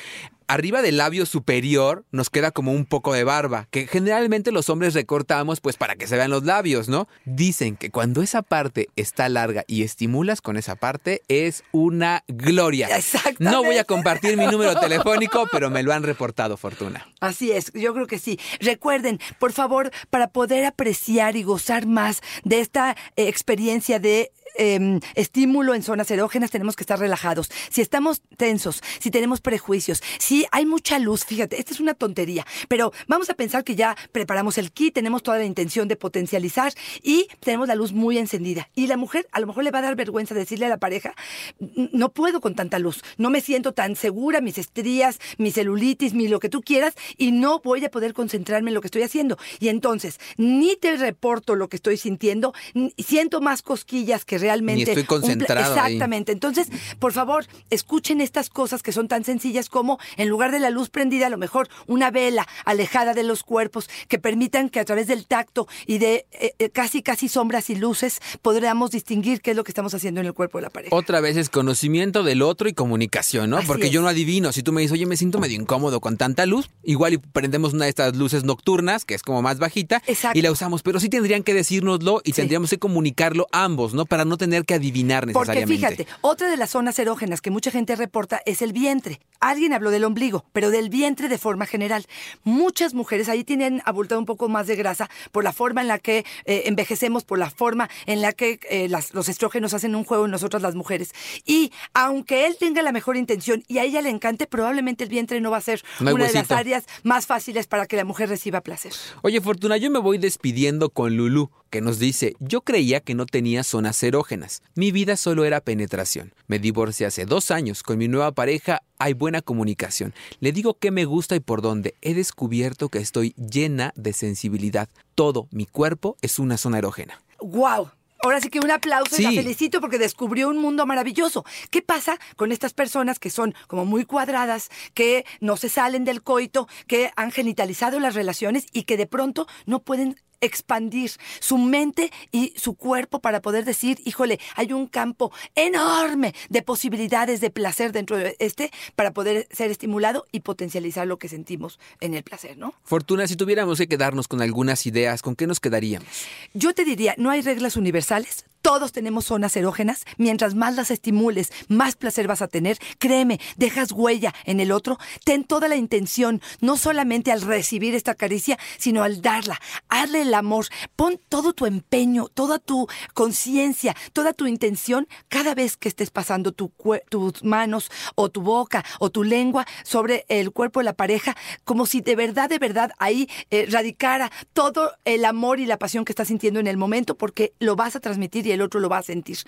arriba 0.49 0.83
del 0.83 0.97
labio 0.97 1.27
superior 1.27 2.05
nos 2.11 2.31
queda 2.31 2.51
como 2.51 2.73
un 2.73 2.87
poco 2.87 3.13
de 3.13 3.25
barba, 3.25 3.69
que 3.71 3.87
generalmente 3.87 4.53
los 4.53 4.69
hombres 4.71 4.95
recortamos 4.95 5.61
pues 5.61 5.77
para 5.77 5.97
que 5.97 6.07
se 6.07 6.17
vean 6.17 6.31
los 6.31 6.45
labios, 6.45 6.89
¿no? 6.89 7.09
Dicen 7.25 7.77
que 7.77 7.91
cuando 7.91 8.23
esa 8.23 8.43
parte 8.43 8.89
está 8.97 9.29
larga 9.29 9.65
y 9.67 9.83
estimulas 9.83 10.41
con 10.41 10.57
esa 10.57 10.77
parte 10.77 11.23
es 11.29 11.65
una 11.73 12.25
gloria. 12.29 12.89
Exactamente. 12.97 13.45
No 13.45 13.63
voy 13.63 13.79
a 13.79 13.85
compartir 13.85 14.37
mi 14.37 14.47
número 14.47 14.79
telefónico, 14.79 15.47
pero 15.51 15.71
me 15.71 15.83
lo 15.83 15.93
han 15.93 16.03
reportado, 16.03 16.57
Fortuna. 16.57 17.07
Así 17.21 17.53
es, 17.53 17.73
yo 17.73 17.95
creo 17.95 18.07
que 18.07 18.19
sí. 18.19 18.39
Recuerden, 18.61 19.21
por 19.39 19.53
favor, 19.53 19.91
para 20.11 20.29
poder 20.29 20.65
apreciar 20.65 21.37
y 21.37 21.43
gozar 21.43 21.87
más 21.87 22.23
de 22.45 22.61
esta 22.61 22.97
eh, 23.17 23.29
experiencia 23.29 23.99
de 23.99 24.33
eh, 24.59 25.01
estímulo 25.15 25.75
en 25.75 25.83
zonas 25.83 26.11
erógenas, 26.11 26.51
tenemos 26.51 26.77
que 26.77 26.83
estar 26.83 26.99
relajados. 26.99 27.51
Si 27.71 27.81
estamos 27.81 28.23
tensos, 28.37 28.83
si 28.99 29.11
tenemos 29.11 29.41
prejuicios, 29.41 30.03
si 30.19 30.47
hay 30.53 30.67
mucha 30.67 30.99
luz, 30.99 31.25
fíjate, 31.25 31.59
esta 31.59 31.73
es 31.73 31.81
una 31.81 31.95
tontería, 31.95 32.47
pero 32.69 32.93
vamos 33.09 33.31
a 33.31 33.35
pensar 33.35 33.65
que 33.65 33.75
ya 33.77 33.97
preparamos 34.13 34.59
el 34.59 34.73
kit, 34.73 34.95
tenemos 34.95 35.23
toda 35.23 35.39
la 35.39 35.45
intención 35.45 35.89
de 35.89 35.97
potencializar 35.97 36.73
y 37.03 37.29
tenemos 37.41 37.69
la 37.69 37.75
luz 37.75 37.93
muy 37.93 38.19
encendida. 38.19 38.69
Y 38.75 38.87
la 38.87 38.97
mujer 38.97 39.27
a 39.33 39.41
lo 39.41 39.47
mejor 39.47 39.65
le 39.65 39.71
va 39.71 39.79
a 39.79 39.83
dar 39.83 39.97
vergüenza 39.97 40.35
decirle 40.35 40.67
a 40.67 40.69
la 40.69 40.79
pareja, 40.79 41.15
"N- 41.61 41.91
no 41.93 42.13
puedo 42.13 42.41
con 42.41 42.55
tanta 42.55 42.79
luz, 42.79 43.03
no 43.17 43.31
me 43.31 43.41
siento 43.41 43.73
tan 43.73 43.97
segura, 43.97 44.41
mis 44.41 44.59
estrías, 44.59 45.19
mi 45.39 45.51
celulitis, 45.51 46.15
mi 46.15 46.29
lo 46.29 46.41
que 46.41 46.49
tú 46.49 46.61
quieras, 46.63 46.95
y 47.17 47.33
no 47.33 47.61
voy 47.61 47.85
a 47.85 47.91
poder 47.91 48.13
concentrarme 48.13 48.71
en 48.71 48.75
lo 48.75 48.81
que 48.81 48.89
estoy 48.89 49.03
haciendo. 49.03 49.39
Y 49.61 49.69
entonces, 49.69 50.19
ni 50.37 50.77
te 50.77 50.97
reporto 50.97 51.55
lo 51.55 51.69
que 51.69 51.77
estoy 51.77 51.97
sintiendo, 51.97 52.53
siento 52.99 53.41
más 53.41 53.63
cosquillas 53.63 54.25
que 54.25 54.39
realmente... 54.47 54.85
Ni 54.85 54.91
estoy 54.91 55.03
un 55.03 55.07
concentrado 55.07 55.75
ahí. 55.75 55.93
Exactamente. 55.95 56.31
Entonces, 56.33 56.69
por 56.99 57.13
favor, 57.13 57.47
escuchen 57.71 58.21
estas 58.21 58.49
cosas 58.49 58.83
que 58.83 58.93
son 58.93 59.09
tan 59.09 59.25
sencillas 59.25 59.69
como, 59.69 59.99
en 60.17 60.29
lugar 60.29 60.53
de 60.53 60.61
la 60.61 60.71
luz 60.71 60.89
prendida, 60.89 61.27
a 61.27 61.31
lo 61.31 61.37
mejor 61.39 61.69
una 61.89 62.11
vela 62.13 62.47
alejada 62.65 63.13
de 63.13 63.25
los 63.25 63.43
cuerpos 63.43 63.89
que 64.09 64.19
permitan 64.19 64.69
que 64.69 64.79
a 64.81 64.85
través 64.85 65.09
del 65.09 65.27
tacto 65.27 65.67
y 65.87 65.99
de 65.99 66.27
eh, 66.33 66.53
eh, 66.61 66.71
casi, 66.71 67.03
casi 67.03 67.29
sombras 67.29 67.71
y 67.71 67.75
luces 67.75 68.21
podamos 68.41 68.91
distinguir 68.93 69.41
qué 69.41 69.51
es 69.51 69.57
lo 69.57 69.65
que 69.65 69.73
estamos 69.73 69.93
haciendo 69.95 70.21
en 70.21 70.27
el 70.29 70.33
cuerpo 70.35 70.59
de 70.59 70.63
la 70.63 70.71
pareja. 70.71 70.95
Otra 70.95 71.21
vez 71.21 71.37
es 71.37 71.51
conocimiento 71.51 72.23
del 72.23 72.43
otro 72.43 72.69
y 72.69 72.73
comunicación, 72.73 73.51
¿no? 73.51 73.59
Así 73.59 73.67
Porque 73.67 73.87
es. 73.87 73.91
yo 73.93 74.01
no 74.03 74.09
adivino. 74.09 74.53
Si 74.53 74.63
tú 74.63 74.73
me 74.73 74.81
dices, 74.81 74.93
oye, 74.93 75.07
me 75.07 75.17
siento 75.17 75.39
medio 75.41 75.57
incómodo 75.61 76.01
con 76.01 76.17
tanta 76.17 76.47
luz, 76.47 76.71
igual 76.85 77.15
y 77.15 77.19
prendemos 77.19 77.73
una 77.75 77.85
de 77.85 77.91
estas 77.91 78.15
luces 78.17 78.45
nocturnas, 78.45 79.05
que 79.05 79.15
es 79.15 79.23
como 79.23 79.43
más 79.43 79.59
bajita, 79.59 80.03
Exacto. 80.07 80.39
y 80.39 80.43
la 80.43 80.53
usamos. 80.53 80.83
Pero 80.83 81.01
sí 81.01 81.09
tendrían 81.09 81.43
que 81.43 81.55
decírnoslo 81.55 82.21
y 82.25 82.31
Sí. 82.31 82.37
tendríamos 82.37 82.71
que 82.71 82.79
comunicarlo 82.79 83.47
ambos, 83.53 83.95
¿no? 83.95 84.05
Para 84.07 84.25
no 84.25 84.36
tener 84.37 84.65
que 84.65 84.75
adivinar 84.75 85.25
Porque 85.33 85.53
necesariamente. 85.53 86.05
fíjate, 86.05 86.19
otra 86.21 86.49
de 86.49 86.57
las 86.57 86.71
zonas 86.71 86.99
erógenas 86.99 87.41
que 87.41 87.51
mucha 87.51 87.71
gente 87.71 87.97
reporta 87.97 88.41
es 88.47 88.63
el 88.63 88.73
vientre. 88.73 89.21
Alguien 89.41 89.73
habló 89.73 89.91
del 89.91 90.05
ombligo, 90.05 90.45
pero 90.53 90.71
del 90.71 90.89
vientre 90.89 91.29
de 91.29 91.39
forma 91.39 91.67
general. 91.67 92.07
Muchas 92.45 92.95
mujeres 92.95 93.29
ahí 93.29 93.45
tienen 93.45 93.83
abultado 93.85 94.19
un 94.21 94.27
poco 94.27 94.49
más 94.49 94.67
de 94.67 94.77
grasa 94.77 95.09
por 95.33 95.45
la 95.45 95.53
forma 95.53 95.81
en 95.83 95.89
la 95.89 95.99
que 95.99 96.25
eh, 96.45 96.63
envejecemos, 96.67 97.25
por 97.25 97.39
la 97.39 97.51
forma 97.51 97.89
en 98.07 98.21
la 98.23 98.33
que 98.33 98.59
eh, 98.71 98.89
las- 98.89 99.15
los 99.15 99.29
estrógenos 99.29 99.75
hacen 99.75 99.95
un 99.95 100.05
juego 100.05 100.25
en 100.27 100.31
nosotras 100.31 100.63
las 100.63 100.75
mujeres. 100.75 101.13
Y 101.45 101.73
aunque 101.95 102.47
él 102.47 102.57
tenga 102.59 102.83
la 102.83 102.93
mejor 102.93 103.17
intención 103.17 103.63
y 103.69 103.79
a 103.79 103.85
ella 103.85 104.03
le 104.03 104.11
encante, 104.11 104.47
probablemente 104.47 105.05
el 105.05 105.11
vientre 105.11 105.41
no 105.41 105.51
va 105.51 105.59
a 105.59 105.61
ser 105.61 105.83
No 106.01 106.15
una 106.15 106.27
de 106.27 106.33
las 106.33 106.51
áreas 106.51 106.85
más 107.03 107.27
fáciles 107.27 107.67
para 107.67 107.87
que 107.87 107.97
la 107.97 108.05
mujer 108.05 108.29
reciba 108.29 108.61
placer. 108.61 108.93
Oye, 109.23 109.41
Fortuna, 109.41 109.77
yo 109.77 109.91
me 109.91 109.99
voy 109.99 110.19
despidiendo 110.19 110.91
con 110.91 111.17
Lulu, 111.17 111.51
que 111.71 111.81
nos 111.81 111.99
dice, 111.99 112.35
yo 112.39 112.61
creía 112.63 113.01
que 113.01 113.15
no 113.15 113.27
tenía 113.27 113.65
zonas 113.65 114.03
erógenas. 114.03 114.63
Mi 114.75 114.93
vida 114.93 115.17
solo 115.17 115.45
era 115.45 115.61
penetración. 115.61 116.33
Me 116.47 116.59
divorcié 116.59 117.07
hace 117.07 117.27
dos 117.27 117.51
años. 117.51 117.83
Con 117.83 117.99
mi 117.99 118.09
nueva 118.09 118.33
pareja 118.33 118.83
hay 118.99 119.13
buena 119.15 119.43
comunicación. 119.43 120.15
Le 120.41 120.53
digo 120.53 120.75
qué 120.75 120.91
me 120.91 121.05
gusta 121.05 121.37
y 121.37 121.41
por 121.41 121.63
dónde. 121.63 121.95
He 122.03 122.15
descubierto 122.15 122.89
que 122.89 122.99
estoy 122.99 123.35
llena 123.35 123.93
de 123.97 124.13
sensibilidad. 124.13 124.89
Todo 125.15 125.49
mi 125.51 125.67
cuerpo 125.67 126.17
es 126.23 126.39
una 126.39 126.57
zona 126.57 126.79
erógena. 126.79 127.21
¡Wow! 127.41 127.91
Ahora 128.23 128.41
sí 128.41 128.49
que 128.49 128.61
un 128.61 128.71
aplauso 128.71 129.21
y 129.21 129.25
la 129.25 129.31
felicito 129.31 129.81
porque 129.81 129.99
descubrió 129.99 130.49
un 130.49 130.59
mundo 130.59 130.87
maravilloso. 130.87 131.45
¿Qué 131.71 131.83
pasa 131.83 132.19
con 132.37 132.51
estas 132.51 132.73
personas 132.73 133.19
que 133.19 133.31
son 133.31 133.55
como 133.69 133.85
muy 133.85 134.05
cuadradas, 134.05 134.71
que 134.95 135.25
no 135.41 135.57
se 135.57 135.69
salen 135.69 136.05
del 136.05 136.23
coito, 136.23 136.67
que 136.87 137.11
han 137.17 137.31
genitalizado 137.31 138.01
las 138.01 138.15
relaciones 138.15 138.67
y 138.73 138.85
que 138.85 138.97
de 138.97 139.07
pronto 139.07 139.47
no 139.67 139.81
pueden 139.81 140.17
expandir 140.41 141.13
su 141.41 141.59
mente 141.59 142.11
y 142.33 142.53
su 142.57 142.75
cuerpo 142.75 143.21
para 143.21 143.41
poder 143.41 143.65
decir, 143.65 144.01
híjole, 144.05 144.41
hay 144.55 144.73
un 144.73 144.87
campo 144.87 145.33
enorme 145.55 146.35
de 146.49 146.63
posibilidades 146.63 147.41
de 147.41 147.51
placer 147.51 147.93
dentro 147.93 148.17
de 148.17 148.37
este 148.39 148.71
para 148.95 149.13
poder 149.13 149.49
ser 149.51 149.71
estimulado 149.71 150.27
y 150.33 150.41
potencializar 150.41 151.07
lo 151.07 151.19
que 151.19 151.29
sentimos 151.29 151.79
en 152.01 152.15
el 152.15 152.23
placer, 152.23 152.57
¿no? 152.57 152.75
Fortuna, 152.85 153.27
si 153.27 153.37
tuviéramos 153.37 153.79
que 153.79 153.89
quedarnos 153.89 154.29
con 154.29 154.43
algunas 154.43 154.87
ideas, 154.87 155.23
¿con 155.23 155.37
qué 155.37 155.47
nos 155.47 155.61
quedaríamos? 155.61 156.09
Yo 156.55 156.75
te 156.75 156.85
diría, 156.85 157.15
no 157.19 157.31
hay 157.31 157.43
reglas 157.43 157.77
universales. 157.77 158.45
Todos 158.67 158.91
tenemos 158.91 159.27
zonas 159.27 159.57
erógenas. 159.57 160.05
Mientras 160.17 160.57
más 160.57 160.75
las 160.75 160.91
estimules, 160.91 161.53
más 161.69 161.95
placer 161.95 162.27
vas 162.27 162.43
a 162.43 162.49
tener. 162.49 162.79
Créeme, 162.99 163.39
dejas 163.57 163.93
huella 163.93 164.35
en 164.45 164.59
el 164.59 164.73
otro. 164.73 164.99
Ten 165.25 165.45
toda 165.45 165.69
la 165.69 165.77
intención, 165.77 166.43
no 166.61 166.77
solamente 166.77 167.31
al 167.31 167.43
recibir 167.43 167.95
esta 167.95 168.17
caricia, 168.17 168.59
sino 168.77 169.05
al 169.05 169.23
darla. 169.23 169.61
Hazle 169.89 170.23
el 170.23 170.35
amor. 170.35 170.67
Pon 170.97 171.21
todo 171.29 171.53
tu 171.53 171.67
empeño, 171.67 172.27
toda 172.27 172.59
tu 172.59 172.89
conciencia, 173.15 173.95
toda 174.13 174.33
tu 174.33 174.49
intención 174.49 175.07
cada 175.29 175.55
vez 175.55 175.77
que 175.77 175.89
estés 175.89 176.11
pasando 176.11 176.51
tus 176.51 177.45
manos 177.45 177.89
o 178.17 178.31
tu 178.31 178.43
boca 178.43 178.85
o 178.99 179.11
tu 179.11 179.23
lengua 179.23 179.65
sobre 179.85 180.25
el 180.29 180.51
cuerpo 180.51 180.81
de 180.81 180.87
la 180.87 180.95
pareja, 180.95 181.37
como 181.65 181.87
si 181.87 182.01
de 182.01 182.17
verdad, 182.17 182.49
de 182.49 182.59
verdad 182.59 182.91
ahí 182.99 183.29
eh, 183.53 183.69
radicara 183.71 184.33
todo 184.55 184.91
el 185.05 185.25
amor 185.25 185.61
y 185.61 185.67
la 185.67 185.79
pasión 185.79 186.05
que 186.05 186.11
estás 186.11 186.27
sintiendo 186.27 186.59
en 186.59 186.67
el 186.67 186.77
momento, 186.77 187.17
porque 187.17 187.53
lo 187.61 187.77
vas 187.77 187.95
a 187.95 188.01
transmitir 188.01 188.45
y 188.49 188.56
el 188.57 188.63
otro 188.63 188.81
lo 188.81 188.89
va 188.89 188.99
a 188.99 189.03
sentir. 189.03 189.39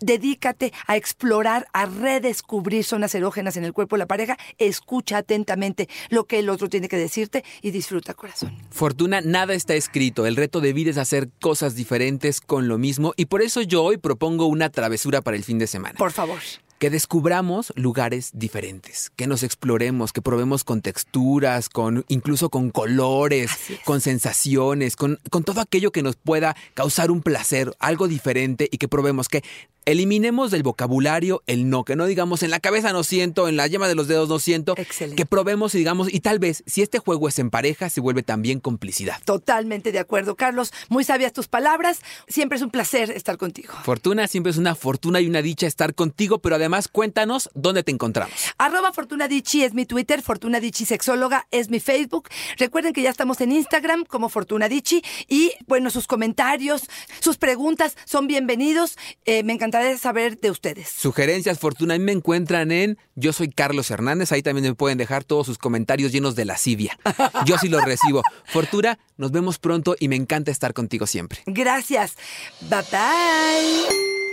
Dedícate 0.00 0.72
a 0.86 0.96
explorar, 0.96 1.66
a 1.72 1.86
redescubrir 1.86 2.84
zonas 2.84 3.14
erógenas 3.14 3.56
en 3.56 3.64
el 3.64 3.72
cuerpo 3.72 3.96
de 3.96 4.00
la 4.00 4.06
pareja. 4.06 4.36
Escucha 4.58 5.18
atentamente 5.18 5.88
lo 6.10 6.24
que 6.24 6.40
el 6.40 6.48
otro 6.48 6.68
tiene 6.68 6.88
que 6.88 6.96
decirte 6.96 7.44
y 7.62 7.70
disfruta, 7.70 8.14
corazón. 8.14 8.56
Fortuna, 8.70 9.20
nada 9.20 9.54
está 9.54 9.74
escrito. 9.74 10.26
El 10.26 10.36
reto 10.36 10.60
de 10.60 10.72
vida 10.72 10.90
es 10.90 10.98
hacer 10.98 11.28
cosas 11.40 11.74
diferentes 11.74 12.40
con 12.40 12.68
lo 12.68 12.78
mismo 12.78 13.12
y 13.16 13.26
por 13.26 13.42
eso 13.42 13.62
yo 13.62 13.82
hoy 13.82 13.96
propongo 13.96 14.46
una 14.46 14.70
travesura 14.70 15.22
para 15.22 15.36
el 15.36 15.44
fin 15.44 15.58
de 15.58 15.66
semana. 15.66 15.96
Por 15.98 16.12
favor. 16.12 16.38
Que 16.78 16.90
descubramos 16.90 17.72
lugares 17.76 18.30
diferentes, 18.34 19.10
que 19.16 19.26
nos 19.26 19.42
exploremos, 19.42 20.12
que 20.12 20.22
probemos 20.22 20.64
con 20.64 20.82
texturas, 20.82 21.68
con 21.68 22.04
incluso 22.08 22.50
con 22.50 22.70
colores, 22.70 23.50
con 23.84 24.00
sensaciones, 24.00 24.96
con, 24.96 25.18
con 25.30 25.44
todo 25.44 25.60
aquello 25.60 25.92
que 25.92 26.02
nos 26.02 26.16
pueda 26.16 26.56
causar 26.74 27.10
un 27.10 27.22
placer, 27.22 27.74
algo 27.78 28.08
diferente 28.08 28.68
y 28.70 28.78
que 28.78 28.88
probemos 28.88 29.28
que 29.28 29.42
eliminemos 29.86 30.50
del 30.50 30.62
vocabulario 30.62 31.42
el 31.46 31.68
no, 31.68 31.84
que 31.84 31.96
no 31.96 32.06
digamos 32.06 32.42
en 32.42 32.50
la 32.50 32.60
cabeza 32.60 32.92
no 32.92 33.04
siento, 33.04 33.48
en 33.48 33.56
la 33.56 33.66
yema 33.66 33.88
de 33.88 33.94
los 33.94 34.08
dedos 34.08 34.28
no 34.28 34.38
siento, 34.38 34.74
Excelente. 34.76 35.16
que 35.16 35.26
probemos 35.26 35.74
y 35.74 35.78
digamos, 35.78 36.12
y 36.12 36.20
tal 36.20 36.38
vez 36.38 36.62
si 36.66 36.82
este 36.82 36.98
juego 36.98 37.28
es 37.28 37.38
en 37.38 37.50
pareja, 37.50 37.90
se 37.90 38.00
vuelve 38.00 38.22
también 38.22 38.60
complicidad. 38.60 39.20
Totalmente 39.24 39.92
de 39.92 39.98
acuerdo, 39.98 40.36
Carlos. 40.36 40.72
Muy 40.88 41.04
sabias 41.04 41.32
tus 41.32 41.48
palabras. 41.48 42.00
Siempre 42.28 42.56
es 42.56 42.62
un 42.62 42.70
placer 42.70 43.10
estar 43.10 43.36
contigo. 43.36 43.74
Fortuna 43.84 44.26
siempre 44.26 44.50
es 44.50 44.56
una 44.58 44.74
fortuna 44.74 45.20
y 45.20 45.26
una 45.26 45.42
dicha 45.42 45.66
estar 45.66 45.94
contigo, 45.94 46.38
pero 46.38 46.56
además 46.56 46.88
cuéntanos 46.88 47.50
dónde 47.54 47.82
te 47.82 47.92
encontramos. 47.92 48.34
Arroba 48.58 48.92
Fortuna 48.92 49.28
Dicci 49.28 49.64
es 49.64 49.74
mi 49.74 49.86
Twitter, 49.86 50.22
Fortuna 50.22 50.60
Dicci 50.60 50.84
Sexóloga 50.84 51.46
es 51.50 51.70
mi 51.70 51.80
Facebook. 51.80 52.28
Recuerden 52.58 52.92
que 52.92 53.02
ya 53.02 53.10
estamos 53.10 53.40
en 53.40 53.52
Instagram 53.52 54.04
como 54.04 54.28
Fortuna 54.28 54.68
Dicci 54.68 55.02
y 55.28 55.52
bueno, 55.66 55.90
sus 55.90 56.06
comentarios, 56.06 56.82
sus 57.20 57.36
preguntas 57.36 57.96
son 58.04 58.26
bienvenidos. 58.26 58.96
Eh, 59.24 59.42
me 59.42 59.52
encantará 59.74 59.98
saber 59.98 60.38
de 60.40 60.50
ustedes. 60.50 60.88
Sugerencias, 60.88 61.58
Fortuna, 61.58 61.94
a 61.94 61.98
mí 61.98 62.04
me 62.04 62.12
encuentran 62.12 62.70
en 62.70 62.98
Yo 63.14 63.32
soy 63.32 63.50
Carlos 63.50 63.90
Hernández, 63.90 64.32
ahí 64.32 64.42
también 64.42 64.64
me 64.64 64.74
pueden 64.74 64.98
dejar 64.98 65.24
todos 65.24 65.46
sus 65.46 65.58
comentarios 65.58 66.12
llenos 66.12 66.36
de 66.36 66.44
lascivia. 66.44 66.98
Yo 67.44 67.58
sí 67.58 67.68
los 67.68 67.84
recibo. 67.84 68.22
Fortuna, 68.44 68.98
nos 69.16 69.32
vemos 69.32 69.58
pronto 69.58 69.96
y 69.98 70.08
me 70.08 70.16
encanta 70.16 70.50
estar 70.50 70.74
contigo 70.74 71.06
siempre. 71.06 71.40
Gracias. 71.46 72.16
Bye 72.60 72.82
bye. 72.90 74.23